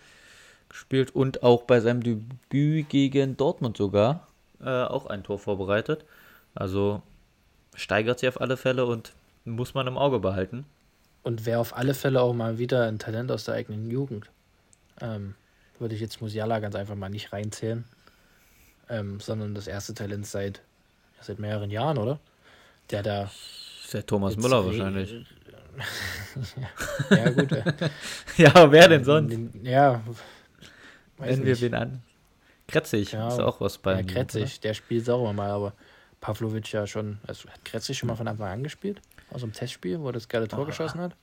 Gespielt 0.70 1.16
und 1.16 1.44
auch 1.44 1.64
bei 1.64 1.80
seinem 1.80 2.04
Debüt 2.04 2.90
gegen 2.90 3.38
Dortmund 3.38 3.78
sogar 3.78 4.28
äh, 4.62 4.70
auch 4.70 5.06
ein 5.06 5.24
Tor 5.24 5.40
vorbereitet. 5.40 6.06
Also 6.56 7.02
steigert 7.76 8.20
sich 8.20 8.30
auf 8.30 8.42
alle 8.42 8.58
Fälle 8.58 8.86
und 8.86 9.14
muss 9.46 9.74
man 9.74 9.88
im 9.88 9.98
Auge 9.98 10.20
behalten. 10.20 10.66
Und 11.24 11.46
wäre 11.46 11.60
auf 11.60 11.76
alle 11.76 11.94
Fälle 11.94 12.22
auch 12.22 12.34
mal 12.34 12.58
wieder 12.58 12.88
ein 12.88 13.00
Talent 13.00 13.32
aus 13.32 13.46
der 13.46 13.56
eigenen 13.56 13.90
Jugend. 13.90 14.30
Ähm, 15.02 15.36
würde 15.80 15.96
ich 15.96 16.02
jetzt 16.02 16.22
Musiala 16.22 16.60
ganz 16.60 16.76
einfach 16.76 16.96
mal 16.96 17.10
nicht 17.10 17.34
reinzählen. 17.34 17.86
Ähm, 18.90 19.20
sondern 19.20 19.56
das 19.56 19.68
erste 19.68 19.94
Talent 19.94 20.28
seit, 20.28 20.62
seit 21.22 21.40
mehreren 21.40 21.72
Jahren, 21.72 21.98
oder? 21.98 22.20
Der 22.90 23.02
da 23.02 23.32
der 23.94 24.06
Thomas 24.06 24.36
Müller 24.38 24.66
wahrscheinlich. 24.66 25.26
ja, 27.10 27.30
gut. 27.30 27.52
ja, 28.38 28.72
wer 28.72 28.88
denn 28.88 29.04
sonst? 29.04 29.38
Ja. 29.62 30.02
Wenn 31.18 31.46
wir 31.46 31.60
wen 31.62 31.74
an. 31.74 32.02
Kretzig 32.68 33.12
ja, 33.12 33.28
ist 33.28 33.40
auch 33.40 33.62
was 33.62 33.78
bei. 33.78 33.98
Ja, 33.98 34.04
Kretzig, 34.04 34.60
der 34.62 34.74
spielt 34.74 35.10
auch 35.10 35.22
immer 35.22 35.34
mal, 35.34 35.52
aber 35.52 35.74
Pavlovic 36.24 36.72
ja 36.72 36.88
schon. 36.88 37.20
Also 37.28 37.50
hat 37.50 37.66
Kretzig 37.66 37.98
schon 37.98 38.08
mal 38.08 38.16
von 38.16 38.30
Anfang 38.30 38.48
an 38.48 38.64
gespielt? 38.64 39.02
Aus 39.30 39.42
dem 39.42 39.52
Testspiel, 39.52 40.00
wo 40.00 40.08
er 40.08 40.14
das 40.14 40.30
geile 40.30 40.48
Tor 40.48 40.62
oh. 40.62 40.66
geschossen 40.66 41.02
hat? 41.02 41.16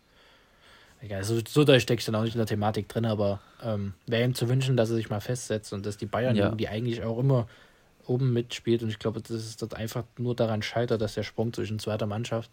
Egal, 1.01 1.25
so, 1.25 1.41
so 1.49 1.65
da 1.65 1.81
steckt 1.81 2.07
dann 2.07 2.15
auch 2.15 2.23
nicht 2.23 2.35
in 2.35 2.39
der 2.39 2.47
Thematik 2.47 2.87
drin, 2.87 3.07
aber 3.07 3.41
ähm, 3.63 3.95
wäre 4.07 4.23
ihm 4.23 4.35
zu 4.35 4.51
wünschen, 4.51 4.77
dass 4.77 4.91
er 4.91 4.97
sich 4.97 5.09
mal 5.09 5.21
festsetzt 5.21 5.73
und 5.73 5.87
dass 5.87 5.97
die 5.97 6.05
Bayern, 6.05 6.37
ja. 6.37 6.51
die 6.51 6.69
eigentlich 6.69 7.03
auch 7.03 7.19
immer 7.19 7.49
oben 8.07 8.35
mitspielt. 8.35 8.83
Und 8.83 8.91
ich 8.91 8.99
glaube, 8.99 9.23
dass 9.23 9.31
es 9.31 9.57
dort 9.57 9.73
einfach 9.73 10.05
nur 10.19 10.37
daran 10.37 10.61
scheitert, 10.61 11.01
dass 11.01 11.15
der 11.15 11.23
Sprung 11.23 11.55
zwischen 11.55 11.79
zweiter 11.79 12.07
Mannschaft 12.07 12.51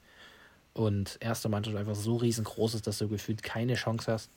und 0.73 1.17
erster 1.19 1.49
Mannschaft 1.49 1.75
einfach 1.75 1.95
so 1.95 2.15
riesengroß 2.15 2.75
ist, 2.75 2.87
dass 2.87 2.99
du 2.99 3.09
gefühlt 3.09 3.43
keine 3.43 3.73
Chance 3.73 4.09
hast, 4.09 4.31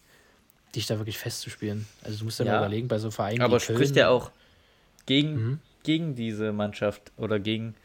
dich 0.74 0.88
da 0.88 0.98
wirklich 0.98 1.18
festzuspielen. 1.18 1.86
Also 2.02 2.18
du 2.18 2.24
musst 2.24 2.40
dir 2.40 2.44
ja, 2.44 2.54
mal 2.54 2.58
überlegen, 2.58 2.88
bei 2.88 2.98
so 2.98 3.12
Vereinen. 3.12 3.42
Aber 3.42 3.60
spricht 3.60 3.94
ja 3.94 4.08
auch 4.08 4.32
gegen, 5.06 5.34
mhm. 5.34 5.58
gegen 5.84 6.16
diese 6.16 6.50
Mannschaft 6.50 7.12
oder 7.16 7.38
gegen 7.38 7.76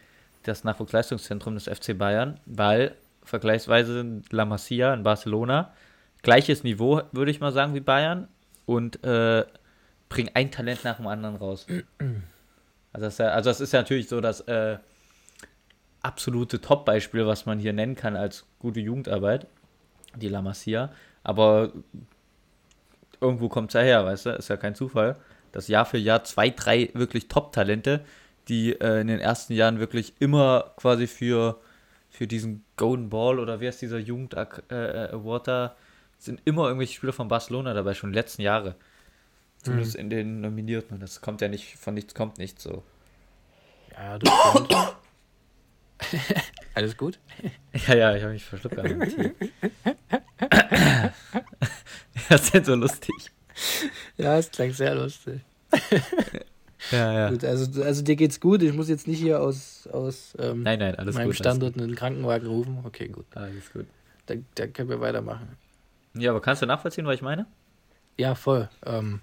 das 0.47 0.63
Nachwuchsleistungszentrum 0.63 1.55
des 1.55 1.65
FC 1.65 1.97
Bayern, 1.97 2.39
weil 2.45 2.95
vergleichsweise 3.23 4.21
La 4.31 4.45
Masia 4.45 4.93
in 4.93 5.03
Barcelona 5.03 5.73
gleiches 6.25 6.63
Niveau, 6.63 7.03
würde 7.11 7.31
ich 7.31 7.39
mal 7.39 7.51
sagen, 7.51 7.75
wie 7.75 7.79
Bayern 7.79 8.27
und 8.65 9.03
äh, 9.03 9.45
bringen 10.09 10.31
ein 10.33 10.51
Talent 10.51 10.83
nach 10.83 10.97
dem 10.97 11.07
anderen 11.07 11.37
raus. 11.37 11.65
Also 12.93 13.07
das, 13.07 13.19
also 13.19 13.49
das 13.49 13.59
ist 13.59 13.73
ja 13.73 13.81
natürlich 13.81 14.07
so 14.07 14.21
das 14.21 14.39
äh, 14.47 14.77
absolute 16.01 16.61
Top-Beispiel, 16.61 17.27
was 17.27 17.45
man 17.45 17.59
hier 17.59 17.73
nennen 17.73 17.97
kann 17.97 18.15
als 18.15 18.45
gute 18.57 18.79
Jugendarbeit, 18.79 19.47
die 20.15 20.29
La 20.29 20.41
Masia. 20.41 20.93
Aber 21.21 21.73
irgendwo 23.19 23.49
kommt 23.49 23.71
es 23.71 23.73
ja 23.73 23.81
her, 23.81 24.05
weißt 24.05 24.27
du? 24.27 24.29
Ist 24.29 24.47
ja 24.47 24.55
kein 24.55 24.75
Zufall, 24.75 25.17
dass 25.51 25.67
Jahr 25.67 25.83
für 25.83 25.97
Jahr 25.97 26.23
zwei, 26.23 26.49
drei 26.51 26.89
wirklich 26.93 27.27
Top-Talente, 27.27 28.05
die 28.47 28.73
äh, 28.79 29.01
in 29.01 29.07
den 29.07 29.19
ersten 29.19 29.53
Jahren 29.53 29.79
wirklich 29.79 30.13
immer 30.19 30.73
quasi 30.77 31.07
für, 31.07 31.59
für 32.09 32.27
diesen 32.27 32.63
Golden 32.77 33.09
Ball 33.09 33.39
oder 33.39 33.59
wie 33.59 33.67
heißt 33.67 33.81
dieser 33.81 33.99
Jugend 33.99 34.33
äh, 34.33 34.45
äh, 34.69 35.09
Award 35.11 35.47
da, 35.47 35.75
sind 36.17 36.41
immer 36.45 36.67
irgendwelche 36.67 36.93
Spieler 36.93 37.13
von 37.13 37.27
Barcelona 37.27 37.73
dabei, 37.73 37.93
schon 37.93 38.11
die 38.11 38.17
letzten 38.17 38.41
Jahre. 38.41 38.75
Zumindest 39.57 39.95
mhm. 39.95 40.01
in 40.01 40.09
den 40.09 40.41
Nominierten. 40.41 40.95
Und 40.95 41.01
das 41.01 41.21
kommt 41.21 41.41
ja 41.41 41.47
nicht, 41.47 41.77
von 41.77 41.93
nichts 41.93 42.13
kommt 42.13 42.37
nichts 42.37 42.63
so. 42.63 42.83
Ja, 43.93 44.19
du 44.19 44.29
Alles 46.75 46.97
gut? 46.97 47.19
Ja, 47.87 47.95
ja, 47.95 48.15
ich 48.15 48.23
habe 48.23 48.33
mich 48.33 48.43
verschluckt. 48.43 48.77
das 52.29 52.41
ist 52.41 52.53
denn 52.53 52.65
so 52.65 52.75
lustig. 52.75 53.31
Ja, 54.17 54.37
es 54.37 54.51
klang 54.51 54.71
sehr 54.71 54.93
lustig. 54.95 55.41
ja, 56.91 57.13
ja. 57.13 57.29
Gut, 57.29 57.43
also, 57.43 57.83
also 57.83 58.01
dir 58.01 58.15
geht's 58.15 58.39
gut. 58.39 58.61
Ich 58.61 58.73
muss 58.73 58.89
jetzt 58.89 59.07
nicht 59.07 59.19
hier 59.19 59.41
aus, 59.41 59.87
aus 59.87 60.35
ähm, 60.39 60.63
nein, 60.63 60.79
nein, 60.79 60.95
alles 60.95 61.15
meinem 61.15 61.27
gut, 61.27 61.35
Standort 61.35 61.77
einen 61.77 61.95
Krankenwagen 61.95 62.47
rufen. 62.47 62.79
Okay, 62.83 63.07
gut. 63.07 63.25
Alles 63.35 63.71
gut. 63.71 63.85
Dann, 64.25 64.45
dann 64.55 64.73
können 64.73 64.89
wir 64.89 65.01
weitermachen. 65.01 65.57
Ja, 66.13 66.31
aber 66.31 66.41
kannst 66.41 66.61
du 66.61 66.65
nachvollziehen, 66.65 67.05
was 67.05 67.15
ich 67.15 67.21
meine? 67.21 67.45
Ja, 68.17 68.35
voll. 68.35 68.69
Ähm, 68.85 69.21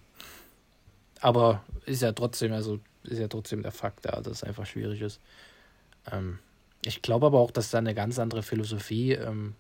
aber 1.21 1.65
ist 1.87 2.03
ja 2.03 2.13
trotzdem, 2.13 2.53
also 2.53 2.81
ist 3.05 3.19
ja 3.19 3.29
trotzdem 3.29 3.63
der 3.63 3.73
Fakt 3.73 4.05
da, 4.05 4.21
dass 4.21 4.39
es 4.39 4.45
einfach 4.45 4.67
schwierig 4.67 5.01
ist. 5.01 5.21
Ähm, 6.11 6.39
ich 6.85 7.03
glaube 7.03 7.27
aber 7.27 7.39
auch, 7.39 7.51
dass 7.51 7.71
da 7.71 7.79
eine 7.79 7.95
ganz 7.95 8.19
andere 8.19 8.43
Philosophie 8.43 9.13
ähm, 9.13 9.55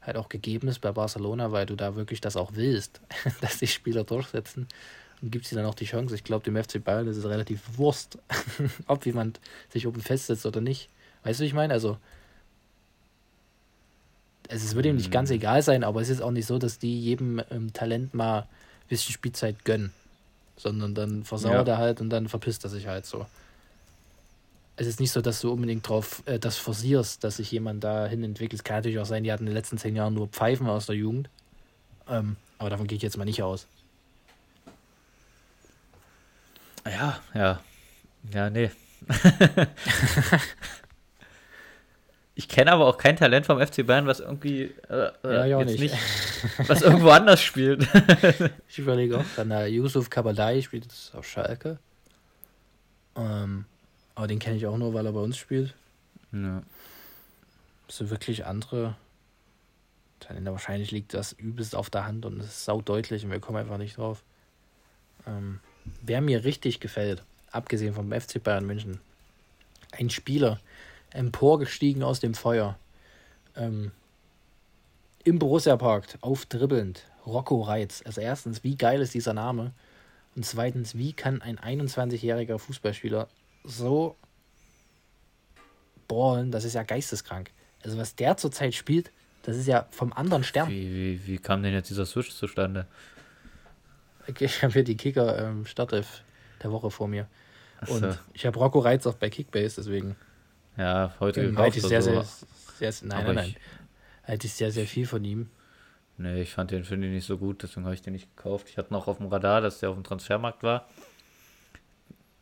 halt 0.00 0.16
auch 0.16 0.28
gegeben 0.28 0.68
ist 0.68 0.80
bei 0.80 0.92
Barcelona, 0.92 1.52
weil 1.52 1.66
du 1.66 1.76
da 1.76 1.96
wirklich 1.96 2.20
das 2.20 2.36
auch 2.36 2.52
willst, 2.54 3.00
dass 3.40 3.58
die 3.58 3.66
Spieler 3.66 4.04
durchsetzen 4.04 4.68
gibt 5.30 5.46
sie 5.46 5.54
dann 5.54 5.66
auch 5.66 5.74
die 5.74 5.84
Chance. 5.84 6.14
Ich 6.14 6.24
glaube, 6.24 6.44
dem 6.44 6.62
FC 6.62 6.82
Bayern 6.82 7.06
ist 7.06 7.16
es 7.16 7.24
relativ 7.24 7.60
Wurst, 7.76 8.18
ob 8.86 9.06
jemand 9.06 9.40
sich 9.70 9.86
oben 9.86 10.00
festsetzt 10.00 10.46
oder 10.46 10.60
nicht. 10.60 10.88
Weißt 11.24 11.40
du, 11.40 11.42
wie 11.42 11.48
ich 11.48 11.54
meine? 11.54 11.72
Also, 11.72 11.98
es 14.48 14.74
würde 14.74 14.88
ihm 14.88 14.96
nicht 14.96 15.12
ganz 15.12 15.30
mhm. 15.30 15.36
egal 15.36 15.62
sein, 15.62 15.84
aber 15.84 16.00
es 16.00 16.08
ist 16.08 16.20
auch 16.20 16.30
nicht 16.30 16.46
so, 16.46 16.58
dass 16.58 16.78
die 16.78 17.00
jedem 17.00 17.40
ähm, 17.50 17.72
Talent 17.72 18.14
mal 18.14 18.40
ein 18.40 18.88
bisschen 18.88 19.12
Spielzeit 19.12 19.64
gönnen, 19.64 19.92
sondern 20.56 20.94
dann 20.94 21.24
versauert 21.24 21.68
ja. 21.68 21.74
er 21.74 21.78
halt 21.78 22.00
und 22.00 22.10
dann 22.10 22.28
verpisst 22.28 22.64
er 22.64 22.70
sich 22.70 22.86
halt 22.86 23.06
so 23.06 23.26
es 24.76 24.86
ist 24.86 25.00
nicht 25.00 25.12
so, 25.12 25.20
dass 25.20 25.40
du 25.40 25.52
unbedingt 25.52 25.88
drauf 25.88 26.22
äh, 26.26 26.38
das 26.38 26.56
forcierst, 26.56 27.22
dass 27.24 27.36
sich 27.36 27.50
jemand 27.50 27.84
dahin 27.84 28.24
entwickelt. 28.24 28.60
Es 28.60 28.64
kann 28.64 28.76
natürlich 28.76 28.98
auch 28.98 29.06
sein, 29.06 29.24
die 29.24 29.32
hatten 29.32 29.44
in 29.44 29.50
den 29.50 29.54
letzten 29.54 29.78
zehn 29.78 29.94
Jahren 29.94 30.14
nur 30.14 30.28
Pfeifen 30.28 30.68
aus 30.68 30.86
der 30.86 30.96
Jugend. 30.96 31.28
Ähm, 32.08 32.36
aber 32.58 32.70
davon 32.70 32.86
gehe 32.86 32.96
ich 32.96 33.02
jetzt 33.02 33.16
mal 33.16 33.24
nicht 33.24 33.42
aus. 33.42 33.66
Ja, 36.86 37.20
ja. 37.34 37.60
Ja, 38.32 38.50
nee. 38.50 38.70
ich 42.34 42.48
kenne 42.48 42.72
aber 42.72 42.86
auch 42.86 42.98
kein 42.98 43.16
Talent 43.16 43.46
vom 43.46 43.60
FC 43.60 43.84
Bayern, 43.86 44.06
was 44.06 44.20
irgendwie 44.20 44.72
äh, 44.88 45.10
äh 45.24 45.50
ja, 45.50 45.60
jetzt 45.60 45.78
nicht. 45.78 45.92
nicht 45.92 46.68
was 46.68 46.82
irgendwo 46.82 47.10
anders 47.10 47.42
spielt. 47.42 47.88
ich 48.68 48.78
überlege 48.78 49.18
auch, 49.18 49.24
dann 49.36 49.48
der 49.48 49.68
Yusuf 49.68 50.08
Kabadai 50.08 50.62
spielt 50.62 50.84
jetzt 50.84 51.14
auf 51.14 51.26
Schalke. 51.26 51.78
Ähm, 53.16 53.64
aber 54.14 54.26
den 54.26 54.38
kenne 54.38 54.56
ich 54.56 54.66
auch 54.66 54.78
nur, 54.78 54.94
weil 54.94 55.06
er 55.06 55.12
bei 55.12 55.20
uns 55.20 55.36
spielt. 55.36 55.74
Ja. 56.32 56.62
So 57.88 58.08
wirklich 58.10 58.46
andere 58.46 58.96
Talente. 60.20 60.52
Wahrscheinlich 60.52 60.90
liegt 60.92 61.12
das 61.14 61.32
übelst 61.32 61.74
auf 61.74 61.90
der 61.90 62.06
Hand 62.06 62.24
und 62.24 62.40
es 62.40 62.46
ist 62.46 62.64
saudeutlich 62.64 63.24
und 63.24 63.30
wir 63.30 63.40
kommen 63.40 63.58
einfach 63.58 63.78
nicht 63.78 63.98
drauf. 63.98 64.22
Ähm, 65.26 65.60
wer 66.02 66.20
mir 66.20 66.44
richtig 66.44 66.80
gefällt, 66.80 67.22
abgesehen 67.50 67.94
vom 67.94 68.12
FC 68.12 68.42
Bayern 68.42 68.66
München, 68.66 69.00
ein 69.92 70.10
Spieler, 70.10 70.60
emporgestiegen 71.12 72.02
aus 72.02 72.20
dem 72.20 72.34
Feuer. 72.34 72.78
Ähm, 73.56 73.92
Im 75.24 75.38
Borussia 75.38 75.76
Park, 75.76 76.18
aufdribbelnd, 76.20 77.04
Rocco 77.26 77.60
Reitz. 77.62 78.02
Also 78.04 78.20
erstens, 78.20 78.64
wie 78.64 78.76
geil 78.76 79.00
ist 79.00 79.14
dieser 79.14 79.34
Name? 79.34 79.72
Und 80.34 80.46
zweitens, 80.46 80.96
wie 80.96 81.12
kann 81.12 81.42
ein 81.42 81.58
21-jähriger 81.58 82.58
Fußballspieler 82.58 83.28
so 83.64 84.16
ballen, 86.08 86.50
das 86.50 86.64
ist 86.64 86.74
ja 86.74 86.82
geisteskrank. 86.82 87.50
Also 87.84 87.98
was 87.98 88.14
der 88.14 88.36
zurzeit 88.36 88.74
spielt, 88.74 89.10
das 89.42 89.56
ist 89.56 89.66
ja 89.66 89.86
vom 89.90 90.12
anderen 90.12 90.44
Stern. 90.44 90.70
Wie, 90.70 90.94
wie, 90.94 91.26
wie 91.26 91.38
kam 91.38 91.62
denn 91.62 91.72
jetzt 91.72 91.90
dieser 91.90 92.06
Switch 92.06 92.30
zustande? 92.30 92.86
Okay, 94.28 94.44
ich 94.44 94.62
habe 94.62 94.72
hier 94.72 94.84
die 94.84 94.96
Kicker 94.96 95.38
ähm, 95.38 95.66
Startelf 95.66 96.22
der 96.62 96.72
Woche 96.72 96.90
vor 96.90 97.08
mir. 97.08 97.26
Und 97.88 98.00
so. 98.00 98.14
ich 98.32 98.46
habe 98.46 98.58
Rocco 98.58 98.78
Reitz 98.78 99.06
auch 99.06 99.14
bei 99.14 99.30
Kickbase, 99.30 99.76
deswegen. 99.76 100.16
Ja, 100.76 101.14
heute 101.20 101.42
ähm, 101.42 101.58
halte 101.58 101.78
ich 101.78 101.84
sehr, 101.84 102.02
sehr, 102.02 102.24
sehr, 102.78 102.92
sehr, 102.92 103.08
nein, 103.08 103.26
nein, 103.26 103.34
nein. 103.34 103.56
Halte 104.24 104.46
ich 104.46 104.52
sehr, 104.52 104.70
sehr 104.70 104.86
viel 104.86 105.06
von 105.06 105.24
ihm. 105.24 105.50
Nee, 106.18 106.42
ich 106.42 106.52
fand 106.52 106.70
den, 106.70 106.84
finde 106.84 107.08
ich 107.08 107.12
nicht 107.12 107.26
so 107.26 107.38
gut, 107.38 107.62
deswegen 107.62 107.84
habe 107.84 107.94
ich 107.94 108.02
den 108.02 108.12
nicht 108.12 108.36
gekauft. 108.36 108.68
Ich 108.68 108.78
hatte 108.78 108.92
noch 108.92 109.08
auf 109.08 109.18
dem 109.18 109.26
Radar, 109.26 109.60
dass 109.60 109.80
der 109.80 109.90
auf 109.90 109.96
dem 109.96 110.04
Transfermarkt 110.04 110.62
war. 110.62 110.88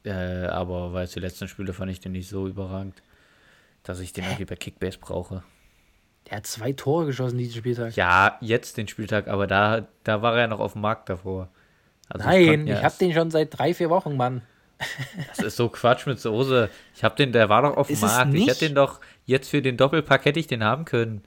Äh, 0.04 0.46
aber 0.46 0.92
weil 0.92 1.04
es 1.04 1.12
die 1.12 1.20
letzten 1.20 1.48
Spiele 1.48 1.72
fand 1.72 1.90
ich 1.90 2.00
den 2.00 2.12
nicht 2.12 2.28
so 2.28 2.46
überragend, 2.46 3.02
dass 3.82 4.00
ich 4.00 4.12
den 4.12 4.24
irgendwie 4.24 4.44
bei 4.44 4.56
Kickbase 4.56 4.98
brauche. 4.98 5.42
Der 6.28 6.38
hat 6.38 6.46
zwei 6.46 6.72
Tore 6.72 7.06
geschossen 7.06 7.38
diesen 7.38 7.56
Spieltag. 7.56 7.96
Ja, 7.96 8.36
jetzt 8.40 8.76
den 8.76 8.88
Spieltag, 8.88 9.28
aber 9.28 9.46
da, 9.46 9.88
da 10.04 10.20
war 10.20 10.38
er 10.38 10.48
noch 10.48 10.60
auf 10.60 10.74
dem 10.74 10.82
Markt 10.82 11.08
davor. 11.08 11.48
Also 12.10 12.26
Nein, 12.26 12.66
ich, 12.66 12.74
ich 12.74 12.82
habe 12.82 12.94
den 13.00 13.14
schon 13.14 13.30
seit 13.30 13.56
drei, 13.56 13.72
vier 13.72 13.88
Wochen, 13.88 14.16
Mann. 14.16 14.42
Das 15.28 15.38
ist 15.40 15.56
so 15.56 15.68
Quatsch 15.68 16.06
mit 16.06 16.18
Soße. 16.20 16.70
Ich 16.94 17.04
habe 17.04 17.14
den, 17.14 17.32
der 17.32 17.48
war 17.48 17.62
doch 17.62 17.76
auf 17.76 17.88
dem 17.88 18.00
Markt. 18.00 18.34
Ich 18.34 18.46
hätte 18.46 18.66
den 18.66 18.74
doch 18.74 19.00
jetzt 19.24 19.50
für 19.50 19.62
den 19.62 19.76
Doppelpack 19.76 20.24
hätte 20.24 20.40
ich 20.40 20.46
den 20.46 20.64
haben 20.64 20.84
können. 20.84 21.22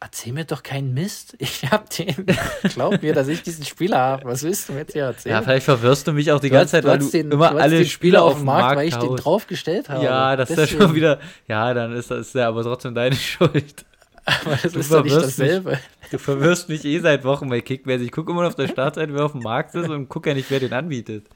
Erzähl 0.00 0.32
mir 0.32 0.44
doch 0.44 0.62
keinen 0.62 0.92
Mist. 0.92 1.36
Ich 1.44 1.62
hab 1.70 1.88
den. 1.90 2.26
Glaub 2.74 3.02
mir, 3.02 3.14
dass 3.14 3.28
ich 3.28 3.42
diesen 3.42 3.64
Spieler 3.64 3.98
habe. 3.98 4.24
Was 4.24 4.42
willst 4.42 4.68
du 4.68 4.72
mir 4.72 4.80
jetzt 4.80 4.92
hier 4.92 5.04
erzählen? 5.04 5.36
Ja, 5.36 5.42
vielleicht 5.42 5.64
verwirrst 5.64 6.06
du 6.06 6.12
mich 6.12 6.32
auch 6.32 6.40
die 6.40 6.50
ganze 6.50 6.72
Zeit, 6.72 6.84
weil 6.84 6.98
du 6.98 7.08
den, 7.08 7.30
immer 7.30 7.50
du 7.50 7.58
alle 7.58 7.84
Spieler 7.84 8.22
auf 8.22 8.36
dem 8.36 8.44
Markt, 8.44 8.62
Markt 8.62 8.76
weil 8.76 8.88
ich 8.88 8.96
den 8.96 9.16
draufgestellt 9.16 9.88
habe. 9.88 10.04
Ja, 10.04 10.36
das 10.36 10.48
Deswegen. 10.48 10.64
ist 10.64 10.72
ja 10.72 10.80
schon 10.80 10.94
wieder. 10.94 11.20
Ja, 11.48 11.72
dann 11.72 11.92
ist 11.94 12.10
das 12.10 12.32
ja 12.32 12.48
aber 12.48 12.62
trotzdem 12.62 12.94
deine 12.94 13.14
Schuld. 13.16 13.84
Aber 14.24 14.56
das 14.56 14.72
du 14.72 14.80
ist 14.80 14.92
doch 14.92 15.04
nicht 15.04 15.16
dasselbe. 15.16 15.70
Mich, 15.72 16.10
du 16.10 16.18
verwirrst 16.18 16.68
mich 16.68 16.84
eh 16.84 16.98
seit 17.00 17.24
Wochen 17.24 17.48
bei 17.48 17.60
Kickbase. 17.60 18.04
Ich 18.04 18.12
gucke 18.12 18.32
immer 18.32 18.46
auf 18.46 18.54
der 18.54 18.68
Startseite, 18.68 19.12
wer 19.12 19.24
auf 19.24 19.32
dem 19.32 19.42
Markt 19.42 19.74
ist 19.74 19.88
und 19.88 20.08
gucke 20.08 20.30
ja 20.30 20.34
nicht, 20.34 20.50
wer 20.50 20.60
den 20.60 20.72
anbietet. 20.72 21.26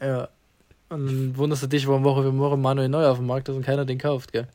Ja. 0.00 0.28
Und 0.88 1.06
dann 1.06 1.36
wunderst 1.36 1.62
du 1.62 1.66
dich, 1.66 1.86
warum 1.86 2.04
Woche 2.04 2.22
für 2.22 2.38
Woche 2.38 2.56
Manuel 2.56 2.88
Neuer 2.88 3.10
auf 3.10 3.18
dem 3.18 3.26
Markt 3.26 3.48
ist 3.48 3.56
und 3.56 3.64
keiner 3.64 3.84
den 3.84 3.98
kauft, 3.98 4.32
gell? 4.32 4.46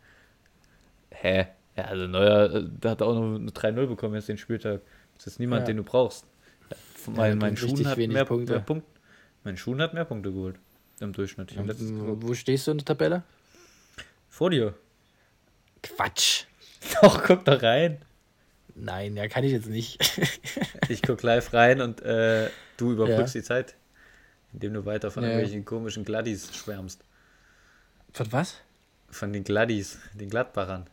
Hä? 1.11 1.47
Ja, 1.75 1.83
also 1.85 2.07
Neuer, 2.07 2.53
äh, 2.53 2.63
der 2.65 2.91
hat 2.91 3.01
auch 3.01 3.13
noch 3.13 3.35
eine 3.35 3.51
3-0 3.51 3.87
bekommen 3.87 4.15
jetzt 4.15 4.29
den 4.29 4.37
Spieltag. 4.37 4.81
Das 5.15 5.27
ist 5.27 5.39
niemand, 5.39 5.61
ja. 5.61 5.67
den 5.67 5.77
du 5.77 5.83
brauchst. 5.83 6.25
Mein, 7.15 7.37
mein 7.37 7.57
Schuhen 7.57 7.87
hat 7.87 7.97
mehr 7.97 8.25
Punkte. 8.25 8.53
Mehr 8.53 8.61
Punkt, 8.61 8.87
mein 9.43 9.57
Schuhen 9.57 9.81
hat 9.81 9.93
mehr 9.93 10.05
Punkte 10.05 10.31
geholt. 10.31 10.55
Im 10.99 11.13
Durchschnitt. 11.13 11.51
Ja, 11.53 11.63
wo 11.65 12.33
stehst 12.33 12.67
du 12.67 12.71
in 12.71 12.77
der 12.79 12.85
Tabelle? 12.85 13.23
Vor 14.27 14.49
dir. 14.49 14.73
Quatsch. 15.81 16.45
Doch, 17.01 17.23
guck 17.23 17.45
doch 17.45 17.61
rein. 17.61 17.99
Nein, 18.75 19.17
ja, 19.17 19.27
kann 19.27 19.43
ich 19.43 19.51
jetzt 19.51 19.67
nicht. 19.67 19.99
ich 20.89 21.01
guck 21.01 21.21
live 21.23 21.53
rein 21.53 21.81
und 21.81 22.01
äh, 22.01 22.49
du 22.77 22.93
überbrückst 22.93 23.35
ja. 23.35 23.41
die 23.41 23.45
Zeit, 23.45 23.75
indem 24.53 24.73
du 24.73 24.85
weiter 24.85 25.11
von 25.11 25.23
ja. 25.23 25.29
irgendwelchen 25.29 25.65
komischen 25.65 26.05
Gladdies 26.05 26.55
schwärmst. 26.55 27.03
Von 28.13 28.31
was? 28.31 28.61
Von 29.09 29.33
den 29.33 29.43
Gladdies, 29.43 29.99
den 30.13 30.29
Gladbachern. 30.29 30.87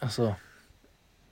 Ach 0.00 0.10
so. 0.10 0.34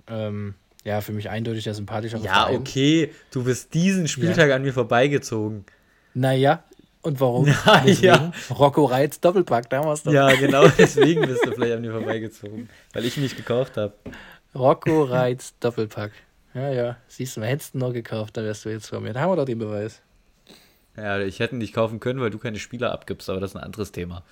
Ähm, 0.07 0.55
ja, 0.85 1.01
für 1.01 1.13
mich 1.13 1.31
eindeutig 1.31 1.65
der 1.65 1.75
sympathischere 1.75 2.23
Ja, 2.23 2.47
Verein. 2.47 2.57
okay, 2.57 3.15
du 3.31 3.45
bist 3.45 3.75
diesen 3.75 4.09
Spieltag 4.09 4.51
ja. 4.51 4.57
an 4.57 4.63
mir 4.63 4.73
vorbeigezogen. 4.73 5.65
Naja, 6.15 6.65
und 7.03 7.21
warum? 7.21 7.47
Ja, 7.65 7.85
ja. 7.85 8.33
Rocco 8.51 8.85
Reitz 8.85 9.21
Doppelpack 9.21 9.71
damals 9.71 10.03
doch. 10.03 10.13
Ja, 10.13 10.35
genau, 10.35 10.69
deswegen 10.79 11.27
bist 11.27 11.45
du 11.45 11.53
vielleicht 11.53 11.75
an 11.75 11.81
mir 11.81 11.93
vorbeigezogen, 11.93 12.69
weil 12.93 13.05
ich 13.05 13.17
nicht 13.17 13.37
gekauft 13.37 13.77
habe. 13.77 13.95
Rocco 14.55 15.05
Reitz 15.05 15.55
Doppelpack. 15.61 16.13
Ja, 16.55 16.71
ja, 16.71 16.97
siehst 17.07 17.37
du, 17.37 17.43
hättest 17.43 17.75
du 17.75 17.79
noch 17.79 17.93
gekauft, 17.93 18.37
dann 18.37 18.45
wärst 18.45 18.65
du 18.65 18.71
jetzt 18.71 18.89
vor 18.89 19.01
mir. 19.01 19.13
Da 19.13 19.21
haben 19.21 19.31
wir 19.31 19.37
doch 19.37 19.45
den 19.45 19.59
Beweis. 19.59 20.03
Ja, 20.97 21.19
ich 21.21 21.39
hätte 21.39 21.55
ihn 21.55 21.59
nicht 21.59 21.73
kaufen 21.73 22.01
können, 22.01 22.21
weil 22.21 22.31
du 22.31 22.39
keine 22.39 22.59
Spieler 22.59 22.93
abgibst, 22.93 23.31
aber 23.31 23.41
das 23.41 23.53
ist 23.53 23.57
ein 23.57 23.63
anderes 23.63 23.93
Thema. 23.93 24.25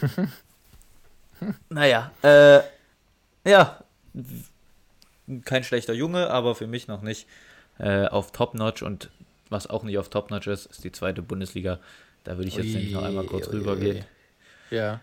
naja, 1.68 2.10
äh, 2.22 2.60
ja, 3.48 3.78
kein 5.44 5.64
schlechter 5.64 5.94
Junge, 5.94 6.30
aber 6.30 6.54
für 6.54 6.66
mich 6.66 6.88
noch 6.88 7.02
nicht 7.02 7.26
äh, 7.78 8.06
auf 8.06 8.32
Top-Notch 8.32 8.82
und 8.82 9.10
was 9.50 9.66
auch 9.66 9.82
nicht 9.82 9.98
auf 9.98 10.08
Top-Notch 10.08 10.46
ist, 10.46 10.66
ist 10.66 10.84
die 10.84 10.92
zweite 10.92 11.22
Bundesliga. 11.22 11.78
Da 12.24 12.36
würde 12.36 12.48
ich 12.48 12.56
jetzt 12.56 12.74
ui, 12.74 12.90
noch 12.92 13.02
einmal 13.02 13.26
kurz 13.26 13.48
rübergehen. 13.48 14.04
Ja. 14.70 15.00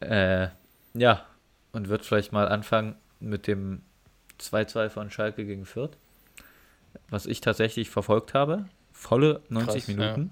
Äh, 0.00 0.48
ja, 0.94 1.26
und 1.72 1.88
würde 1.88 2.04
vielleicht 2.04 2.32
mal 2.32 2.48
anfangen 2.48 2.96
mit 3.20 3.46
dem 3.46 3.82
2-2 4.40 4.90
von 4.90 5.10
Schalke 5.10 5.44
gegen 5.46 5.64
Fürth. 5.64 5.96
was 7.08 7.26
ich 7.26 7.40
tatsächlich 7.40 7.90
verfolgt 7.90 8.34
habe. 8.34 8.66
Volle 8.92 9.42
90 9.48 9.84
Krass, 9.84 9.88
Minuten. 9.88 10.30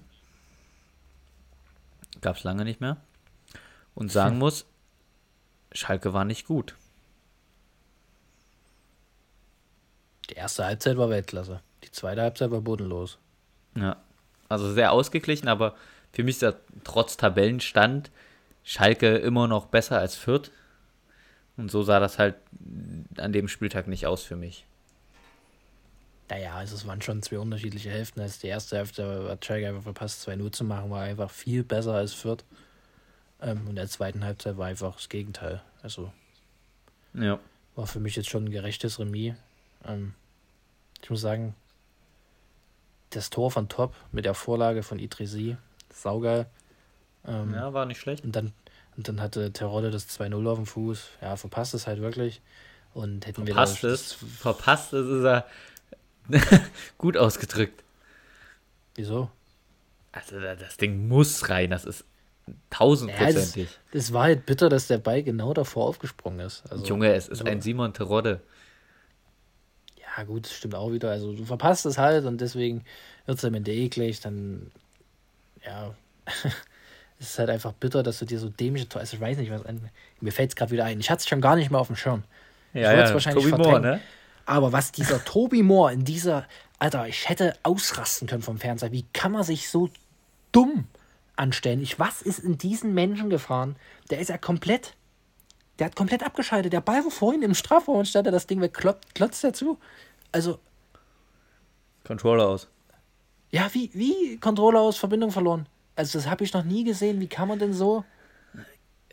Ja. 2.13 2.19
Gab 2.21 2.37
es 2.37 2.43
lange 2.43 2.63
nicht 2.63 2.79
mehr. 2.79 2.97
Und 3.95 4.11
sagen 4.11 4.37
muss, 4.39 4.65
Schalke 5.73 6.13
war 6.13 6.25
nicht 6.25 6.45
gut. 6.45 6.75
Die 10.29 10.35
erste 10.35 10.65
Halbzeit 10.65 10.97
war 10.97 11.09
Weltklasse. 11.09 11.61
Die 11.83 11.91
zweite 11.91 12.21
Halbzeit 12.21 12.51
war 12.51 12.61
bodenlos. 12.61 13.17
Ja. 13.75 13.97
Also 14.49 14.71
sehr 14.71 14.91
ausgeglichen, 14.91 15.47
aber 15.47 15.75
für 16.11 16.23
mich 16.23 16.35
ist 16.35 16.41
ja 16.41 16.53
trotz 16.83 17.17
Tabellenstand 17.17 18.11
Schalke 18.63 19.17
immer 19.17 19.47
noch 19.47 19.65
besser 19.65 19.99
als 19.99 20.15
Fürth. 20.15 20.51
Und 21.57 21.69
so 21.69 21.83
sah 21.83 21.99
das 21.99 22.17
halt 22.17 22.35
an 23.17 23.33
dem 23.33 23.47
Spieltag 23.47 23.87
nicht 23.87 24.07
aus 24.07 24.23
für 24.23 24.35
mich. 24.35 24.65
Naja, 26.29 26.55
also 26.55 26.75
es 26.75 26.87
waren 26.87 27.01
schon 27.01 27.21
zwei 27.21 27.37
unterschiedliche 27.37 27.89
Hälften. 27.89 28.21
Also 28.21 28.39
die 28.41 28.47
erste 28.47 28.77
Hälfte 28.77 29.27
hat 29.29 29.45
Schalke 29.45 29.67
einfach 29.67 29.83
verpasst, 29.83 30.27
2-0 30.27 30.51
zu 30.51 30.63
machen, 30.63 30.89
war 30.89 31.01
einfach 31.01 31.29
viel 31.29 31.63
besser 31.63 31.93
als 31.93 32.13
Fürth. 32.13 32.43
Ähm, 33.41 33.61
und 33.61 33.71
in 33.71 33.75
der 33.75 33.89
zweiten 33.89 34.23
Halbzeit 34.23 34.57
war 34.57 34.67
einfach 34.67 34.95
das 34.95 35.09
Gegenteil. 35.09 35.61
Also 35.81 36.11
ja. 37.13 37.39
war 37.75 37.85
für 37.85 37.99
mich 37.99 38.15
jetzt 38.15 38.29
schon 38.29 38.45
ein 38.45 38.51
gerechtes 38.51 38.99
Remis. 38.99 39.35
Ähm, 39.85 40.15
ich 41.01 41.09
muss 41.09 41.21
sagen, 41.21 41.53
das 43.15 43.29
Tor 43.29 43.51
von 43.51 43.69
Top 43.69 43.93
mit 44.11 44.25
der 44.25 44.33
Vorlage 44.33 44.83
von 44.83 44.99
Idrisi, 44.99 45.57
saugeil. 45.93 46.47
Ähm, 47.25 47.53
ja, 47.53 47.73
war 47.73 47.85
nicht 47.85 47.99
schlecht. 47.99 48.23
Und 48.23 48.35
dann, 48.35 48.53
und 48.97 49.07
dann 49.07 49.21
hatte 49.21 49.53
Terodde 49.53 49.91
das 49.91 50.07
2-0 50.09 50.47
auf 50.47 50.57
dem 50.57 50.65
Fuß. 50.65 51.09
Ja, 51.21 51.35
verpasst 51.35 51.73
es 51.73 51.87
halt 51.87 52.01
wirklich. 52.01 52.41
Und 52.93 53.25
hätten 53.25 53.45
verpasst 53.45 53.83
wir 53.83 53.91
das. 53.91 54.01
Es, 54.01 54.13
verpasst 54.13 54.93
es 54.93 55.07
ist 55.07 55.23
er 55.23 55.45
gut 56.97 57.17
ausgedrückt. 57.17 57.83
Wieso? 58.95 59.29
Also 60.11 60.39
das 60.39 60.77
Ding 60.77 61.07
muss 61.07 61.49
rein, 61.49 61.71
das 61.71 61.85
ist 61.85 62.05
tausendprozentig. 62.69 63.69
Ja, 63.69 63.97
es, 63.97 64.13
war 64.13 64.23
halt 64.23 64.45
bitter, 64.45 64.69
dass 64.69 64.87
der 64.87 64.99
Ball 64.99 65.23
genau 65.23 65.53
davor 65.53 65.87
aufgesprungen 65.87 66.39
ist. 66.41 66.63
Also, 66.69 66.85
Junge, 66.85 67.13
es 67.13 67.27
ist 67.27 67.39
so. 67.39 67.45
ein 67.45 67.61
Simon 67.61 67.93
Terodde. 67.93 68.41
Ja, 70.15 70.23
gut, 70.23 70.45
das 70.45 70.53
stimmt 70.53 70.75
auch 70.75 70.91
wieder. 70.91 71.11
Also 71.11 71.33
du 71.33 71.45
verpasst 71.45 71.85
es 71.85 71.97
halt 71.97 72.25
und 72.25 72.39
deswegen 72.39 72.83
wird 73.25 73.37
es 73.37 73.45
am 73.45 73.53
Ende 73.53 73.71
eklig. 73.71 74.19
Dann, 74.21 74.71
ja, 75.65 75.93
es 77.19 77.31
ist 77.31 77.39
halt 77.39 77.49
einfach 77.49 77.73
bitter, 77.73 78.03
dass 78.03 78.19
du 78.19 78.25
dir 78.25 78.39
so 78.39 78.49
dämliche 78.49 78.87
Tor. 78.87 79.01
Also 79.01 79.15
ich 79.15 79.21
weiß 79.21 79.37
nicht, 79.37 79.51
was. 79.51 79.61
Mir 80.21 80.31
fällt 80.31 80.51
es 80.51 80.55
gerade 80.55 80.71
wieder 80.71 80.85
ein. 80.85 80.99
Ich 80.99 81.09
hatte 81.09 81.21
es 81.21 81.27
schon 81.27 81.41
gar 81.41 81.55
nicht 81.55 81.71
mehr 81.71 81.79
auf 81.79 81.87
dem 81.87 81.95
Schirm. 81.95 82.23
Ja, 82.73 82.91
ich 82.91 82.99
ja, 82.99 83.13
wahrscheinlich 83.13 83.43
Tobi 83.43 83.57
Moore, 83.57 83.79
ne? 83.79 84.01
Aber 84.45 84.71
was 84.71 84.91
dieser 84.91 85.23
Tobi 85.25 85.63
Moore 85.63 85.93
in 85.93 86.05
dieser. 86.05 86.45
Alter, 86.79 87.07
ich 87.07 87.29
hätte 87.29 87.55
ausrasten 87.63 88.27
können 88.27 88.41
vom 88.41 88.57
Fernseher. 88.57 88.91
Wie 88.91 89.05
kann 89.13 89.31
man 89.31 89.43
sich 89.43 89.69
so 89.69 89.89
dumm 90.51 90.85
anstellen? 91.37 91.81
Ich, 91.81 91.97
was 91.97 92.21
ist 92.21 92.39
in 92.39 92.57
diesen 92.57 92.93
Menschen 92.93 93.29
gefahren? 93.29 93.77
Der 94.09 94.19
ist 94.19 94.29
ja 94.29 94.37
komplett. 94.37 94.93
Der 95.83 95.87
hat 95.87 95.97
komplett 95.97 96.23
abgeschaltet. 96.23 96.71
Der 96.71 96.79
Ball 96.79 97.03
war 97.03 97.11
vorhin 97.11 97.41
im 97.41 97.53
Strafraum 97.53 97.97
und 97.97 98.05
statt 98.05 98.25
er 98.25 98.31
das 98.31 98.47
Ding 98.47 98.61
wegklotzt 98.61 99.13
klotzt 99.15 99.43
dazu. 99.43 99.77
Also. 100.31 100.57
Controller 102.05 102.47
aus. 102.47 102.69
Ja, 103.51 103.69
wie, 103.73 103.91
wie 103.93 104.37
Controller 104.37 104.79
aus 104.79 104.95
Verbindung 104.95 105.31
verloren. 105.31 105.67
Also, 105.97 106.17
das 106.17 106.29
habe 106.29 106.45
ich 106.45 106.53
noch 106.53 106.63
nie 106.63 106.85
gesehen. 106.85 107.19
Wie 107.19 107.27
kann 107.27 107.49
man 107.49 107.59
denn 107.59 107.73
so. 107.73 108.05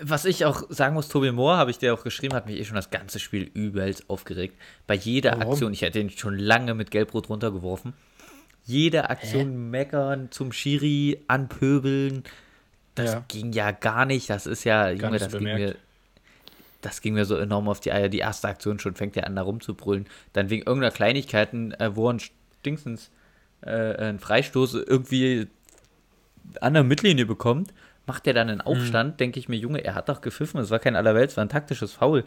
Was 0.01 0.25
ich 0.25 0.45
auch 0.45 0.63
sagen 0.69 0.95
muss, 0.95 1.09
Tobi 1.09 1.33
Moore, 1.33 1.57
habe 1.57 1.73
ich 1.73 1.79
dir 1.79 1.93
auch 1.93 2.05
geschrieben, 2.05 2.37
hat 2.37 2.47
mich 2.47 2.61
eh 2.61 2.65
schon 2.65 2.77
das 2.77 2.91
ganze 2.91 3.19
Spiel 3.19 3.51
übelst 3.53 4.09
aufgeregt. 4.09 4.57
Bei 4.87 4.95
jeder 4.95 5.33
Warum? 5.33 5.51
Aktion, 5.51 5.73
ich 5.73 5.83
hätte 5.83 5.99
ihn 5.99 6.11
schon 6.11 6.39
lange 6.39 6.75
mit 6.75 6.93
Gelbrot 6.93 7.31
runtergeworfen. 7.31 7.95
Jede 8.63 9.11
Aktion 9.11 9.41
Hä? 9.41 9.57
meckern, 9.57 10.29
zum 10.31 10.53
Schiri 10.53 11.25
anpöbeln. 11.27 12.23
Das 12.95 13.15
ja. 13.15 13.25
ging 13.27 13.53
ja 13.53 13.73
gar 13.73 14.07
nicht. 14.07 14.31
Das 14.31 14.47
ist 14.47 14.63
ja, 14.63 14.89
Junge, 14.91 15.19
das 15.19 15.33
ging 15.33 15.43
mir 15.43 15.75
das 16.81 17.01
ging 17.01 17.15
mir 17.15 17.25
so 17.25 17.37
enorm 17.37 17.69
auf 17.69 17.81
die 17.81 17.93
Eier. 17.93 18.09
Die 18.09 18.19
erste 18.19 18.49
Aktion 18.49 18.79
schon 18.79 18.95
fängt 18.95 19.17
er 19.17 19.27
an, 19.27 19.37
da 19.37 19.43
rumzubrüllen. 19.43 20.07
Dann 20.33 20.51
wegen 20.51 20.63
irgendeiner 20.63 20.93
Kleinigkeiten, 20.93 21.73
äh, 21.73 21.95
wo 21.95 22.09
ein 22.09 22.21
Stingsens 22.61 23.11
äh, 23.63 23.97
ein 23.97 24.19
Freistoß 24.19 24.75
irgendwie 24.75 25.49
an 26.61 26.75
der 26.75 26.85
Mittellinie 26.85 27.27
bekommt, 27.27 27.73
macht 28.07 28.27
er 28.27 28.35
dann 28.35 28.49
einen 28.49 28.61
Aufstand, 28.61 29.13
mhm. 29.13 29.17
denke 29.19 29.39
ich 29.39 29.49
mir, 29.49 29.57
Junge, 29.57 29.85
er 29.85 29.95
hat 29.95 30.09
doch 30.09 30.21
gepfiffen, 30.21 30.61
es 30.61 30.71
war 30.71 30.79
kein 30.79 30.97
Allerwelts, 30.97 31.35
es 31.35 31.37
war 31.37 31.45
ein 31.45 31.51
taktisches 31.51 31.93
Foul. 31.93 32.25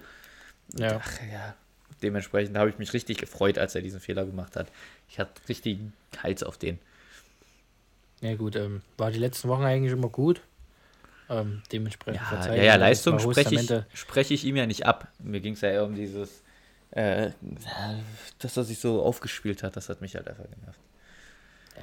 Ja. 0.78 1.02
Ach 1.04 1.20
ja, 1.32 1.56
dementsprechend 2.02 2.58
habe 2.58 2.70
ich 2.70 2.78
mich 2.78 2.94
richtig 2.94 3.18
gefreut, 3.18 3.58
als 3.58 3.76
er 3.76 3.82
diesen 3.82 4.00
Fehler 4.00 4.26
gemacht 4.26 4.56
hat. 4.56 4.68
Ich 5.10 5.20
hatte 5.20 5.42
richtig 5.50 5.80
Hals 6.22 6.44
auf 6.44 6.58
den. 6.58 6.80
Ja 8.22 8.36
gut, 8.36 8.56
ähm, 8.56 8.82
war 8.98 9.12
die 9.12 9.20
letzten 9.20 9.50
Wochen 9.50 9.64
eigentlich 9.64 9.92
immer 9.92 10.10
gut. 10.10 10.42
Ähm, 11.34 11.64
dementsprechend 11.72 12.22
ja, 12.32 12.56
ja, 12.56 12.64
ja, 12.64 12.76
Leistung 12.76 13.18
spreche 13.18 13.56
ich, 13.56 14.00
spreche 14.00 14.34
ich 14.34 14.46
ihm 14.46 14.56
ja 14.56 14.66
nicht 14.66 14.86
ab. 14.86 15.08
Mir 15.20 15.40
ging 15.40 15.54
es 15.54 15.62
ja 15.62 15.70
eher 15.70 15.86
um 15.86 15.96
dieses, 15.96 16.44
äh, 16.92 17.32
dass 18.40 18.58
er 18.58 18.64
sich 18.64 18.80
so 18.80 19.02
aufgespielt 19.02 19.64
hat, 19.64 19.76
das 19.76 19.90
hat 19.90 20.02
mich 20.02 20.16
halt 20.16 20.28
einfach 20.28 20.44
genervt. 20.44 20.80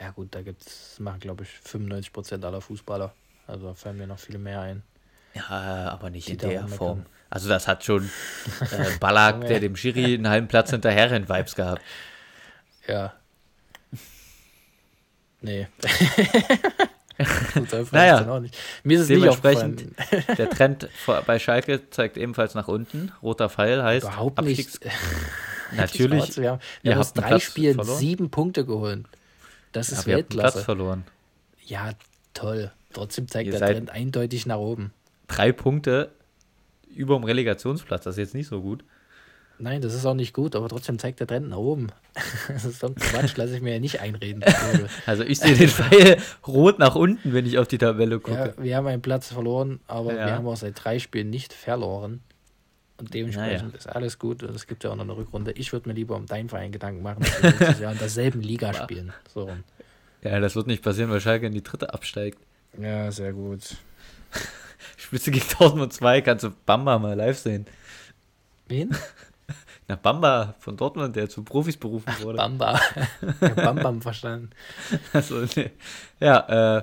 Ja 0.00 0.10
gut, 0.10 0.34
da 0.34 0.42
gibt's, 0.42 1.00
machen 1.00 1.20
glaube 1.20 1.44
ich 1.44 1.50
95% 1.68 2.44
aller 2.44 2.60
Fußballer. 2.60 3.12
Also 3.46 3.66
da 3.66 3.74
fallen 3.74 3.98
mir 3.98 4.06
noch 4.06 4.20
viele 4.20 4.38
mehr 4.38 4.60
ein. 4.60 4.82
Ja, 5.34 5.90
aber 5.90 6.10
nicht 6.10 6.28
in 6.28 6.38
der 6.38 6.68
Form. 6.68 7.06
Also 7.28 7.48
das 7.48 7.66
hat 7.66 7.84
schon 7.84 8.04
äh, 8.70 8.98
Ballack, 8.98 9.46
der 9.46 9.60
dem 9.60 9.76
Schiri 9.76 10.14
einen 10.14 10.28
halben 10.28 10.48
Platz 10.48 10.70
hinterher 10.70 11.10
rennt, 11.10 11.28
Vibes 11.28 11.54
gehabt. 11.54 11.82
Ja. 12.86 13.14
Nee. 15.40 15.68
naja, 17.92 18.42
mir 18.82 18.96
ist 18.96 19.02
es 19.02 19.08
dementsprechend 19.08 19.84
der 20.38 20.50
Trend 20.50 20.88
bei 21.26 21.38
Schalke 21.38 21.90
zeigt 21.90 22.16
ebenfalls 22.16 22.54
nach 22.54 22.68
unten. 22.68 23.12
Roter 23.22 23.48
Pfeil 23.48 23.82
heißt 23.82 24.06
überhaupt 24.06 24.38
Abstiegs 24.38 24.80
nicht. 25.72 25.76
Natürlich. 25.76 26.36
Wir 26.36 26.52
haben, 26.52 26.60
wir 26.82 26.92
haben 26.92 27.00
aus 27.00 27.12
drei 27.12 27.28
Platz 27.28 27.42
Spielen 27.42 27.74
verloren. 27.74 27.98
sieben 27.98 28.30
Punkte 28.30 28.64
geholt. 28.64 29.04
Das 29.72 29.90
ist 29.92 30.06
ja, 30.06 30.16
Weltklasse. 30.16 30.52
Platz 30.52 30.64
verloren. 30.64 31.04
Ja, 31.64 31.92
toll. 32.34 32.72
Trotzdem 32.92 33.28
zeigt 33.28 33.52
Ihr 33.52 33.58
der 33.58 33.68
Trend 33.68 33.90
eindeutig 33.90 34.46
nach 34.46 34.58
oben. 34.58 34.92
Drei 35.28 35.52
Punkte 35.52 36.10
über 36.92 37.14
dem 37.16 37.24
Relegationsplatz. 37.24 38.04
Das 38.04 38.14
ist 38.14 38.18
jetzt 38.18 38.34
nicht 38.34 38.48
so 38.48 38.60
gut. 38.60 38.84
Nein, 39.60 39.82
das 39.82 39.94
ist 39.94 40.06
auch 40.06 40.14
nicht 40.14 40.32
gut, 40.32 40.56
aber 40.56 40.68
trotzdem 40.68 40.98
zeigt 40.98 41.20
der 41.20 41.26
Trend 41.26 41.48
nach 41.50 41.58
oben. 41.58 41.88
Das 42.48 42.64
ist 42.64 42.80
so 42.80 42.88
ein 42.88 42.94
Quatsch, 42.96 43.36
lasse 43.36 43.56
ich 43.56 43.62
mir 43.62 43.74
ja 43.74 43.78
nicht 43.78 44.00
einreden. 44.00 44.42
also 45.06 45.22
ich 45.22 45.38
sehe 45.38 45.54
den 45.54 45.68
Pfeil 45.68 46.16
rot 46.46 46.78
nach 46.78 46.96
unten, 46.96 47.32
wenn 47.32 47.46
ich 47.46 47.58
auf 47.58 47.68
die 47.68 47.78
Tabelle 47.78 48.18
gucke. 48.18 48.54
Ja, 48.56 48.62
wir 48.62 48.76
haben 48.76 48.86
einen 48.86 49.02
Platz 49.02 49.32
verloren, 49.32 49.80
aber 49.86 50.14
ja. 50.14 50.26
wir 50.26 50.32
haben 50.34 50.46
auch 50.46 50.56
seit 50.56 50.82
drei 50.82 50.98
Spielen 50.98 51.30
nicht 51.30 51.52
verloren. 51.52 52.20
Und 52.98 53.14
dementsprechend 53.14 53.68
naja. 53.68 53.78
ist 53.78 53.88
alles 53.88 54.18
gut. 54.18 54.42
Und 54.42 54.54
es 54.54 54.66
gibt 54.66 54.84
ja 54.84 54.90
auch 54.90 54.96
noch 54.96 55.04
eine 55.04 55.16
Rückrunde. 55.16 55.52
Ich 55.52 55.72
würde 55.72 55.88
mir 55.88 55.94
lieber 55.94 56.16
um 56.16 56.26
deinen 56.26 56.48
Verein 56.48 56.72
Gedanken 56.72 57.02
machen, 57.02 57.22
dass 57.22 57.42
wir 57.42 57.50
nächstes 57.50 57.80
Jahr 57.80 57.92
in 57.92 57.98
derselben 57.98 58.40
Liga 58.42 58.74
spielen. 58.82 59.12
So. 59.32 59.50
Ja, 60.22 60.38
das 60.40 60.56
wird 60.56 60.66
nicht 60.66 60.82
passieren, 60.82 61.10
weil 61.10 61.20
Schalke 61.20 61.46
in 61.46 61.52
die 61.52 61.62
dritte 61.62 61.94
absteigt. 61.94 62.38
Ja, 62.78 63.10
sehr 63.10 63.32
gut. 63.32 63.76
Spitze 64.96 65.30
gegen 65.30 65.44
1002 65.44 66.20
kannst 66.20 66.44
du 66.44 66.50
Bamba 66.66 66.98
mal 66.98 67.14
live 67.14 67.38
sehen. 67.38 67.66
Wen? 68.68 68.94
Na, 69.90 69.96
Bamba 69.96 70.54
von 70.60 70.76
Dortmund, 70.76 71.16
der 71.16 71.28
zu 71.28 71.42
Profis 71.42 71.76
berufen 71.76 72.12
wurde. 72.20 72.36
Bamba. 72.36 72.78
Ich 73.22 73.42
hab 73.42 73.56
Bambam 73.56 74.00
verstanden. 74.00 74.50
Also, 75.12 75.44
nee. 75.56 75.72
Ja, 76.20 76.78
äh, 76.78 76.82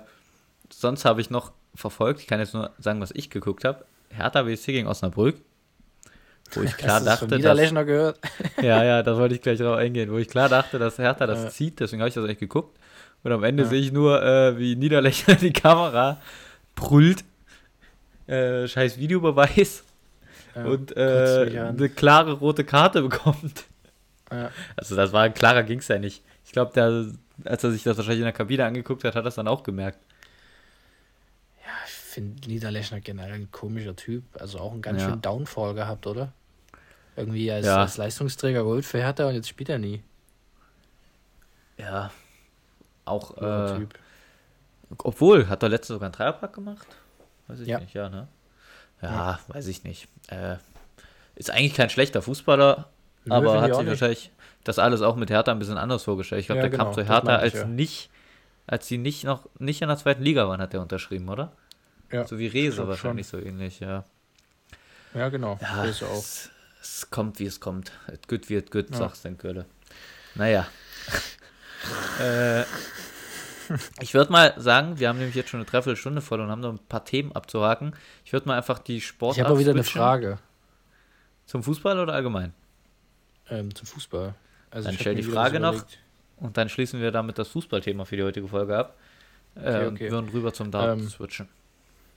sonst 0.69 1.05
habe 1.05 1.21
ich 1.21 1.29
noch 1.29 1.53
verfolgt, 1.73 2.19
ich 2.19 2.27
kann 2.27 2.41
jetzt 2.41 2.53
nur 2.53 2.71
sagen, 2.79 2.99
was 2.99 3.11
ich 3.11 3.29
geguckt 3.29 3.63
habe. 3.63 3.85
Hertha 4.09 4.43
BSC 4.43 4.73
gegen 4.73 4.89
Osnabrück. 4.89 5.39
Wo 6.51 6.63
ich 6.63 6.75
klar 6.77 6.97
Hast 6.97 7.05
dachte, 7.05 7.39
dass. 7.39 7.71
gehört? 7.85 8.19
ja, 8.61 8.83
ja, 8.83 9.03
da 9.03 9.15
wollte 9.15 9.35
ich 9.35 9.41
gleich 9.41 9.59
drauf 9.59 9.77
eingehen. 9.77 10.11
Wo 10.11 10.17
ich 10.17 10.27
klar 10.27 10.49
dachte, 10.49 10.77
dass 10.77 10.97
Hertha 10.97 11.25
das 11.27 11.43
ja. 11.43 11.49
zieht, 11.49 11.79
deswegen 11.79 12.01
habe 12.01 12.09
ich 12.09 12.15
das 12.15 12.25
eigentlich 12.25 12.39
geguckt. 12.39 12.77
Und 13.23 13.31
am 13.31 13.45
Ende 13.45 13.63
ja. 13.63 13.69
sehe 13.69 13.79
ich 13.79 13.93
nur, 13.93 14.21
äh, 14.21 14.57
wie 14.57 14.75
Niederlechner 14.75 15.35
die 15.35 15.53
Kamera 15.53 16.19
brüllt. 16.75 17.23
Äh, 18.27 18.67
scheiß 18.67 18.97
Videobeweis 18.97 19.85
und 20.65 20.95
äh, 20.95 21.69
eine 21.69 21.89
klare 21.89 22.33
rote 22.33 22.63
Karte 22.63 23.01
bekommt. 23.07 23.65
Ja. 24.31 24.51
Also 24.75 24.95
das 24.95 25.13
war 25.13 25.29
klarer 25.29 25.63
ging 25.63 25.79
es 25.79 25.87
ja 25.87 25.99
nicht. 25.99 26.23
Ich 26.45 26.51
glaube, 26.51 27.15
als 27.45 27.63
er 27.63 27.71
sich 27.71 27.83
das 27.83 27.97
wahrscheinlich 27.97 28.19
in 28.19 28.25
der 28.25 28.33
Kabine 28.33 28.65
angeguckt 28.65 29.03
hat, 29.03 29.15
hat 29.15 29.25
er 29.25 29.27
es 29.27 29.35
dann 29.35 29.47
auch 29.47 29.63
gemerkt. 29.63 29.99
Ja, 31.63 31.71
ich 31.85 31.91
finde 31.91 32.47
Niederlechner 32.47 32.99
generell 32.99 33.33
ein 33.33 33.51
komischer 33.51 33.95
Typ. 33.95 34.23
Also 34.39 34.59
auch 34.59 34.71
einen 34.71 34.81
ganz 34.81 35.01
ja. 35.01 35.09
schönen 35.09 35.21
Downfall 35.21 35.73
gehabt, 35.73 36.07
oder? 36.07 36.33
Irgendwie 37.15 37.51
als, 37.51 37.65
ja. 37.65 37.81
als 37.81 37.97
Leistungsträger 37.97 38.63
geholt 38.63 38.85
für 38.85 38.99
Hertha 38.99 39.27
und 39.27 39.35
jetzt 39.35 39.49
spielt 39.49 39.69
er 39.69 39.79
nie. 39.79 40.03
Ja. 41.77 42.11
Auch, 43.05 43.37
äh, 43.37 43.77
typ. 43.77 43.93
obwohl, 44.97 45.47
hat 45.47 45.63
er 45.63 45.69
letzte 45.69 45.93
sogar 45.93 46.07
einen 46.07 46.13
Dreierpack 46.13 46.53
gemacht? 46.53 46.87
Weiß 47.47 47.59
ich 47.61 47.67
ja. 47.67 47.79
nicht, 47.79 47.93
ja, 47.93 48.09
ne? 48.09 48.27
Ja, 49.01 49.11
ja, 49.11 49.39
weiß 49.47 49.67
ich 49.67 49.83
nicht. 49.83 50.07
Äh, 50.29 50.55
ist 51.35 51.51
eigentlich 51.51 51.75
kein 51.75 51.89
schlechter 51.89 52.21
Fußballer. 52.21 52.89
Nö, 53.25 53.33
aber 53.33 53.61
hat 53.61 53.75
sich 53.75 53.87
wahrscheinlich 53.87 54.31
das 54.63 54.79
alles 54.79 55.01
auch 55.01 55.15
mit 55.15 55.29
Hertha 55.29 55.51
ein 55.51 55.59
bisschen 55.59 55.77
anders 55.77 56.03
vorgestellt. 56.03 56.41
Ich 56.41 56.47
glaube, 56.47 56.59
ja, 56.59 56.63
der 56.63 56.71
genau, 56.71 56.85
kam 56.85 56.93
zu 56.93 57.03
Hertha, 57.03 57.35
als 57.35 57.53
ja. 57.53 57.65
nicht, 57.65 58.09
als 58.65 58.87
sie 58.87 58.97
nicht 58.97 59.23
noch 59.23 59.47
nicht 59.59 59.81
in 59.81 59.87
der 59.87 59.97
zweiten 59.97 60.23
Liga 60.23 60.47
waren, 60.47 60.61
hat 60.61 60.73
er 60.73 60.81
unterschrieben, 60.81 61.29
oder? 61.29 61.51
Ja. 62.11 62.25
So 62.25 62.39
wie 62.39 62.47
Rese 62.47 62.87
wahrscheinlich 62.87 63.27
schon. 63.27 63.41
so 63.41 63.45
ähnlich, 63.45 63.79
ja. 63.79 64.03
Ja, 65.13 65.29
genau. 65.29 65.57
Ja, 65.61 65.85
es, 65.85 66.01
es, 66.81 67.09
kommt, 67.09 67.39
wie 67.39 67.45
es 67.45 67.59
kommt. 67.59 67.91
Es 68.07 68.27
gut 68.27 68.49
wird 68.49 68.71
gut, 68.71 68.89
ja. 68.91 68.97
sagst 68.97 69.25
du 69.25 69.29
in 69.29 69.37
Kölle. 69.37 69.65
Naja. 70.35 70.67
äh, 72.19 72.63
ich 74.01 74.13
würde 74.13 74.31
mal 74.31 74.53
sagen, 74.57 74.99
wir 74.99 75.09
haben 75.09 75.17
nämlich 75.17 75.35
jetzt 75.35 75.49
schon 75.49 75.59
eine 75.59 75.69
Dreiviertelstunde 75.69 76.21
voll 76.21 76.39
und 76.39 76.49
haben 76.49 76.61
noch 76.61 76.73
ein 76.73 76.79
paar 76.79 77.05
Themen 77.05 77.31
abzuhaken. 77.31 77.93
Ich 78.25 78.33
würde 78.33 78.47
mal 78.47 78.57
einfach 78.57 78.79
die 78.79 79.01
Sport. 79.01 79.37
Ich 79.37 79.43
habe 79.43 79.59
wieder 79.59 79.71
eine 79.71 79.83
Frage. 79.83 80.39
Zum 81.45 81.63
Fußball 81.63 81.99
oder 81.99 82.13
allgemein? 82.13 82.53
Ähm, 83.49 83.73
zum 83.73 83.87
Fußball. 83.87 84.35
Also 84.69 84.89
dann 84.89 84.97
stell 84.97 85.15
die 85.15 85.23
Frage 85.23 85.59
noch 85.59 85.85
und 86.37 86.57
dann 86.57 86.69
schließen 86.69 87.01
wir 87.01 87.11
damit 87.11 87.37
das 87.37 87.47
Fußballthema 87.49 88.05
für 88.05 88.17
die 88.17 88.23
heutige 88.23 88.47
Folge 88.47 88.77
ab. 88.77 88.95
Okay, 89.55 89.87
okay. 89.87 90.05
Und 90.05 90.11
würden 90.11 90.29
rüber 90.29 90.53
zum 90.53 90.71
Dart 90.71 90.99
ähm, 90.99 91.07
switchen. 91.07 91.47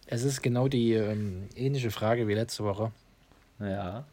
Es 0.06 0.24
ist 0.24 0.42
genau 0.42 0.68
die 0.68 0.92
ähm, 0.94 1.48
ähnliche 1.54 1.90
Frage 1.90 2.26
wie 2.26 2.34
letzte 2.34 2.64
Woche. 2.64 2.90
Ja. 3.60 4.04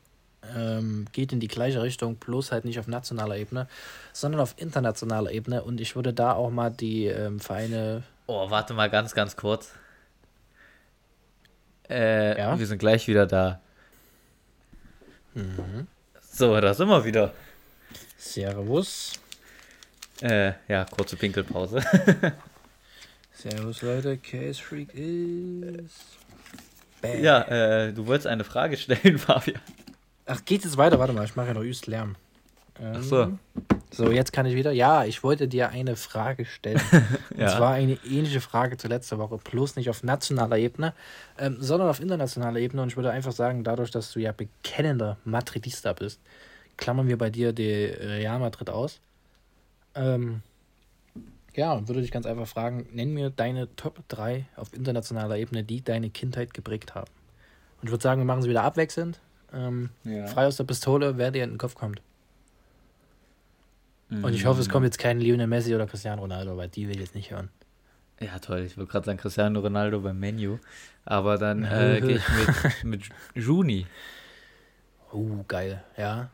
Ähm, 0.56 1.08
geht 1.12 1.34
in 1.34 1.40
die 1.40 1.48
gleiche 1.48 1.82
Richtung, 1.82 2.16
bloß 2.16 2.52
halt 2.52 2.64
nicht 2.64 2.80
auf 2.80 2.88
nationaler 2.88 3.38
Ebene, 3.38 3.68
sondern 4.14 4.40
auf 4.42 4.56
internationaler 4.58 5.32
Ebene. 5.32 5.64
Und 5.64 5.82
ich 5.82 5.96
würde 5.96 6.14
da 6.14 6.34
auch 6.34 6.50
mal 6.50 6.70
die 6.70 7.08
ähm, 7.08 7.40
Vereine. 7.40 8.04
Oh, 8.28 8.50
warte 8.50 8.74
mal 8.74 8.90
ganz, 8.90 9.14
ganz 9.14 9.36
kurz. 9.36 9.74
Äh, 11.90 12.38
ja? 12.38 12.58
Wir 12.58 12.68
sind 12.68 12.80
gleich 12.80 13.08
wieder 13.08 13.26
da. 13.26 13.60
Mhm. 15.34 15.88
So, 16.22 16.60
da 16.60 16.74
sind 16.74 16.88
wir 16.88 17.04
wieder. 17.04 17.34
Servus. 18.18 19.14
Äh, 20.22 20.54
ja, 20.68 20.86
kurze 20.86 21.16
Pinkelpause. 21.16 21.82
Servus 23.34 23.82
Leute, 23.82 24.18
Case 24.18 24.62
Freak 24.62 24.94
ist. 24.94 26.18
Bam. 27.02 27.24
Ja, 27.24 27.42
äh, 27.44 27.94
du 27.94 28.08
wolltest 28.08 28.28
eine 28.28 28.44
Frage 28.44 28.78
stellen, 28.78 29.18
Fabian. 29.20 29.62
Ach, 30.28 30.44
geht 30.46 30.66
es 30.66 30.78
weiter? 30.78 31.00
Warte 31.00 31.14
mal, 31.14 31.26
ich 31.26 31.36
mache 31.36 31.48
ja 31.48 31.54
noch 31.54 31.64
üst 31.64 31.88
Lärm. 31.88 32.16
Ähm, 32.80 32.94
Ach 32.98 33.04
so. 33.04 33.38
So, 33.90 34.12
jetzt 34.12 34.34
kann 34.34 34.46
ich 34.46 34.56
wieder. 34.56 34.72
Ja, 34.72 35.06
ich 35.06 35.24
wollte 35.24 35.48
dir 35.48 35.70
eine 35.70 35.96
Frage 35.96 36.46
stellen. 36.46 36.82
ja. 37.38 37.46
Und 37.46 37.58
zwar 37.58 37.74
eine 37.74 37.98
ähnliche 38.06 38.42
Frage 38.42 38.78
zu 38.78 38.90
letzter 38.90 39.18
Woche, 39.18 39.38
bloß 39.38 39.78
nicht 39.78 39.90
auf 39.90 40.04
nationaler 40.04 40.58
Ebene, 40.58 40.94
ähm, 41.38 41.58
sondern 41.60 41.90
auf 41.90 42.02
internationaler 42.02 42.60
Ebene. 42.60 42.82
Und 42.82 42.90
ich 42.90 42.98
würde 42.98 43.12
einfach 43.12 43.32
sagen, 43.32 43.64
dadurch, 43.64 43.90
dass 43.90 44.12
du 44.12 44.20
ja 44.20 44.34
bekennender 44.34 45.18
Madridista 45.24 45.94
bist, 45.94 46.20
klammern 46.76 47.08
wir 47.08 47.18
bei 47.18 47.30
dir 47.30 47.54
die 47.54 47.86
Real 47.86 48.40
Madrid 48.40 48.70
aus. 48.70 49.00
Ähm, 49.96 50.42
ja, 51.56 51.74
und 51.74 51.88
würde 51.88 52.02
dich 52.02 52.12
ganz 52.12 52.26
einfach 52.26 52.48
fragen, 52.48 52.88
nenn 52.92 53.14
mir 53.14 53.30
deine 53.30 53.74
Top 53.78 54.04
3 54.10 54.46
auf 54.58 54.74
internationaler 54.74 55.38
Ebene, 55.38 55.64
die 55.64 55.82
deine 55.82 56.10
Kindheit 56.10 56.54
geprägt 56.54 56.94
haben. 56.94 57.10
Und 57.82 57.88
ich 57.88 57.92
würde 57.92 58.04
sagen, 58.04 58.22
wir 58.22 58.26
machen 58.26 58.42
sie 58.42 58.50
wieder 58.50 58.64
abwechselnd. 58.64 59.20
Ähm, 59.54 59.90
ja. 60.04 60.28
Frei 60.28 60.48
aus 60.48 60.58
der 60.58 60.66
Pistole, 60.66 61.18
wer 61.18 61.32
dir 61.32 61.44
in 61.44 61.52
den 61.52 61.58
Kopf 61.58 61.76
kommt. 61.76 62.02
Mhm. 64.10 64.24
Und 64.24 64.34
ich 64.34 64.46
hoffe, 64.46 64.62
es 64.62 64.70
kommt 64.70 64.86
jetzt 64.86 65.00
kein 65.00 65.20
Lionel 65.20 65.48
Messi 65.48 65.74
oder 65.74 65.88
Cristiano 65.88 66.22
Ronaldo, 66.22 66.58
weil 66.58 66.70
die 66.70 66.88
will 66.88 66.96
ich 66.96 67.02
jetzt 67.02 67.16
nicht 67.16 67.32
hören. 67.32 67.50
Ja, 68.20 68.40
toll. 68.40 68.62
Ich 68.62 68.78
wollte 68.78 68.92
gerade 68.92 69.06
sagen 69.06 69.20
Cristiano 69.20 69.60
Ronaldo 69.60 70.02
beim 70.02 70.20
Menu. 70.20 70.58
Aber 71.06 71.38
dann 71.38 71.64
äh, 71.64 72.02
gehe 72.02 72.18
ich 72.18 72.84
mit, 72.84 72.84
mit 73.36 73.46
Juni. 73.46 73.86
Uh, 75.14 75.44
geil, 75.48 75.84
ja. 75.96 76.30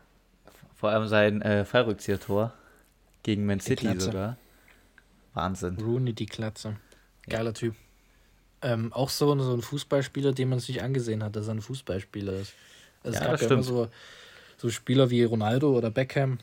Vor 0.76 0.90
allem 0.90 1.08
sein 1.08 1.42
äh, 1.42 1.64
Fallrückzieher-Tor 1.66 2.54
gegen 3.22 3.46
Man 3.46 3.60
City 3.60 4.00
sogar. 4.00 4.38
Wahnsinn. 5.34 5.78
Rooney, 5.80 6.14
die 6.14 6.26
Klatze. 6.26 6.78
Geiler 7.28 7.50
ja. 7.50 7.54
Typ. 7.54 7.76
Ähm, 8.62 8.94
auch 8.94 9.10
so, 9.10 9.38
so 9.40 9.54
ein 9.54 9.62
Fußballspieler, 9.62 10.32
den 10.32 10.50
man 10.50 10.60
sich 10.60 10.82
angesehen 10.82 11.24
hat, 11.24 11.36
dass 11.36 11.48
er 11.48 11.56
ein 11.56 11.62
Fußballspieler 11.62 12.34
ist. 12.34 12.54
Also 13.04 13.20
ja, 13.20 13.34
es 13.34 13.42
gab 13.42 13.42
ja 13.42 13.56
immer 13.56 13.64
so, 13.64 13.88
so 14.58 14.70
Spieler 14.70 15.10
wie 15.10 15.24
Ronaldo 15.24 15.76
oder 15.76 15.90
Beckham, 15.90 16.40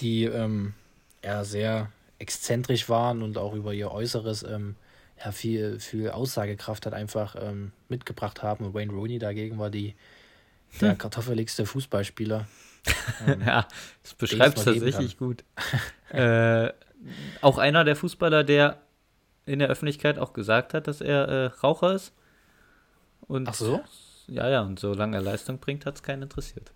die 0.00 0.24
ähm, 0.24 0.74
ja 1.24 1.44
sehr 1.44 1.90
exzentrisch 2.18 2.88
waren 2.88 3.22
und 3.22 3.38
auch 3.38 3.54
über 3.54 3.72
ihr 3.72 3.90
Äußeres 3.90 4.42
ähm, 4.42 4.76
ja, 5.22 5.32
viel, 5.32 5.80
viel 5.80 6.10
Aussagekraft 6.10 6.86
hat 6.86 6.94
einfach 6.94 7.36
ähm, 7.38 7.72
mitgebracht 7.88 8.42
haben. 8.42 8.64
Und 8.66 8.74
Wayne 8.74 8.92
Rooney 8.92 9.18
dagegen 9.18 9.58
war 9.58 9.70
die, 9.70 9.94
der 10.80 10.92
hm. 10.92 10.98
kartoffeligste 10.98 11.66
Fußballspieler. 11.66 12.46
Ähm, 13.26 13.42
ja, 13.44 13.68
das 14.02 14.14
beschreibt 14.14 14.56
es 14.56 14.64
tatsächlich 14.64 15.18
gut. 15.18 15.44
äh, 16.08 16.70
auch 17.42 17.58
einer 17.58 17.84
der 17.84 17.94
Fußballer, 17.94 18.42
der 18.42 18.80
in 19.44 19.58
der 19.58 19.68
Öffentlichkeit 19.68 20.18
auch 20.18 20.32
gesagt 20.32 20.72
hat, 20.72 20.86
dass 20.86 21.02
er 21.02 21.28
äh, 21.28 21.46
Raucher 21.46 21.92
ist. 21.92 22.14
Und 23.20 23.46
Ach 23.48 23.54
so? 23.54 23.82
Ja, 24.30 24.48
ja, 24.48 24.62
und 24.62 24.78
solange 24.78 25.16
er 25.16 25.22
Leistung 25.22 25.58
bringt, 25.58 25.86
hat 25.86 25.96
es 25.96 26.02
keinen 26.02 26.22
interessiert. 26.22 26.72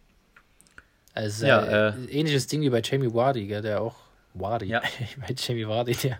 Also 1.14 1.46
ja, 1.46 1.62
äh, 1.62 1.88
äh, 1.90 2.10
ähnliches 2.10 2.48
Ding 2.48 2.60
wie 2.62 2.70
bei 2.70 2.82
Jamie 2.82 3.12
Wardy, 3.14 3.46
gell, 3.46 3.62
der 3.62 3.80
auch 3.80 3.94
Wardy, 4.34 4.66
ja. 4.66 4.82
bei 5.20 5.34
Jamie 5.36 5.66
Wardy, 5.66 5.94
der, 5.94 6.18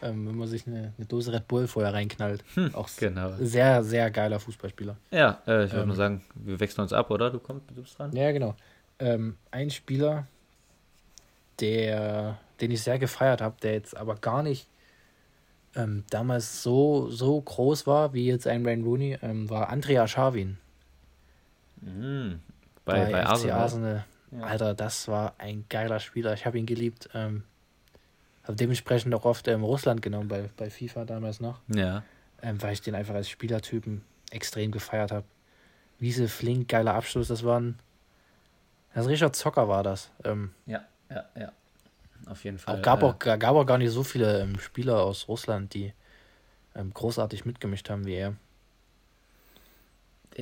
ähm, 0.00 0.26
wenn 0.26 0.36
man 0.36 0.48
sich 0.48 0.66
eine, 0.66 0.94
eine, 0.96 1.06
Dose 1.06 1.32
Red 1.32 1.46
Bull 1.46 1.66
vorher 1.66 1.92
reinknallt, 1.92 2.42
hm, 2.54 2.74
auch 2.74 2.88
genau. 2.98 3.34
sehr, 3.38 3.84
sehr 3.84 4.10
geiler 4.10 4.40
Fußballspieler. 4.40 4.96
Ja, 5.10 5.42
äh, 5.46 5.66
ich 5.66 5.72
würde 5.72 5.82
ähm, 5.82 5.88
nur 5.88 5.96
sagen, 5.96 6.24
wir 6.34 6.58
wechseln 6.58 6.82
uns 6.82 6.94
ab, 6.94 7.10
oder? 7.10 7.30
Du 7.30 7.38
kommst, 7.38 7.68
du 7.68 7.82
bist 7.82 7.98
dran. 7.98 8.16
Ja, 8.16 8.32
genau. 8.32 8.56
Ähm, 8.98 9.36
ein 9.50 9.68
Spieler, 9.68 10.26
der, 11.60 12.38
den 12.62 12.70
ich 12.70 12.82
sehr 12.82 12.98
gefeiert 12.98 13.42
habe, 13.42 13.56
der 13.62 13.74
jetzt 13.74 13.94
aber 13.94 14.16
gar 14.16 14.42
nicht 14.42 14.66
ähm, 15.76 16.04
damals 16.08 16.62
so, 16.62 17.10
so 17.10 17.38
groß 17.40 17.86
war 17.86 18.14
wie 18.14 18.26
jetzt 18.26 18.46
ein 18.46 18.64
Wayne 18.64 18.84
Rooney, 18.84 19.18
ähm, 19.22 19.50
war 19.50 19.68
Andrea 19.68 20.08
Scharwin. 20.08 20.56
Mhm. 21.80 22.40
Bei, 22.84 23.04
bei, 23.04 23.12
bei 23.12 23.26
Arsenal. 23.26 23.60
Arsenal. 23.60 24.04
Ja. 24.32 24.42
Alter, 24.42 24.74
das 24.74 25.08
war 25.08 25.34
ein 25.38 25.64
geiler 25.68 26.00
Spieler. 26.00 26.34
Ich 26.34 26.46
habe 26.46 26.58
ihn 26.58 26.66
geliebt. 26.66 27.08
Ähm, 27.14 27.44
habe 28.44 28.56
dementsprechend 28.56 29.14
auch 29.14 29.24
oft 29.24 29.48
ähm, 29.48 29.62
Russland 29.62 30.02
genommen 30.02 30.28
bei, 30.28 30.50
bei 30.56 30.70
FIFA 30.70 31.04
damals 31.04 31.40
noch. 31.40 31.60
Ja. 31.68 32.02
Ähm, 32.42 32.60
weil 32.62 32.72
ich 32.72 32.80
den 32.80 32.94
einfach 32.94 33.14
als 33.14 33.28
Spielertypen 33.28 34.02
extrem 34.30 34.70
gefeiert 34.70 35.12
habe. 35.12 35.26
Wiese, 35.98 36.28
flink, 36.28 36.68
geiler 36.68 36.94
Abschluss. 36.94 37.28
Das 37.28 37.44
war 37.44 37.60
ein. 37.60 37.78
Das 38.94 39.06
Richard 39.06 39.36
Zocker 39.36 39.68
war 39.68 39.82
das. 39.82 40.10
Ähm, 40.24 40.52
ja, 40.66 40.84
ja, 41.10 41.24
ja. 41.38 41.52
Auf 42.26 42.44
jeden 42.44 42.58
Fall. 42.58 42.78
Auch 42.78 42.82
gab, 42.82 43.02
äh, 43.02 43.06
auch, 43.06 43.18
gab 43.18 43.54
auch 43.56 43.64
gar 43.64 43.78
nicht 43.78 43.90
so 43.90 44.02
viele 44.02 44.40
ähm, 44.40 44.58
Spieler 44.58 45.02
aus 45.02 45.28
Russland, 45.28 45.74
die 45.74 45.92
ähm, 46.74 46.92
großartig 46.92 47.44
mitgemischt 47.44 47.90
haben 47.90 48.06
wie 48.06 48.14
er. 48.14 48.34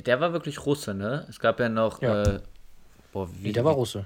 Der 0.01 0.19
war 0.19 0.33
wirklich 0.33 0.65
Russe, 0.65 0.93
ne? 0.93 1.25
Es 1.29 1.39
gab 1.39 1.59
ja 1.59 1.69
noch. 1.69 2.01
Ja. 2.01 2.23
Äh, 2.23 2.39
boah, 3.11 3.29
wie, 3.41 3.51
der 3.51 3.65
war 3.65 3.73
Russe. 3.73 4.05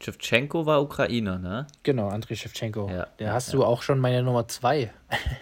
Shevchenko 0.00 0.66
war 0.66 0.82
Ukrainer, 0.82 1.38
ne? 1.38 1.66
Genau, 1.82 2.08
Andrei 2.08 2.34
Shevchenko. 2.34 2.90
Ja, 2.90 3.06
Der 3.18 3.32
hast 3.32 3.48
ja. 3.48 3.58
du 3.58 3.64
auch 3.64 3.82
schon 3.82 3.98
meine 3.98 4.22
Nummer 4.22 4.46
2. 4.46 4.92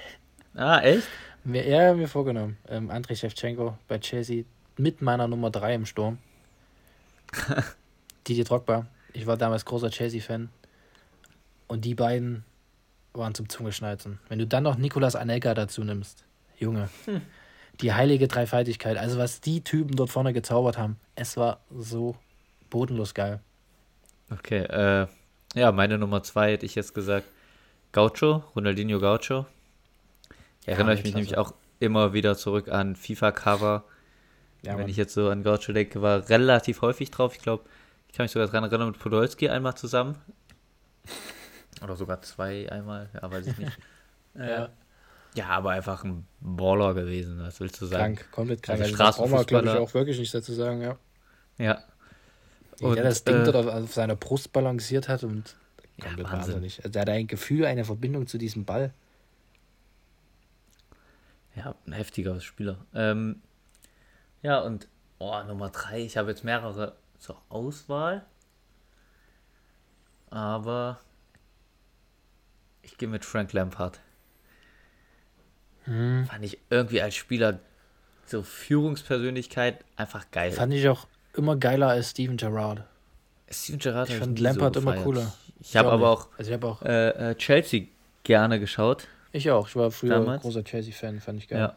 ah, 0.55 0.79
echt? 0.81 1.09
Mir, 1.45 1.67
ja, 1.67 1.95
mir 1.95 2.07
vorgenommen. 2.07 2.59
Ähm, 2.69 2.91
Andrei 2.91 3.15
Shevchenko 3.15 3.77
bei 3.89 3.99
Chelsea 3.99 4.45
mit 4.77 5.03
meiner 5.03 5.27
Nummer 5.27 5.51
3 5.51 5.75
im 5.75 5.87
Sturm. 5.87 6.19
Didier 8.29 8.45
Drogba. 8.45 8.87
Ich 9.15 9.27
war 9.27 9.37
damals 9.37 9.65
großer 9.65 9.91
Chelsea-Fan. 9.91 10.49
Und 11.67 11.85
die 11.85 11.95
beiden 11.95 12.45
waren 13.15 13.35
zum 13.35 13.49
Zungeschnalzen. 13.49 14.21
Wenn 14.29 14.39
du 14.39 14.47
dann 14.47 14.63
noch 14.63 14.77
Nicolas 14.77 15.17
Anelka 15.17 15.55
dazu 15.55 15.83
nimmst, 15.83 16.25
Junge. 16.59 16.89
Hm 17.07 17.23
die 17.83 17.93
heilige 17.93 18.29
Dreifaltigkeit. 18.29 18.97
Also 18.97 19.19
was 19.19 19.41
die 19.41 19.63
Typen 19.63 19.97
dort 19.97 20.11
vorne 20.11 20.33
gezaubert 20.33 20.79
haben, 20.79 20.99
es 21.15 21.37
war 21.37 21.61
so 21.71 22.17
bodenlos 22.71 23.15
geil. 23.15 23.41
Okay, 24.31 24.63
äh, 24.63 25.07
ja, 25.55 25.73
meine 25.73 25.99
Nummer 25.99 26.23
zwei 26.23 26.53
hätte 26.53 26.65
ich 26.65 26.75
jetzt 26.75 26.95
gesagt 26.95 27.27
Gaucho, 27.93 28.45
Ronaldinho 28.57 28.99
Gaucho. 29.01 29.47
Ja, 30.65 30.75
Erinnere 30.75 30.95
ich 30.95 31.05
mich 31.05 31.15
nämlich 31.15 31.37
auch 31.37 31.53
immer 31.81 32.13
wieder 32.13 32.37
zurück 32.37 32.69
an 32.69 32.97
FIFA-Cover. 32.97 33.85
Ja, 34.63 34.79
Wenn 34.79 34.89
ich 34.89 34.97
jetzt 34.97 35.13
so 35.13 35.29
an 35.29 35.43
Gaucho 35.43 35.73
denke, 35.73 36.01
war 36.01 36.29
relativ 36.29 36.81
häufig 36.83 37.11
drauf. 37.11 37.35
Ich 37.37 37.43
glaube, 37.43 37.65
ich 38.09 38.15
kann 38.15 38.25
mich 38.25 38.31
sogar 38.31 38.47
daran 38.47 38.65
erinnern 38.65 38.89
mit 38.89 38.99
Podolski 38.99 39.49
einmal 39.49 39.75
zusammen. 39.75 40.17
Oder 41.83 41.97
sogar 41.97 42.23
zwei 42.23 42.71
einmal, 42.71 43.11
ja, 43.13 43.31
weiß 43.31 43.47
ich 43.49 43.59
nicht. 43.59 43.79
ja. 44.35 44.71
Ja, 45.35 45.49
aber 45.49 45.71
einfach 45.71 46.05
ein 46.05 46.27
Baller 46.41 46.95
gewesen, 46.95 47.41
was 47.41 47.59
willst 47.61 47.81
du 47.81 47.87
sagen? 47.87 48.17
Krank, 48.17 48.33
komplett 48.33 48.63
krank. 48.63 48.81
Also 48.83 48.97
braucht 48.97 49.31
man, 49.31 49.47
glaube 49.47 49.69
ich, 49.69 49.75
auch 49.75 49.95
wirklich 49.95 50.19
nichts 50.19 50.33
dazu 50.33 50.53
sagen, 50.53 50.83
ja. 50.83 50.99
Ja. 51.59 51.83
Und, 52.81 52.97
der 52.97 53.05
das 53.05 53.25
Ding 53.25 53.37
äh, 53.37 53.45
dort 53.45 53.57
auf, 53.57 53.67
auf, 53.67 53.95
seiner 53.95 54.17
Brust 54.17 54.53
balanciert 54.53 55.09
hat 55.09 55.23
und 55.25 55.57
komplett 56.01 56.27
ja, 56.27 56.33
wahnsinnig. 56.33 56.79
Also 56.79 56.91
der 56.91 57.03
hat 57.03 57.09
ein 57.09 57.27
Gefühl, 57.27 57.65
eine 57.65 57.85
Verbindung 57.85 58.27
zu 58.27 58.39
diesem 58.39 58.65
Ball. 58.65 58.93
Ja, 61.55 61.75
ein 61.87 61.93
heftiger 61.93 62.41
Spieler. 62.41 62.85
Ähm, 62.95 63.41
ja, 64.43 64.61
und 64.61 64.89
oh, 65.19 65.43
Nummer 65.45 65.71
drei, 65.71 66.01
ich 66.03 66.17
habe 66.17 66.31
jetzt 66.31 66.45
mehrere 66.45 66.97
zur 67.19 67.41
Auswahl. 67.49 68.27
aber 70.31 71.01
ich 72.83 72.99
gehe 72.99 73.09
mit 73.09 73.25
Frank 73.25 73.53
Lampard. 73.53 74.01
Hm. 75.85 76.27
Fand 76.27 76.45
ich 76.45 76.59
irgendwie 76.71 77.03
als 77.03 77.15
Spieler 77.15 77.59
so 78.27 78.43
Führungspersönlichkeit 78.43 79.85
einfach 79.97 80.31
geil. 80.31 80.53
Fand 80.53 80.73
ich 80.73 80.89
auch 80.89 81.07
immer 81.35 81.57
geiler 81.57 81.89
als 81.89 82.11
Steven 82.11 82.37
Gerrard. 82.37 82.85
Steven 83.51 83.79
Gerrard 83.79 84.09
ich 84.09 84.17
fand 84.17 84.39
Lampard 84.39 84.75
so 84.75 84.81
immer 84.81 84.97
cooler. 84.97 85.33
Ich 85.61 85.77
habe 85.77 85.91
aber 85.91 86.11
auch, 86.11 86.29
also 86.39 86.53
hab 86.53 86.65
auch 86.65 86.83
äh, 86.83 87.31
äh, 87.31 87.35
Chelsea 87.37 87.87
gerne 88.25 88.59
geschaut. 88.59 89.07
Ich 89.33 89.51
auch. 89.51 89.69
Ich 89.69 89.77
war 89.77 89.91
früher 89.91 90.19
damals. 90.19 90.43
großer 90.43 90.65
Chelsea-Fan, 90.65 91.21
fand 91.21 91.39
ich 91.39 91.49
geil. 91.49 91.61
Ja. 91.61 91.77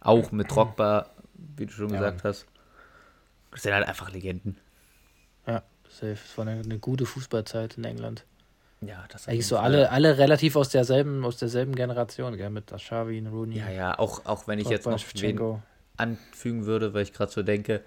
Auch 0.00 0.32
mit 0.32 0.50
Drogba, 0.50 1.10
wie 1.56 1.66
du 1.66 1.72
schon 1.72 1.90
ja, 1.90 1.98
gesagt 1.98 2.24
hast. 2.24 2.46
Das 3.50 3.62
sind 3.62 3.74
halt 3.74 3.86
einfach 3.86 4.10
Legenden. 4.10 4.56
Ja, 5.46 5.62
safe. 5.88 6.12
Es 6.12 6.38
war 6.38 6.46
eine, 6.46 6.60
eine 6.60 6.78
gute 6.78 7.04
Fußballzeit 7.04 7.76
in 7.76 7.84
England. 7.84 8.24
Ja, 8.84 9.04
das 9.08 9.28
Eigentlich 9.28 9.46
so 9.46 9.58
alle, 9.58 9.90
alle 9.90 10.18
relativ 10.18 10.56
aus 10.56 10.68
derselben, 10.68 11.24
aus 11.24 11.36
derselben 11.36 11.74
Generation, 11.74 12.36
gell, 12.36 12.50
mit 12.50 12.72
Ashavi, 12.72 13.24
Rooney. 13.26 13.58
Ja, 13.58 13.70
ja, 13.70 13.98
auch, 13.98 14.26
auch 14.26 14.48
wenn 14.48 14.58
ich 14.58 14.68
jetzt 14.68 14.86
noch 14.86 15.00
wen 15.14 15.62
anfügen 15.96 16.66
würde, 16.66 16.92
weil 16.94 17.02
ich 17.02 17.12
gerade 17.12 17.30
so 17.30 17.42
denke, 17.42 17.82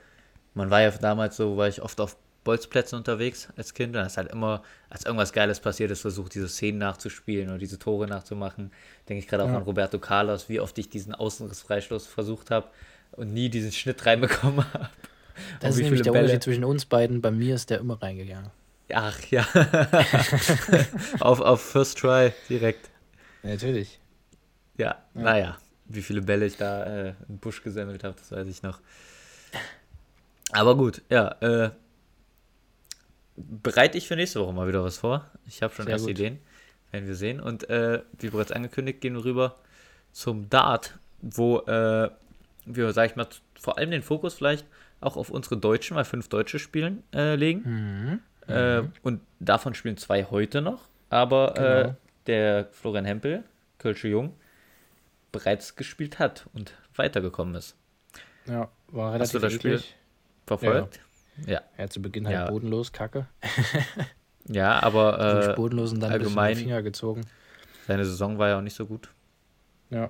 man 0.53 0.69
war 0.69 0.81
ja 0.81 0.91
damals 0.91 1.35
so, 1.35 1.57
war 1.57 1.67
ich 1.67 1.81
oft 1.81 1.99
auf 1.99 2.15
Bolzplätzen 2.45 2.97
unterwegs 2.97 3.49
als 3.57 3.73
Kind 3.73 3.95
und 3.95 4.03
hast 4.03 4.17
halt 4.17 4.31
immer, 4.31 4.63
als 4.89 5.03
irgendwas 5.03 5.33
Geiles 5.33 5.59
passiert 5.59 5.91
ist, 5.91 6.01
versucht, 6.01 6.35
diese 6.35 6.47
Szenen 6.47 6.77
nachzuspielen 6.77 7.49
oder 7.49 7.57
diese 7.57 7.79
Tore 7.79 8.07
nachzumachen. 8.07 8.71
Denke 9.09 9.19
ich 9.19 9.27
gerade 9.27 9.43
auch 9.43 9.49
ja. 9.49 9.57
an 9.57 9.63
Roberto 9.63 9.99
Carlos, 9.99 10.47
wie 10.47 10.59
oft 10.59 10.77
ich 10.77 10.87
diesen 10.87 11.13
Außenrissfreistoß 11.13 12.07
versucht 12.07 12.51
habe 12.51 12.67
und 13.13 13.33
nie 13.33 13.49
diesen 13.49 13.71
Schnitt 13.71 14.05
reinbekommen 14.05 14.63
habe. 14.73 14.89
Das 15.59 15.75
ist 15.75 15.81
nämlich 15.81 16.03
der 16.03 16.11
Bälle. 16.11 16.25
Unterschied 16.25 16.43
zwischen 16.43 16.63
uns 16.63 16.85
beiden. 16.85 17.21
Bei 17.21 17.31
mir 17.31 17.55
ist 17.55 17.69
der 17.69 17.79
immer 17.79 18.01
reingegangen. 18.01 18.51
Ach 18.93 19.19
ja. 19.31 19.45
auf, 21.19 21.41
auf 21.41 21.61
First 21.61 21.97
Try 21.97 22.31
direkt. 22.49 22.89
natürlich. 23.43 23.99
Ja, 24.77 24.97
ja, 25.15 25.21
naja. 25.21 25.57
Wie 25.87 26.01
viele 26.01 26.21
Bälle 26.21 26.45
ich 26.45 26.57
da 26.57 26.83
äh, 26.83 27.13
im 27.29 27.37
Busch 27.37 27.63
gesammelt 27.63 28.03
habe, 28.03 28.15
das 28.17 28.31
weiß 28.31 28.47
ich 28.47 28.63
noch. 28.63 28.79
Aber 30.51 30.75
gut, 30.75 31.01
ja. 31.09 31.29
Äh, 31.41 31.71
bereite 33.35 33.97
ich 33.97 34.07
für 34.07 34.15
nächste 34.15 34.39
Woche 34.39 34.53
mal 34.53 34.67
wieder 34.67 34.83
was 34.83 34.97
vor. 34.97 35.29
Ich 35.47 35.61
habe 35.61 35.73
schon 35.73 35.85
Sehr 35.85 35.93
erste 35.93 36.07
gut. 36.07 36.19
Ideen. 36.19 36.39
Werden 36.91 37.07
wir 37.07 37.15
sehen. 37.15 37.39
Und 37.39 37.69
äh, 37.69 38.01
wie 38.19 38.29
bereits 38.29 38.51
angekündigt, 38.51 39.01
gehen 39.01 39.15
wir 39.15 39.25
rüber 39.25 39.55
zum 40.11 40.49
Dart, 40.49 40.97
wo 41.21 41.59
äh, 41.61 42.09
wir, 42.65 42.93
sag 42.93 43.09
ich 43.09 43.15
mal, 43.15 43.27
vor 43.59 43.77
allem 43.77 43.91
den 43.91 44.01
Fokus 44.01 44.35
vielleicht 44.35 44.65
auch 45.01 45.17
auf 45.17 45.29
unsere 45.29 45.57
Deutschen, 45.57 45.95
weil 45.97 46.05
fünf 46.05 46.29
Deutsche 46.29 46.59
spielen, 46.59 47.03
äh, 47.13 47.35
legen. 47.35 47.61
Mhm. 47.65 48.19
Äh, 48.47 48.81
mhm. 48.81 48.93
und 49.01 49.21
davon 49.39 49.73
spielen 49.73 49.97
zwei 49.97 50.23
heute 50.25 50.61
noch. 50.61 50.87
Aber 51.09 51.57
äh, 51.57 51.83
genau. 51.83 51.95
der 52.27 52.67
Florian 52.71 53.05
Hempel, 53.05 53.43
Kölsche 53.77 54.07
Jung, 54.07 54.33
bereits 55.31 55.75
gespielt 55.75 56.19
hat 56.19 56.47
und 56.53 56.73
weitergekommen 56.95 57.55
ist. 57.55 57.75
Ja, 58.47 58.69
war 58.87 59.13
relativ 59.13 59.21
Hast 59.21 59.33
du 59.33 59.39
das 59.39 59.53
Spiel 59.53 59.81
verfolgt? 60.45 60.99
Ja. 61.45 61.53
ja. 61.53 61.61
ja 61.77 61.89
zu 61.89 62.01
Beginn 62.01 62.27
halt 62.27 62.35
ja. 62.35 62.49
bodenlos, 62.49 62.91
Kacke. 62.91 63.27
ja, 64.47 64.81
aber 64.81 65.49
äh, 65.51 65.55
bodenlos 65.55 65.91
und 65.91 65.99
dann 65.99 66.11
allgemein 66.11 66.55
Finger 66.55 66.81
gezogen. 66.81 67.25
Seine 67.87 68.05
Saison 68.05 68.37
war 68.37 68.49
ja 68.49 68.57
auch 68.57 68.61
nicht 68.61 68.75
so 68.75 68.85
gut. 68.85 69.09
Ja. 69.89 70.07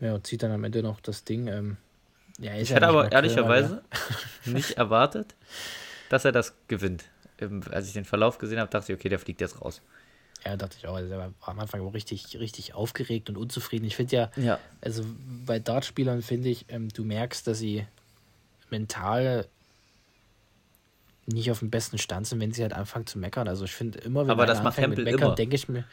Ja, 0.00 0.14
und 0.14 0.26
zieht 0.26 0.42
dann 0.42 0.52
am 0.52 0.64
Ende 0.64 0.82
noch 0.82 1.00
das 1.00 1.24
Ding. 1.24 1.46
Ähm, 1.46 1.76
ja, 2.38 2.54
ich 2.54 2.72
hätte 2.72 2.88
aber 2.88 3.12
ehrlicherweise 3.12 3.82
nicht 4.46 4.72
erwartet, 4.72 5.34
dass 6.10 6.26
er 6.26 6.32
das 6.32 6.52
gewinnt. 6.68 7.04
Als 7.70 7.86
ich 7.86 7.94
den 7.94 8.04
Verlauf 8.04 8.36
gesehen 8.36 8.58
habe, 8.58 8.70
dachte 8.70 8.92
ich, 8.92 8.98
okay, 8.98 9.08
der 9.08 9.18
fliegt 9.18 9.40
jetzt 9.40 9.62
raus. 9.62 9.80
Ja, 10.44 10.56
dachte 10.56 10.76
ich 10.78 10.86
auch. 10.86 10.96
Also 10.96 11.10
er 11.10 11.18
war 11.18 11.32
am 11.40 11.58
Anfang 11.58 11.80
auch 11.80 11.94
richtig, 11.94 12.38
richtig 12.38 12.74
aufgeregt 12.74 13.30
und 13.30 13.38
unzufrieden. 13.38 13.86
Ich 13.86 13.96
finde 13.96 14.16
ja, 14.16 14.30
ja, 14.36 14.58
also 14.82 15.04
bei 15.46 15.58
Dartspielern 15.58 16.20
finde 16.20 16.50
ich, 16.50 16.66
ähm, 16.68 16.88
du 16.90 17.04
merkst, 17.04 17.46
dass 17.46 17.58
sie 17.58 17.86
mental 18.68 19.46
nicht 21.26 21.50
auf 21.50 21.60
dem 21.60 21.70
besten 21.70 21.98
Stand 21.98 22.26
sind, 22.26 22.40
wenn 22.40 22.52
sie 22.52 22.62
halt 22.62 22.72
anfangen 22.72 23.06
zu 23.06 23.18
meckern. 23.18 23.48
Also 23.48 23.64
ich 23.64 23.72
finde 23.72 24.00
immer, 24.00 24.22
wenn 24.24 24.30
aber 24.30 24.46
das 24.46 24.62
macht 24.62 24.78
Hempel 24.78 25.04
mit 25.04 25.14
meckern, 25.14 25.36
denke 25.36 25.56
ich 25.56 25.68
mir, 25.68 25.84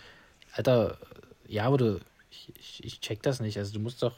Alter, 0.53 0.97
ja, 1.47 1.65
aber 1.65 1.77
du, 1.77 1.99
ich, 2.31 2.53
ich, 2.57 2.83
ich 2.83 2.99
check 3.01 3.21
das 3.21 3.39
nicht. 3.39 3.57
Also 3.57 3.73
du 3.73 3.79
musst 3.79 4.01
doch, 4.01 4.17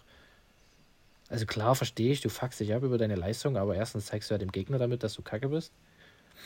also 1.28 1.46
klar 1.46 1.76
verstehe 1.76 2.12
ich, 2.12 2.22
du 2.22 2.30
fuckst 2.30 2.60
dich 2.60 2.74
ab 2.74 2.84
über 2.84 2.98
deine 2.98 3.16
Leistung, 3.16 3.58
aber 3.58 3.76
erstens 3.76 4.06
zeigst 4.06 4.30
du 4.30 4.36
ja 4.36 4.38
dem 4.38 4.52
Gegner 4.52 4.78
damit, 4.78 5.04
dass 5.04 5.14
du 5.16 5.22
kacke 5.22 5.50
bist. 5.50 5.74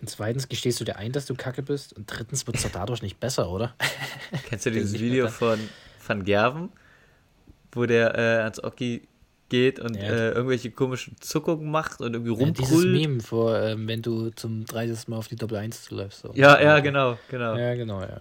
Und 0.00 0.08
zweitens 0.08 0.48
gestehst 0.48 0.80
du 0.80 0.84
dir 0.84 0.96
ein, 0.96 1.12
dass 1.12 1.26
du 1.26 1.34
kacke 1.34 1.62
bist. 1.62 1.92
Und 1.92 2.06
drittens 2.06 2.46
wird 2.46 2.56
es 2.56 2.62
doch 2.62 2.70
dadurch 2.70 3.02
nicht 3.02 3.20
besser, 3.20 3.50
oder? 3.50 3.74
Kennst 4.48 4.66
du 4.66 4.70
dieses 4.70 4.94
Video 4.94 5.28
von 5.28 5.58
Van 6.06 6.24
Gerven, 6.24 6.70
wo 7.72 7.86
der 7.86 8.14
äh, 8.16 8.42
ans 8.42 8.62
Oki 8.62 9.08
geht 9.50 9.80
und 9.80 9.96
ja. 9.96 10.02
äh, 10.02 10.30
irgendwelche 10.30 10.70
komischen 10.70 11.16
Zuckungen 11.20 11.70
macht 11.70 12.00
und 12.00 12.14
irgendwie 12.14 12.30
rumbrüllt. 12.30 12.58
Ja, 12.58 12.64
dieses 12.64 12.84
Meme, 12.84 13.20
vor, 13.20 13.60
ähm, 13.60 13.86
wenn 13.86 14.00
du 14.00 14.30
zum 14.30 14.64
30. 14.64 15.08
Mal 15.08 15.16
auf 15.16 15.28
die 15.28 15.36
Doppel 15.36 15.58
1 15.58 15.84
zuläufst. 15.84 16.20
So. 16.20 16.32
Ja, 16.34 16.60
ja, 16.60 16.80
genau, 16.80 17.18
genau. 17.28 17.56
Ja, 17.56 17.74
genau, 17.74 18.00
ja. 18.00 18.20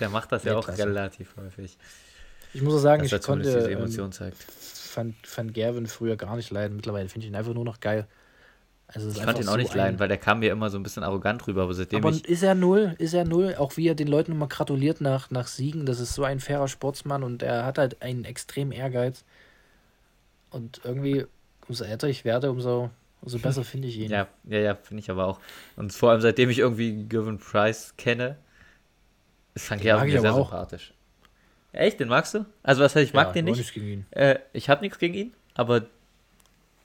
Der 0.00 0.08
macht 0.08 0.32
das 0.32 0.44
ja, 0.44 0.52
ja 0.52 0.58
auch 0.58 0.64
klasse. 0.64 0.86
relativ 0.86 1.36
häufig. 1.36 1.76
Ich 2.52 2.62
muss 2.62 2.74
auch 2.74 2.78
sagen, 2.78 3.04
ich 3.04 3.22
konnte 3.22 3.44
diese 3.44 3.70
Emotion 3.70 4.06
ähm, 4.06 4.12
zeigt. 4.12 4.38
Van, 4.94 5.14
Van 5.36 5.52
Gerven 5.52 5.86
früher 5.86 6.16
gar 6.16 6.34
nicht 6.36 6.50
leiden. 6.50 6.76
Mittlerweile 6.76 7.08
finde 7.08 7.26
ich 7.26 7.30
ihn 7.30 7.36
einfach 7.36 7.54
nur 7.54 7.64
noch 7.64 7.78
geil. 7.78 8.08
Also 8.92 9.08
ich 9.10 9.22
konnte 9.22 9.42
ihn 9.42 9.48
auch 9.48 9.52
so 9.52 9.58
nicht 9.58 9.74
leiden, 9.74 10.00
weil 10.00 10.08
der 10.08 10.18
kam 10.18 10.40
mir 10.40 10.50
immer 10.50 10.68
so 10.68 10.78
ein 10.78 10.82
bisschen 10.82 11.04
arrogant 11.04 11.46
rüber, 11.46 11.62
aber 11.62 11.74
seitdem 11.74 12.00
aber 12.00 12.10
ich 12.10 12.24
ist 12.24 12.42
er 12.42 12.54
null, 12.54 12.94
ist 12.98 13.14
er 13.14 13.24
null, 13.24 13.54
auch 13.56 13.76
wie 13.76 13.86
er 13.86 13.94
den 13.94 14.08
Leuten 14.08 14.32
immer 14.32 14.48
gratuliert 14.48 15.00
nach, 15.00 15.30
nach 15.30 15.46
Siegen, 15.46 15.86
das 15.86 16.00
ist 16.00 16.14
so 16.14 16.24
ein 16.24 16.40
fairer 16.40 16.66
Sportsmann 16.66 17.22
und 17.22 17.42
er 17.42 17.64
hat 17.64 17.78
halt 17.78 18.02
einen 18.02 18.24
extremen 18.24 18.72
Ehrgeiz 18.72 19.24
und 20.50 20.80
irgendwie, 20.82 21.26
umso 21.68 21.84
älter 21.84 22.08
ich 22.08 22.24
werde, 22.24 22.50
umso, 22.50 22.90
umso 23.22 23.38
besser 23.38 23.62
finde 23.62 23.86
ich 23.86 23.98
ihn. 24.00 24.10
Ja, 24.10 24.26
ja, 24.44 24.58
ja, 24.58 24.74
finde 24.74 25.02
ich 25.02 25.10
aber 25.10 25.26
auch. 25.26 25.40
Und 25.76 25.92
vor 25.92 26.10
allem 26.10 26.20
seitdem 26.20 26.50
ich 26.50 26.58
irgendwie 26.58 27.04
Gavin 27.08 27.38
Price 27.38 27.94
kenne, 27.96 28.36
ist 29.54 29.70
Van 29.70 29.78
Gerven 29.78 30.08
mir 30.08 30.20
sehr 30.20 30.34
sympathisch. 30.34 30.94
Echt, 31.72 32.00
den 32.00 32.08
magst 32.08 32.34
du? 32.34 32.44
Also 32.64 32.82
was 32.82 32.96
heißt, 32.96 33.06
ich 33.06 33.14
mag 33.14 33.28
ja, 33.28 33.32
den 33.34 33.44
nicht. 33.44 33.76
Äh, 34.10 34.40
ich 34.52 34.68
habe 34.68 34.80
nichts 34.80 34.98
gegen 34.98 35.14
ihn, 35.14 35.34
aber 35.54 35.86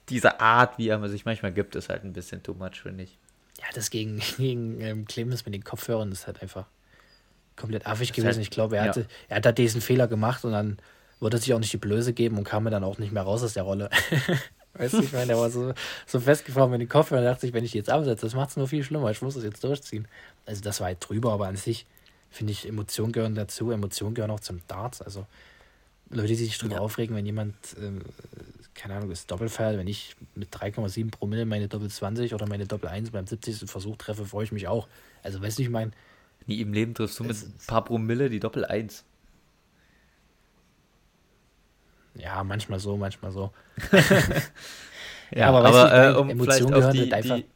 diese 0.08 0.40
Art, 0.40 0.78
wie 0.78 0.88
er 0.88 1.08
sich 1.08 1.24
manchmal 1.24 1.52
gibt, 1.52 1.76
ist 1.76 1.88
halt 1.88 2.04
ein 2.04 2.12
bisschen 2.12 2.42
too 2.42 2.54
much, 2.54 2.82
finde 2.82 3.04
ich. 3.04 3.18
Ja, 3.58 3.64
das 3.74 3.90
gegen, 3.90 4.20
gegen 4.36 4.80
ähm, 4.80 5.04
Clemens 5.06 5.44
mit 5.44 5.54
den 5.54 5.64
Kopfhörern 5.64 6.12
ist 6.12 6.26
halt 6.26 6.42
einfach 6.42 6.66
komplett 7.56 7.86
affig 7.86 8.12
gewesen. 8.12 8.34
Halt, 8.34 8.38
ich 8.38 8.50
glaube, 8.50 8.76
er, 8.76 8.84
hatte, 8.84 9.00
ja. 9.00 9.06
er 9.28 9.36
hat 9.36 9.46
da 9.46 9.52
diesen 9.52 9.80
Fehler 9.80 10.08
gemacht 10.08 10.44
und 10.44 10.52
dann 10.52 10.78
wollte 11.20 11.38
er 11.38 11.40
sich 11.40 11.54
auch 11.54 11.58
nicht 11.58 11.72
die 11.72 11.78
Blöße 11.78 12.12
geben 12.12 12.36
und 12.36 12.44
kam 12.44 12.64
mir 12.64 12.70
dann 12.70 12.84
auch 12.84 12.98
nicht 12.98 13.12
mehr 13.12 13.22
raus 13.22 13.42
aus 13.42 13.54
der 13.54 13.62
Rolle. 13.62 13.88
weißt 14.74 14.94
du, 14.94 15.02
ich 15.02 15.12
meine, 15.12 15.32
er 15.32 15.38
war 15.38 15.50
so, 15.50 15.72
so 16.06 16.20
festgefahren 16.20 16.70
mit 16.70 16.80
den 16.82 16.88
Kopfhörern 16.88 17.24
und 17.24 17.30
dachte 17.30 17.40
sich, 17.40 17.54
wenn 17.54 17.64
ich 17.64 17.72
die 17.72 17.78
jetzt 17.78 17.88
absetze, 17.88 18.26
das 18.26 18.34
macht 18.34 18.50
es 18.50 18.56
nur 18.56 18.68
viel 18.68 18.84
schlimmer. 18.84 19.10
Ich 19.10 19.22
muss 19.22 19.34
das 19.34 19.44
jetzt 19.44 19.64
durchziehen. 19.64 20.06
Also, 20.44 20.60
das 20.62 20.80
war 20.80 20.88
halt 20.88 20.98
drüber, 21.00 21.32
aber 21.32 21.48
an 21.48 21.56
sich 21.56 21.86
finde 22.36 22.52
ich, 22.52 22.68
Emotionen 22.68 23.12
gehören 23.12 23.34
dazu. 23.34 23.70
Emotionen 23.70 24.14
gehören 24.14 24.30
auch 24.30 24.40
zum 24.40 24.60
Darts. 24.68 25.00
Also, 25.00 25.26
Leute, 26.10 26.28
die 26.28 26.34
sich 26.36 26.58
drüber 26.58 26.76
ja. 26.76 26.80
aufregen, 26.80 27.16
wenn 27.16 27.26
jemand, 27.26 27.54
äh, 27.80 27.90
keine 28.76 28.94
Ahnung, 28.94 29.10
ist 29.10 29.30
Doppelfall, 29.30 29.78
wenn 29.78 29.88
ich 29.88 30.16
mit 30.34 30.54
3,7 30.54 31.10
Promille 31.10 31.46
meine 31.46 31.68
Doppel 31.68 31.90
20 31.90 32.34
oder 32.34 32.46
meine 32.46 32.66
Doppel 32.66 32.88
1 32.88 33.10
beim 33.10 33.26
70. 33.26 33.68
Versuch 33.68 33.96
treffe, 33.96 34.24
freue 34.24 34.44
ich 34.44 34.52
mich 34.52 34.68
auch. 34.68 34.88
Also, 35.22 35.42
weißt 35.42 35.58
du, 35.58 35.62
ich 35.62 35.70
meine. 35.70 35.92
Nie 36.46 36.60
im 36.60 36.72
Leben 36.72 36.94
triffst 36.94 37.18
du 37.18 37.24
mit 37.24 37.36
ein 37.36 37.54
paar 37.66 37.84
Promille 37.84 38.30
die 38.30 38.38
Doppel 38.38 38.64
1. 38.64 39.04
Ja, 42.14 42.44
manchmal 42.44 42.78
so, 42.78 42.96
manchmal 42.96 43.32
so. 43.32 43.52
ja, 45.30 45.48
aber, 45.48 45.64
aber 45.64 45.90
du, 45.90 46.18
äh, 46.18 46.20
um 46.20 46.30
Emotionen 46.30 46.74
auf 46.74 46.92
die, 46.92 47.12
einfach. 47.12 47.36
Die... 47.36 47.46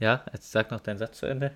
Ja, 0.00 0.24
jetzt 0.32 0.52
sag 0.52 0.70
noch 0.70 0.80
deinen 0.80 0.98
Satz 0.98 1.18
zu 1.18 1.26
Ende. 1.26 1.52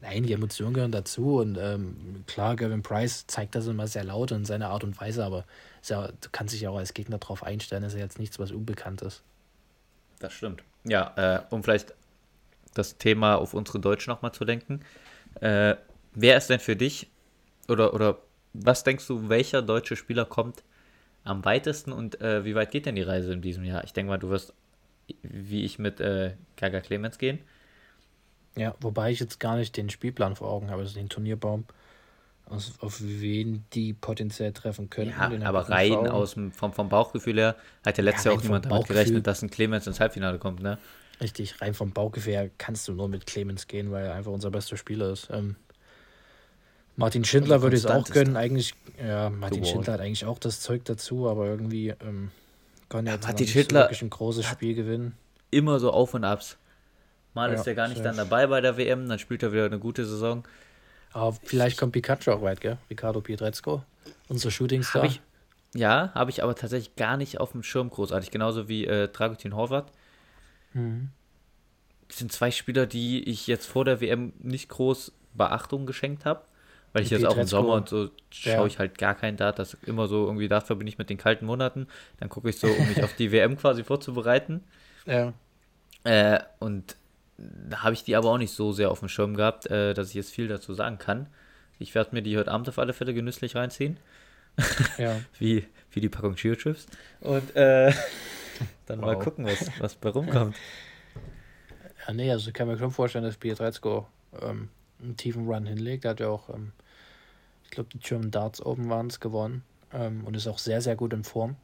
Nein, 0.00 0.24
die 0.24 0.32
Emotionen 0.32 0.74
gehören 0.74 0.92
dazu 0.92 1.36
und 1.38 1.56
ähm, 1.56 2.24
klar, 2.26 2.56
Gavin 2.56 2.82
Price 2.82 3.26
zeigt 3.26 3.54
das 3.54 3.66
immer 3.66 3.86
sehr 3.86 4.04
laut 4.04 4.32
in 4.32 4.44
seiner 4.44 4.70
Art 4.70 4.84
und 4.84 5.00
Weise, 5.00 5.24
aber 5.24 5.44
ja, 5.84 6.08
du 6.08 6.28
kannst 6.32 6.52
dich 6.52 6.62
ja 6.62 6.70
auch 6.70 6.78
als 6.78 6.94
Gegner 6.94 7.18
darauf 7.18 7.42
einstellen, 7.44 7.82
das 7.82 7.92
ist 7.92 7.98
ja 7.98 8.04
jetzt 8.04 8.18
nichts, 8.18 8.38
was 8.38 8.50
unbekannt 8.50 9.02
ist. 9.02 9.22
Das 10.18 10.32
stimmt. 10.32 10.62
Ja, 10.84 11.12
äh, 11.16 11.40
um 11.50 11.62
vielleicht 11.62 11.94
das 12.74 12.98
Thema 12.98 13.36
auf 13.36 13.54
unsere 13.54 13.78
Deutschen 13.78 14.10
nochmal 14.10 14.32
zu 14.32 14.44
lenken. 14.44 14.80
Äh, 15.40 15.76
wer 16.12 16.36
ist 16.36 16.50
denn 16.50 16.60
für 16.60 16.76
dich 16.76 17.08
oder, 17.68 17.94
oder 17.94 18.18
was 18.52 18.84
denkst 18.84 19.06
du, 19.06 19.28
welcher 19.28 19.62
deutsche 19.62 19.96
Spieler 19.96 20.24
kommt 20.24 20.64
am 21.22 21.44
weitesten 21.44 21.92
und 21.92 22.20
äh, 22.20 22.44
wie 22.44 22.54
weit 22.54 22.72
geht 22.72 22.86
denn 22.86 22.96
die 22.96 23.02
Reise 23.02 23.32
in 23.32 23.42
diesem 23.42 23.64
Jahr? 23.64 23.84
Ich 23.84 23.92
denke 23.92 24.10
mal, 24.10 24.18
du 24.18 24.28
wirst 24.28 24.52
wie 25.22 25.64
ich 25.64 25.78
mit 25.78 26.00
äh, 26.00 26.34
Gaga 26.56 26.80
Clemens 26.80 27.18
gehen. 27.18 27.38
Ja, 28.56 28.74
wobei 28.80 29.10
ich 29.10 29.20
jetzt 29.20 29.40
gar 29.40 29.56
nicht 29.56 29.76
den 29.76 29.90
Spielplan 29.90 30.36
vor 30.36 30.48
Augen 30.48 30.70
habe, 30.70 30.82
also 30.82 30.94
den 30.94 31.08
Turnierbaum, 31.08 31.64
aus, 32.46 32.74
auf 32.80 32.98
wen 33.00 33.64
die 33.72 33.94
potenziell 33.94 34.52
treffen 34.52 34.90
könnten. 34.90 35.40
Ja, 35.40 35.48
aber 35.48 35.68
rein 35.68 36.08
aus 36.08 36.34
dem, 36.34 36.52
vom, 36.52 36.72
vom 36.72 36.88
Bauchgefühl 36.88 37.38
her 37.38 37.56
hat 37.84 37.98
ja 37.98 38.04
letztes 38.04 38.24
ja, 38.24 38.30
Jahr 38.30 38.38
auch 38.38 38.42
niemand 38.42 38.66
damit 38.66 38.86
gerechnet, 38.86 39.26
dass 39.26 39.42
ein 39.42 39.50
Clemens 39.50 39.86
ins 39.86 39.98
Halbfinale 39.98 40.38
kommt, 40.38 40.62
ne? 40.62 40.78
Richtig, 41.20 41.60
rein 41.60 41.74
vom 41.74 41.92
Bauchgefühl 41.92 42.32
her 42.34 42.50
kannst 42.58 42.86
du 42.88 42.92
nur 42.92 43.08
mit 43.08 43.26
Clemens 43.26 43.66
gehen, 43.66 43.90
weil 43.90 44.06
er 44.06 44.14
einfach 44.14 44.32
unser 44.32 44.50
bester 44.50 44.76
Spieler 44.76 45.10
ist. 45.10 45.28
Ähm, 45.30 45.56
Martin 46.96 47.24
Schindler 47.24 47.62
würde 47.62 47.76
ich 47.76 47.84
es 47.84 47.90
auch 47.90 48.08
gönnen. 48.08 48.36
Eigentlich, 48.36 48.74
ja, 48.98 49.30
Martin 49.30 49.62
geworden. 49.62 49.72
Schindler 49.72 49.94
hat 49.94 50.00
eigentlich 50.00 50.26
auch 50.26 50.38
das 50.38 50.60
Zeug 50.60 50.84
dazu, 50.84 51.28
aber 51.28 51.46
irgendwie 51.46 51.88
ähm, 51.88 52.30
kann 52.88 53.06
ja, 53.06 53.16
Martin 53.20 53.46
Schindler 53.46 53.82
so 53.82 53.84
wirklich 53.86 54.02
ein 54.02 54.10
großes 54.10 54.44
Spiel 54.44 54.74
gewinnen. 54.74 55.14
Immer 55.50 55.80
so 55.80 55.92
Auf 55.92 56.14
und 56.14 56.24
Abs. 56.24 56.56
Mal 57.34 57.50
ja, 57.50 57.56
ist 57.56 57.66
er 57.66 57.74
gar 57.74 57.88
nicht 57.88 58.04
dann 58.04 58.16
dabei 58.16 58.46
bei 58.46 58.60
der 58.60 58.76
WM, 58.76 59.08
dann 59.08 59.18
spielt 59.18 59.42
er 59.42 59.52
wieder 59.52 59.66
eine 59.66 59.78
gute 59.78 60.06
Saison. 60.06 60.44
Aber 61.12 61.36
vielleicht 61.44 61.78
kommt 61.78 61.92
Pikachu 61.92 62.32
auch 62.32 62.42
weit, 62.42 62.60
gell? 62.60 62.78
Ricardo 62.90 63.20
Pietrezco, 63.20 63.84
unser 64.28 64.50
Shootingstar. 64.50 65.02
Hab 65.02 65.10
ich, 65.10 65.20
ja, 65.74 66.12
habe 66.14 66.30
ich 66.30 66.42
aber 66.42 66.54
tatsächlich 66.54 66.96
gar 66.96 67.16
nicht 67.16 67.40
auf 67.40 67.52
dem 67.52 67.62
Schirm 67.62 67.90
großartig. 67.90 68.30
Genauso 68.30 68.68
wie 68.68 68.86
äh, 68.86 69.08
Dragutin 69.08 69.54
Horvath. 69.54 69.92
Mhm. 70.72 71.10
Das 72.08 72.18
sind 72.18 72.32
zwei 72.32 72.50
Spieler, 72.50 72.86
die 72.86 73.22
ich 73.28 73.46
jetzt 73.46 73.66
vor 73.66 73.84
der 73.84 74.00
WM 74.00 74.32
nicht 74.38 74.68
groß 74.68 75.12
Beachtung 75.34 75.86
geschenkt 75.86 76.24
habe. 76.24 76.42
Weil 76.92 77.02
ich 77.02 77.10
jetzt 77.10 77.26
auch 77.26 77.36
im 77.36 77.46
Sommer 77.46 77.72
und 77.72 77.88
so 77.88 78.10
schaue 78.30 78.52
ja. 78.52 78.66
ich 78.66 78.78
halt 78.78 78.98
gar 78.98 79.16
keinen 79.16 79.36
Dart. 79.36 79.58
Das 79.58 79.74
immer 79.84 80.06
so 80.06 80.26
irgendwie 80.26 80.46
dafür 80.46 80.76
bin 80.76 80.86
ich 80.86 80.96
mit 80.96 81.10
den 81.10 81.18
kalten 81.18 81.44
Monaten. 81.44 81.88
Dann 82.20 82.28
gucke 82.28 82.48
ich 82.48 82.60
so, 82.60 82.68
um 82.68 82.86
mich 82.86 83.02
auf 83.02 83.14
die 83.16 83.32
WM 83.32 83.56
quasi 83.56 83.84
vorzubereiten. 83.84 84.62
Ja. 85.06 85.34
Äh, 86.04 86.40
und 86.60 86.96
habe 87.74 87.94
ich 87.94 88.04
die 88.04 88.16
aber 88.16 88.30
auch 88.30 88.38
nicht 88.38 88.52
so 88.52 88.72
sehr 88.72 88.90
auf 88.90 89.00
dem 89.00 89.08
Schirm 89.08 89.34
gehabt, 89.34 89.66
äh, 89.66 89.94
dass 89.94 90.08
ich 90.08 90.14
jetzt 90.14 90.30
viel 90.30 90.48
dazu 90.48 90.74
sagen 90.74 90.98
kann. 90.98 91.26
Ich 91.78 91.94
werde 91.94 92.14
mir 92.14 92.22
die 92.22 92.36
heute 92.38 92.50
Abend 92.50 92.68
auf 92.68 92.78
alle 92.78 92.92
Fälle 92.92 93.14
genüsslich 93.14 93.56
reinziehen. 93.56 93.98
Ja. 94.98 95.16
wie, 95.38 95.66
wie 95.90 96.00
die 96.00 96.08
Packung 96.08 96.36
Cheer 96.36 96.56
Chips. 96.56 96.86
Und 97.20 97.56
äh, 97.56 97.92
dann 98.86 99.00
wow. 99.00 99.06
mal 99.06 99.18
gucken, 99.18 99.44
was, 99.46 99.70
was 99.80 99.94
bei 99.96 100.10
rumkommt. 100.10 100.56
Ja, 102.06 102.12
nee, 102.12 102.30
also 102.30 102.48
ich 102.48 102.54
kann 102.54 102.68
mir 102.68 102.78
schon 102.78 102.92
vorstellen, 102.92 103.24
dass 103.24 103.36
Pietrezco 103.36 104.06
ähm, 104.40 104.68
einen 105.02 105.16
tiefen 105.16 105.46
Run 105.46 105.66
hinlegt. 105.66 106.04
Er 106.04 106.12
hat 106.12 106.20
ja 106.20 106.28
auch, 106.28 106.48
ähm, 106.50 106.72
ich 107.64 107.70
glaube, 107.70 107.88
die 107.92 107.98
German 107.98 108.30
Darts 108.30 108.64
Open 108.64 108.88
waren 108.88 109.08
es 109.08 109.18
gewonnen 109.18 109.64
ähm, 109.92 110.24
und 110.24 110.36
ist 110.36 110.46
auch 110.46 110.58
sehr, 110.58 110.80
sehr 110.80 110.96
gut 110.96 111.12
in 111.12 111.24
Form. 111.24 111.56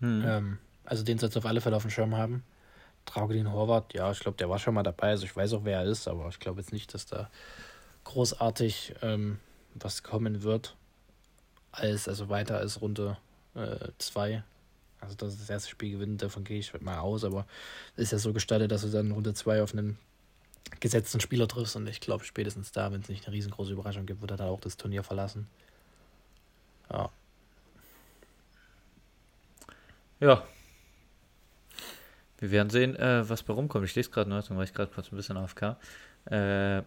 Hm. 0.00 0.24
Ähm, 0.26 0.58
also 0.84 1.04
den 1.04 1.18
sollst 1.18 1.36
du 1.36 1.40
auf 1.40 1.46
alle 1.46 1.60
Fälle 1.60 1.76
auf 1.76 1.82
dem 1.82 1.90
Schirm 1.90 2.16
haben. 2.16 2.44
Traugedin 3.08 3.52
Horvath, 3.52 3.94
ja, 3.94 4.10
ich 4.12 4.20
glaube, 4.20 4.36
der 4.36 4.50
war 4.50 4.58
schon 4.58 4.74
mal 4.74 4.82
dabei. 4.82 5.08
Also 5.08 5.24
ich 5.24 5.34
weiß 5.34 5.54
auch, 5.54 5.64
wer 5.64 5.80
er 5.80 5.86
ist, 5.86 6.06
aber 6.08 6.28
ich 6.28 6.38
glaube 6.38 6.60
jetzt 6.60 6.72
nicht, 6.72 6.92
dass 6.92 7.06
da 7.06 7.30
großartig 8.04 8.94
ähm, 9.02 9.38
was 9.74 10.02
kommen 10.02 10.42
wird. 10.42 10.76
Als, 11.72 12.08
also 12.08 12.28
weiter 12.28 12.58
als 12.58 12.80
Runde 12.80 13.16
2. 13.98 14.30
Äh, 14.30 14.42
also 15.00 15.14
dass 15.14 15.38
das 15.38 15.48
erste 15.48 15.70
Spiel 15.70 15.92
gewinnt, 15.92 16.22
davon 16.22 16.44
gehe 16.44 16.58
ich 16.58 16.78
mal 16.80 16.98
aus, 16.98 17.24
aber 17.24 17.46
es 17.96 18.04
ist 18.04 18.12
ja 18.12 18.18
so 18.18 18.32
gestaltet, 18.32 18.72
dass 18.72 18.82
du 18.82 18.88
dann 18.88 19.12
Runde 19.12 19.32
2 19.32 19.62
auf 19.62 19.72
einen 19.72 19.96
gesetzten 20.80 21.20
Spieler 21.20 21.48
triffst 21.48 21.76
und 21.76 21.88
ich 21.88 22.00
glaube 22.00 22.24
spätestens 22.24 22.72
da, 22.72 22.92
wenn 22.92 23.00
es 23.00 23.08
nicht 23.08 23.26
eine 23.26 23.34
riesengroße 23.34 23.72
Überraschung 23.72 24.06
gibt, 24.06 24.20
wird 24.20 24.32
er 24.32 24.36
dann 24.36 24.48
auch 24.48 24.60
das 24.60 24.76
Turnier 24.76 25.04
verlassen. 25.04 25.46
Ja. 26.90 27.10
Ja. 30.20 30.42
Wir 32.38 32.50
werden 32.50 32.70
sehen, 32.70 32.94
äh, 32.96 33.28
was 33.28 33.42
bei 33.42 33.52
rumkommt. 33.52 33.84
Ich 33.84 33.94
lese 33.94 34.10
gerade 34.10 34.30
noch, 34.30 34.46
dann 34.46 34.56
war 34.56 34.64
ich 34.64 34.72
gerade 34.72 34.92
kurz 34.92 35.12
ein 35.12 35.16
bisschen 35.16 35.36
AFK. 35.36 35.76
Äh, 36.26 36.82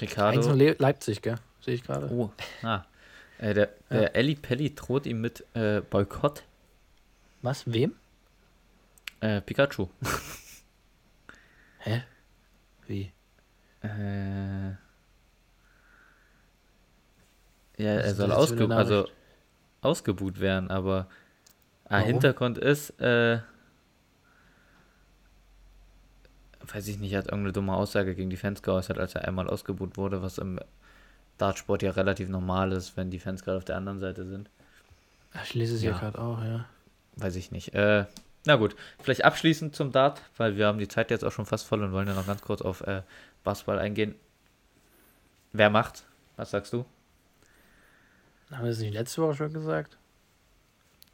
Ricardo. 0.00 0.52
Le 0.52 0.74
Leipzig, 0.78 1.22
gell? 1.22 1.36
Sehe 1.60 1.74
ich 1.74 1.84
gerade. 1.84 2.10
Oh, 2.10 2.30
ah. 2.62 2.84
Äh, 3.38 3.54
der 3.54 3.68
der 3.90 4.02
ja. 4.02 4.08
Elli 4.08 4.34
Pelli 4.34 4.74
droht 4.74 5.06
ihm 5.06 5.20
mit 5.20 5.44
äh, 5.54 5.80
Boykott. 5.80 6.42
Was? 7.42 7.70
Wem? 7.72 7.94
Äh, 9.20 9.40
Pikachu. 9.40 9.88
Hä? 11.78 12.02
Wie? 12.86 13.12
Äh. 13.82 14.70
Ja, 17.78 17.94
er 17.94 18.14
soll 18.14 18.30
ausge 18.32 18.68
also 18.74 19.08
ausgebuht 19.80 20.38
werden, 20.40 20.70
aber 20.70 21.08
ah, 21.84 21.98
Hintergrund 21.98 22.58
ist, 22.58 22.90
äh, 23.00 23.40
weiß 26.72 26.88
ich 26.88 26.98
nicht, 26.98 27.14
hat 27.14 27.26
irgendeine 27.26 27.52
dumme 27.52 27.74
Aussage 27.74 28.14
gegen 28.14 28.30
die 28.30 28.36
Fans 28.36 28.62
geäußert, 28.62 28.98
als 28.98 29.14
er 29.14 29.26
einmal 29.26 29.48
ausgebuht 29.48 29.96
wurde, 29.96 30.22
was 30.22 30.38
im 30.38 30.60
Dartsport 31.38 31.82
ja 31.82 31.90
relativ 31.92 32.28
normal 32.28 32.72
ist, 32.72 32.96
wenn 32.96 33.10
die 33.10 33.18
Fans 33.18 33.42
gerade 33.42 33.58
auf 33.58 33.64
der 33.64 33.76
anderen 33.76 34.00
Seite 34.00 34.26
sind. 34.26 34.50
Ich 35.44 35.54
lese 35.54 35.76
es 35.76 35.82
ja, 35.82 35.96
gerade 35.96 36.18
auch, 36.18 36.42
ja. 36.42 36.66
Weiß 37.16 37.36
ich 37.36 37.50
nicht. 37.50 37.74
Äh, 37.74 38.06
na 38.44 38.56
gut, 38.56 38.74
vielleicht 39.00 39.24
abschließend 39.24 39.74
zum 39.74 39.92
Dart, 39.92 40.22
weil 40.36 40.56
wir 40.56 40.66
haben 40.66 40.78
die 40.78 40.88
Zeit 40.88 41.10
jetzt 41.10 41.24
auch 41.24 41.32
schon 41.32 41.46
fast 41.46 41.66
voll 41.66 41.82
und 41.82 41.92
wollen 41.92 42.08
ja 42.08 42.14
noch 42.14 42.26
ganz 42.26 42.42
kurz 42.42 42.62
auf 42.62 42.80
äh, 42.82 43.02
Basketball 43.44 43.78
eingehen. 43.78 44.14
Wer 45.52 45.70
macht? 45.70 46.04
Was 46.36 46.50
sagst 46.50 46.72
du? 46.72 46.84
Haben 48.50 48.64
wir 48.64 48.70
es 48.70 48.78
nicht 48.78 48.94
letzte 48.94 49.22
Woche 49.22 49.34
schon 49.34 49.52
gesagt? 49.52 49.98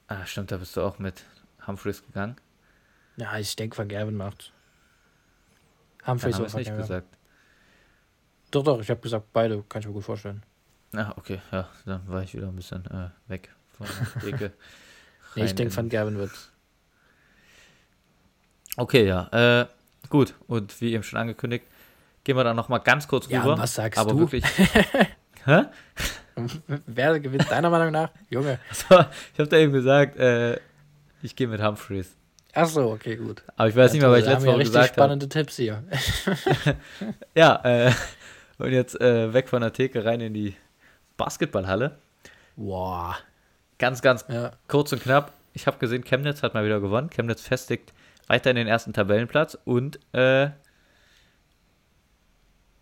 Ah, 0.09 0.25
stimmt, 0.25 0.53
da 0.53 0.57
bist 0.57 0.77
du 0.77 0.83
auch 0.83 0.99
mit 0.99 1.25
Humphreys 1.67 2.05
gegangen. 2.05 2.37
Ja, 3.17 3.37
ich 3.39 3.57
denke, 3.57 3.77
Van 3.77 3.89
Gerben 3.89 4.17
macht. 4.17 4.53
Humphreys 6.07 6.39
oder 6.39 6.53
Van 6.53 6.61
nicht 6.61 6.77
gesagt. 6.77 7.19
Doch, 8.51 8.63
doch, 8.63 8.81
ich 8.81 8.91
habe 8.91 9.01
gesagt, 9.01 9.27
beide, 9.33 9.63
kann 9.69 9.81
ich 9.81 9.87
mir 9.87 9.93
gut 9.93 10.05
vorstellen. 10.05 10.43
Ah, 10.95 11.13
okay, 11.17 11.41
ja, 11.51 11.69
dann 11.85 12.07
war 12.07 12.23
ich 12.23 12.35
wieder 12.35 12.49
ein 12.49 12.57
bisschen 12.57 12.85
äh, 12.87 13.11
weg 13.29 13.51
von 13.77 13.87
der 14.23 14.53
nee, 15.35 15.45
ich 15.45 15.55
denke, 15.55 15.77
Van 15.77 15.89
Gerben 15.89 16.17
wird. 16.17 16.31
Okay, 18.77 19.07
ja, 19.07 19.63
äh, 19.63 19.67
gut. 20.09 20.35
Und 20.47 20.81
wie 20.81 20.93
eben 20.93 21.03
schon 21.03 21.19
angekündigt, 21.19 21.67
gehen 22.25 22.37
wir 22.37 22.45
dann 22.45 22.57
nochmal 22.57 22.81
ganz 22.81 23.09
kurz 23.09 23.29
ja, 23.29 23.43
rüber. 23.43 23.59
was 23.59 23.75
sagst 23.75 23.99
aber 23.99 24.13
du? 24.13 24.21
Wirklich, 24.21 24.45
Hä? 25.47 25.63
Wer 26.87 27.21
gewinnt 27.21 27.51
deiner 27.51 27.71
Meinung 27.71 27.93
nach? 27.93 28.11
Junge. 28.29 28.59
Also, 28.69 29.09
ich 29.33 29.39
habe 29.39 29.49
da 29.49 29.57
eben 29.57 29.73
gesagt, 29.73 30.17
äh, 30.19 30.59
ich 31.23 31.35
gehe 31.35 31.47
mit 31.47 31.63
Humphreys. 31.63 32.17
Ach 32.57 32.67
so, 32.67 32.91
okay, 32.91 33.17
gut. 33.17 33.43
Aber 33.57 33.69
ich 33.69 33.77
weiß 33.77 33.91
ja, 33.91 33.95
nicht 33.95 34.03
mehr, 34.03 34.11
was 34.11 34.21
ich 34.21 34.25
letztes 34.25 34.47
Mal 34.47 34.59
gesagt 34.59 34.89
habe. 34.89 34.95
spannende 34.95 35.29
Tipps 35.29 35.57
hier. 35.57 35.85
ja, 37.35 37.61
äh, 37.65 37.93
und 38.57 38.73
jetzt 38.73 38.99
äh, 38.99 39.35
weg 39.35 39.51
von 39.51 39.61
der 39.61 39.75
Theke 39.75 40.07
rein 40.07 40.23
in 40.23 40.33
die 40.33 40.57
Basketballhalle. 41.19 41.99
Boah. 42.57 43.19
Ganz, 43.79 44.01
ganz 44.01 44.25
ja. 44.31 44.53
kurz 44.69 44.91
und 44.93 45.03
knapp. 45.03 45.35
Ich 45.53 45.67
habe 45.67 45.77
gesehen, 45.77 46.03
Chemnitz 46.03 46.43
hat 46.43 46.55
mal 46.55 46.65
wieder 46.65 46.81
gewonnen. 46.81 47.11
Chemnitz 47.11 47.43
festigt 47.43 47.93
weiter 48.27 48.49
in 48.49 48.57
den 48.57 48.69
ersten 48.69 48.95
Tabellenplatz 48.95 49.59
und 49.67 50.01
äh, 50.15 50.49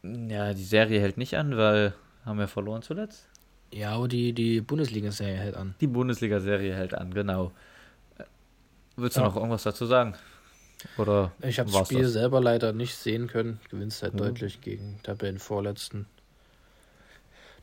ja, 0.05 0.55
die 0.55 0.65
Serie 0.65 1.01
hält 1.01 1.17
nicht 1.19 1.37
an, 1.37 1.57
weil 1.57 1.95
haben 2.25 2.39
wir 2.39 2.47
verloren 2.47 2.83
zuletzt. 2.83 3.29
Ja, 3.73 3.91
aber 3.97 4.07
die, 4.07 4.33
die 4.33 4.61
Bundesliga-Serie 4.61 5.37
hält 5.37 5.57
an. 5.57 5.75
Die 5.81 5.89
Bundesliga-Serie 5.89 6.75
hält 6.77 6.95
an, 6.95 7.13
genau. 7.13 7.51
Willst 8.97 9.17
du 9.17 9.21
ja. 9.21 9.27
noch 9.27 9.37
irgendwas 9.37 9.63
dazu 9.65 9.87
sagen? 9.87 10.15
Oder 10.99 11.33
ich 11.41 11.59
habe 11.59 11.71
das 11.71 11.87
Spiel 11.87 12.03
das? 12.03 12.13
selber 12.13 12.41
leider 12.41 12.73
nicht 12.73 12.95
sehen 12.95 13.27
können. 13.27 13.61
Gewinnst 13.71 14.03
halt 14.03 14.15
mhm. 14.15 14.19
deutlich 14.19 14.61
gegen 14.61 15.01
Tabellenvorletzten. 15.03 16.07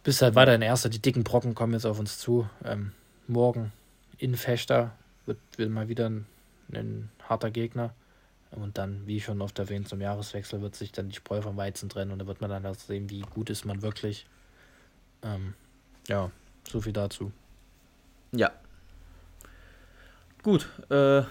Bist 0.03 0.21
halt 0.21 0.35
weiter 0.35 0.55
in 0.55 0.61
Erster. 0.61 0.89
Die 0.89 1.01
dicken 1.01 1.23
Brocken 1.23 1.53
kommen 1.53 1.73
jetzt 1.73 1.85
auf 1.85 1.99
uns 1.99 2.17
zu. 2.17 2.49
Ähm, 2.65 2.91
morgen 3.27 3.71
in 4.17 4.35
Fechter 4.35 4.91
wird, 5.25 5.39
wird 5.57 5.69
mal 5.69 5.87
wieder 5.87 6.09
ein, 6.09 6.25
ein, 6.73 7.09
harter 7.27 7.51
Gegner. 7.51 7.93
Und 8.51 8.77
dann, 8.77 9.07
wie 9.07 9.21
schon 9.21 9.41
oft 9.41 9.57
erwähnt, 9.59 9.87
zum 9.87 10.01
Jahreswechsel 10.01 10.61
wird 10.61 10.75
sich 10.75 10.91
dann 10.91 11.09
die 11.09 11.15
Spreu 11.15 11.41
vom 11.41 11.55
Weizen 11.55 11.87
trennen 11.87 12.11
und 12.11 12.19
da 12.19 12.27
wird 12.27 12.41
man 12.41 12.49
dann 12.49 12.65
auch 12.65 12.75
sehen, 12.75 13.09
wie 13.09 13.21
gut 13.21 13.49
ist 13.49 13.63
man 13.63 13.81
wirklich. 13.81 14.25
Ähm, 15.21 15.53
ja, 16.07 16.31
so 16.69 16.81
viel 16.81 16.91
dazu. 16.91 17.31
Ja. 18.33 18.51
Gut, 20.43 20.67
äh, 20.89 21.23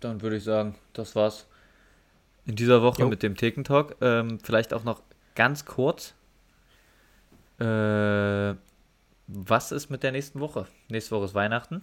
dann 0.00 0.22
würde 0.22 0.36
ich 0.36 0.44
sagen, 0.44 0.74
das 0.94 1.14
war's 1.14 1.46
in 2.46 2.56
dieser 2.56 2.82
Woche 2.82 3.02
jo. 3.02 3.08
mit 3.08 3.22
dem 3.22 3.36
Thekentalk. 3.36 3.96
Ähm, 4.00 4.38
vielleicht 4.42 4.72
auch 4.74 4.84
noch 4.84 5.02
ganz 5.34 5.64
kurz. 5.64 6.14
Äh, 7.60 8.54
was 9.28 9.72
ist 9.72 9.90
mit 9.90 10.02
der 10.02 10.12
nächsten 10.12 10.40
Woche? 10.40 10.66
Nächste 10.88 11.14
Woche 11.14 11.26
ist 11.26 11.34
Weihnachten. 11.34 11.82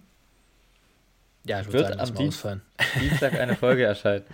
Ja, 1.46 1.62
ich 1.62 1.68
würde 1.68 1.90
sagen, 1.90 2.00
am 2.00 2.16
Dienstag, 2.16 2.60
Dienstag 3.00 3.34
eine 3.34 3.56
Folge 3.56 3.86
erscheinen. 3.86 4.26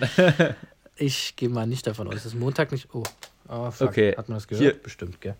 ich 0.95 1.35
gehe 1.35 1.49
mal 1.49 1.67
nicht 1.67 1.85
davon 1.85 2.07
aus. 2.07 2.15
Es 2.15 2.25
ist 2.25 2.35
Montag 2.35 2.71
nicht. 2.71 2.93
Oh, 2.93 3.03
oh 3.47 3.69
fuck. 3.69 3.89
okay. 3.89 4.15
Hat 4.17 4.27
man 4.27 4.37
das 4.37 4.47
gehört? 4.47 4.63
Hier. 4.63 4.81
Bestimmt, 4.81 5.21
gell? 5.21 5.35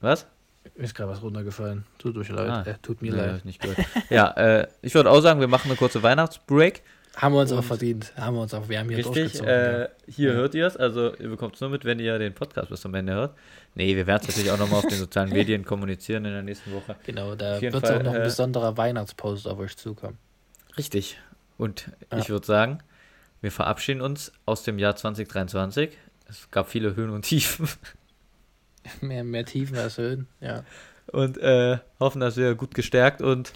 Was? 0.00 0.26
Mir 0.74 0.84
ist 0.84 0.94
gerade 0.94 1.10
was 1.10 1.22
runtergefallen. 1.22 1.84
Tut 1.98 2.16
euch 2.16 2.28
leid. 2.28 2.50
Ah, 2.50 2.62
äh, 2.62 2.74
tut 2.82 3.02
mir 3.02 3.12
nee, 3.12 3.18
leid. 3.18 3.44
Nicht 3.44 3.60
gehört. 3.60 3.78
ja, 4.10 4.30
äh, 4.32 4.66
ich 4.82 4.94
würde 4.94 5.10
auch 5.10 5.20
sagen, 5.20 5.40
wir 5.40 5.48
machen 5.48 5.70
eine 5.70 5.76
kurze 5.76 6.02
Weihnachtsbreak. 6.02 6.82
Haben 7.16 7.34
wir 7.34 7.40
uns 7.40 7.52
auch 7.52 7.64
verdient. 7.64 8.12
Haben 8.16 8.36
wir 8.36 8.42
uns 8.42 8.52
auch, 8.52 8.68
wir 8.68 8.78
haben 8.78 8.90
hier 8.90 8.98
Richtig, 8.98 9.40
äh, 9.40 9.88
hier 10.06 10.32
ja. 10.32 10.36
hört 10.36 10.54
ihr 10.54 10.66
es, 10.66 10.76
also 10.76 11.14
ihr 11.16 11.30
bekommt 11.30 11.54
es 11.54 11.62
nur 11.62 11.70
mit, 11.70 11.86
wenn 11.86 11.98
ihr 11.98 12.18
den 12.18 12.34
Podcast 12.34 12.68
bis 12.68 12.82
zum 12.82 12.94
Ende 12.94 13.14
hört. 13.14 13.34
Nee, 13.74 13.96
wir 13.96 14.06
werden 14.06 14.20
es 14.20 14.28
natürlich 14.28 14.50
auch 14.50 14.58
nochmal 14.58 14.80
auf 14.80 14.86
den 14.86 14.98
sozialen 14.98 15.30
Medien 15.32 15.64
kommunizieren 15.64 16.26
in 16.26 16.32
der 16.32 16.42
nächsten 16.42 16.72
Woche. 16.74 16.94
Genau, 17.06 17.34
da 17.34 17.58
wird 17.58 17.74
auch 17.74 18.02
noch 18.02 18.12
ein 18.12 18.20
äh, 18.20 18.24
besonderer 18.24 18.76
Weihnachtspost 18.76 19.48
auf 19.48 19.58
euch 19.58 19.78
zukommen. 19.78 20.18
Richtig. 20.76 21.18
Und 21.56 21.90
ja. 22.12 22.18
ich 22.18 22.28
würde 22.28 22.46
sagen, 22.46 22.80
Wir 23.40 23.52
verabschieden 23.52 24.02
uns 24.02 24.32
aus 24.44 24.64
dem 24.64 24.78
Jahr 24.78 24.96
2023. 24.96 25.96
Es 26.28 26.50
gab 26.50 26.68
viele 26.68 26.96
Höhen 26.96 27.10
und 27.10 27.22
Tiefen. 27.22 27.68
Mehr, 29.00 29.24
mehr 29.24 29.44
Tiefen 29.44 29.76
als 29.78 29.98
Höhen, 29.98 30.26
ja. 30.40 30.64
Und 31.12 31.38
äh, 31.38 31.78
hoffen, 32.00 32.20
dass 32.20 32.36
wir 32.36 32.54
gut 32.54 32.74
gestärkt 32.74 33.22
und 33.22 33.52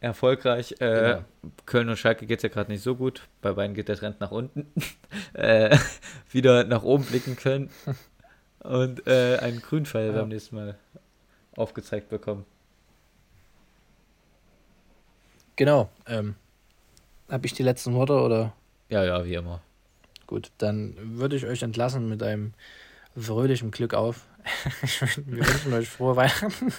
erfolgreich. 0.00 0.72
Äh, 0.72 0.76
genau. 0.78 1.24
Köln 1.66 1.88
und 1.88 1.96
Schalke 1.96 2.26
geht 2.26 2.38
es 2.38 2.42
ja 2.42 2.48
gerade 2.48 2.70
nicht 2.70 2.82
so 2.82 2.94
gut. 2.94 3.26
Bei 3.42 3.52
beiden 3.52 3.74
geht 3.74 3.88
der 3.88 3.96
Trend 3.96 4.20
nach 4.20 4.30
unten. 4.30 4.66
äh, 5.32 5.76
wieder 6.30 6.64
nach 6.64 6.82
oben 6.82 7.04
blicken 7.04 7.36
können. 7.36 7.70
Und 8.60 9.06
äh, 9.06 9.38
einen 9.38 9.60
Grünpfeil 9.60 10.08
ja. 10.08 10.12
beim 10.12 10.28
nächsten 10.28 10.56
Mal 10.56 10.76
aufgezeigt 11.56 12.08
bekommen. 12.08 12.44
Genau. 15.56 15.88
Ähm, 16.06 16.34
Habe 17.28 17.46
ich 17.46 17.52
die 17.52 17.62
letzten 17.62 17.94
Worte 17.94 18.14
oder? 18.14 18.52
Ja, 18.88 19.04
ja, 19.04 19.24
wie 19.24 19.34
immer. 19.34 19.60
Gut, 20.26 20.50
dann 20.58 20.96
würde 20.98 21.36
ich 21.36 21.46
euch 21.46 21.62
entlassen 21.62 22.08
mit 22.08 22.22
einem 22.22 22.54
fröhlichen 23.16 23.70
Glück 23.70 23.94
auf. 23.94 24.26
Wir 25.26 25.46
wünschen 25.46 25.72
euch 25.72 25.88
frohe 25.88 26.16
Weihnachten 26.16 26.72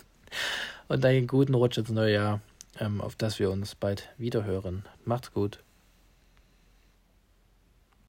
und 0.88 1.06
einen 1.06 1.28
guten 1.28 1.54
Rutsch 1.54 1.78
ins 1.78 1.90
neue 1.90 2.14
Jahr, 2.14 2.40
ähm, 2.80 3.02
auf 3.02 3.16
das 3.16 3.40
wir 3.40 3.52
uns 3.52 3.76
bald 3.76 4.10
wiederhören. 4.18 4.84
Macht's 5.04 5.32
gut. 5.32 5.65